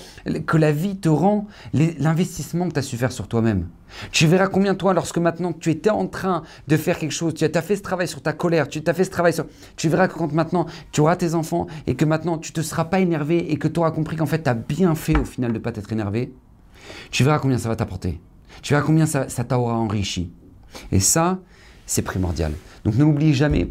que 0.45 0.57
la 0.57 0.71
vie 0.71 0.97
te 0.97 1.09
rend 1.09 1.47
l'investissement 1.73 2.67
que 2.67 2.73
tu 2.73 2.79
as 2.79 2.83
su 2.83 2.97
faire 2.97 3.11
sur 3.11 3.27
toi-même. 3.27 3.67
Tu 4.11 4.27
verras 4.27 4.47
combien 4.47 4.75
toi, 4.75 4.93
lorsque 4.93 5.17
maintenant 5.17 5.53
tu 5.53 5.69
étais 5.69 5.89
en 5.89 6.07
train 6.07 6.43
de 6.67 6.77
faire 6.77 6.97
quelque 6.97 7.11
chose, 7.11 7.33
tu 7.33 7.45
as 7.45 7.61
fait 7.61 7.75
ce 7.75 7.81
travail 7.81 8.07
sur 8.07 8.21
ta 8.21 8.33
colère, 8.33 8.67
tu 8.67 8.81
as 8.85 8.93
fait 8.93 9.03
ce 9.03 9.11
travail 9.11 9.33
sur... 9.33 9.45
Tu 9.77 9.89
verras 9.89 10.07
que 10.07 10.15
quand 10.15 10.31
maintenant 10.33 10.65
tu 10.91 11.01
auras 11.01 11.15
tes 11.15 11.35
enfants 11.35 11.67
et 11.87 11.95
que 11.95 12.03
maintenant 12.03 12.37
tu 12.37 12.51
ne 12.51 12.55
te 12.55 12.61
seras 12.61 12.85
pas 12.85 12.99
énervé 12.99 13.51
et 13.51 13.57
que 13.57 13.67
tu 13.67 13.79
auras 13.79 13.91
compris 13.91 14.17
qu'en 14.17 14.25
fait 14.25 14.43
tu 14.43 14.49
as 14.49 14.53
bien 14.53 14.95
fait 14.95 15.17
au 15.17 15.25
final 15.25 15.51
de 15.51 15.57
ne 15.57 15.63
pas 15.63 15.71
t'être 15.71 15.91
énervé, 15.93 16.33
tu 17.11 17.23
verras 17.23 17.39
combien 17.39 17.57
ça 17.57 17.69
va 17.69 17.75
t'apporter. 17.75 18.19
Tu 18.61 18.73
verras 18.73 18.85
combien 18.85 19.05
ça, 19.05 19.25
t'aura 19.25 19.75
enrichi. 19.75 20.31
Et 20.91 20.99
ça, 20.99 21.39
c'est 21.85 22.01
primordial. 22.01 22.51
Donc 22.83 22.95
ne 22.95 23.03
l'oublie 23.03 23.33
jamais. 23.33 23.69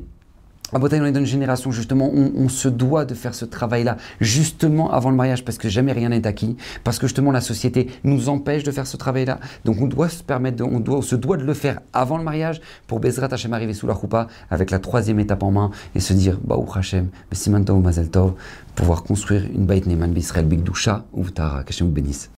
À 0.72 0.78
Bretagne, 0.78 1.02
on 1.02 1.04
est 1.04 1.12
dans 1.12 1.20
une 1.20 1.26
génération, 1.26 1.70
justement, 1.70 2.10
on, 2.12 2.32
on 2.34 2.48
se 2.48 2.68
doit 2.68 3.04
de 3.04 3.14
faire 3.14 3.34
ce 3.34 3.44
travail-là, 3.44 3.96
justement 4.20 4.90
avant 4.90 5.10
le 5.10 5.16
mariage, 5.16 5.44
parce 5.44 5.58
que 5.58 5.68
jamais 5.68 5.92
rien 5.92 6.08
n'est 6.08 6.26
acquis, 6.26 6.56
parce 6.82 6.98
que 6.98 7.06
justement 7.06 7.30
la 7.30 7.42
société 7.42 7.90
nous 8.02 8.28
empêche 8.28 8.64
de 8.64 8.72
faire 8.72 8.86
ce 8.86 8.96
travail-là. 8.96 9.38
Donc 9.64 9.80
on 9.80 9.86
doit 9.86 10.08
se 10.08 10.24
permettre, 10.24 10.64
on, 10.64 10.80
doit, 10.80 11.02
se 11.02 11.14
doit 11.14 11.36
de 11.36 11.44
le 11.44 11.54
faire 11.54 11.80
avant 11.92 12.18
le 12.18 12.24
mariage 12.24 12.60
pour 12.88 12.98
Bezrat 12.98 13.28
Hashem 13.30 13.52
arriver 13.52 13.74
sous 13.74 13.86
la 13.86 13.94
roupa 13.94 14.26
avec 14.50 14.72
la 14.72 14.80
troisième 14.80 15.20
étape 15.20 15.44
en 15.44 15.52
main 15.52 15.70
et 15.94 16.00
se 16.00 16.12
dire, 16.12 16.40
Baou 16.42 16.66
Hashem, 16.74 17.08
Simantov 17.30 17.80
Mazel 17.80 18.10
Tov, 18.10 18.32
pouvoir 18.74 19.04
construire 19.04 19.44
une 19.54 19.66
Beit 19.66 19.86
Neman 19.86 20.12
Bisrael 20.12 20.46
Big 20.46 20.64
Dusha 20.64 21.04
ou 21.12 21.30
Tara, 21.30 21.62
qu'Hashem 21.62 21.86
vous 21.86 21.92
bénisse. 21.92 22.33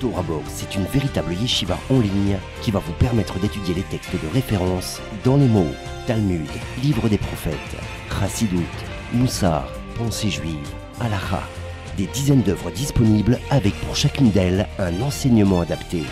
TorahBox, 0.00 0.44
c'est 0.48 0.74
une 0.74 0.84
véritable 0.84 1.32
yeshiva 1.34 1.78
en 1.90 2.00
ligne 2.00 2.38
qui 2.62 2.70
va 2.70 2.78
vous 2.78 2.92
permettre 2.92 3.38
d'étudier 3.38 3.74
les 3.74 3.82
textes 3.82 4.12
de 4.12 4.32
référence 4.32 5.00
dans 5.24 5.36
les 5.36 5.46
mots 5.46 5.72
Talmud, 6.06 6.48
Livre 6.82 7.08
des 7.08 7.18
prophètes, 7.18 7.54
Chassidut, 8.08 8.64
Moussar, 9.12 9.68
Pensée 9.96 10.30
juive, 10.30 10.68
Halacha. 11.00 11.42
Des 11.96 12.06
dizaines 12.06 12.42
d'œuvres 12.42 12.70
disponibles 12.70 13.38
avec 13.50 13.74
pour 13.80 13.96
chacune 13.96 14.30
d'elles 14.30 14.68
un 14.78 15.02
enseignement 15.02 15.60
adapté. 15.60 16.04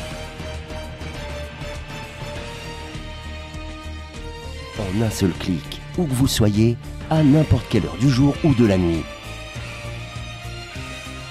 En 4.78 5.02
un 5.02 5.10
seul 5.10 5.30
clic, 5.38 5.80
où 5.96 6.04
que 6.04 6.12
vous 6.12 6.26
soyez, 6.26 6.76
à 7.08 7.22
n'importe 7.22 7.66
quelle 7.70 7.86
heure 7.86 7.96
du 8.00 8.10
jour 8.10 8.34
ou 8.44 8.52
de 8.54 8.66
la 8.66 8.76
nuit. 8.76 9.04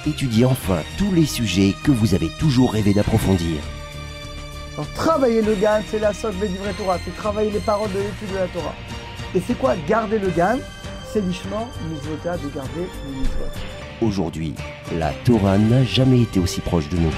Étudiez 0.08 0.46
enfin 0.46 0.84
tous 1.00 1.12
les 1.12 1.26
sujets 1.26 1.74
que 1.84 1.92
vous 1.92 2.14
avez 2.14 2.30
toujours 2.38 2.74
rêvé 2.74 2.94
d'approfondir. 2.94 3.58
Alors, 4.76 4.88
travailler 4.94 5.42
le 5.42 5.56
GAN, 5.56 5.82
c'est 5.90 5.98
la 5.98 6.14
sorte 6.14 6.38
de 6.38 6.46
vrai 6.46 6.74
Torah, 6.78 7.00
c'est 7.04 7.16
travailler 7.16 7.50
les 7.50 7.60
paroles 7.60 7.92
de 7.92 8.00
l'étude 8.00 8.32
de 8.32 8.36
la 8.36 8.48
Torah. 8.48 8.76
Et 9.34 9.42
c'est 9.46 9.58
quoi 9.58 9.76
garder 9.88 10.20
le 10.20 10.30
GAN 10.30 10.60
C'est 11.12 11.22
l'ishma, 11.22 11.68
mitzvota, 11.90 12.38
de 12.38 12.50
garder 12.54 12.82
le. 12.82 14.06
Aujourd'hui, 14.06 14.54
la 14.94 15.12
Torah 15.24 15.58
n'a 15.58 15.84
jamais 15.84 16.22
été 16.22 16.40
aussi 16.40 16.62
proche 16.62 16.88
de 16.90 16.98
nous. 16.98 17.14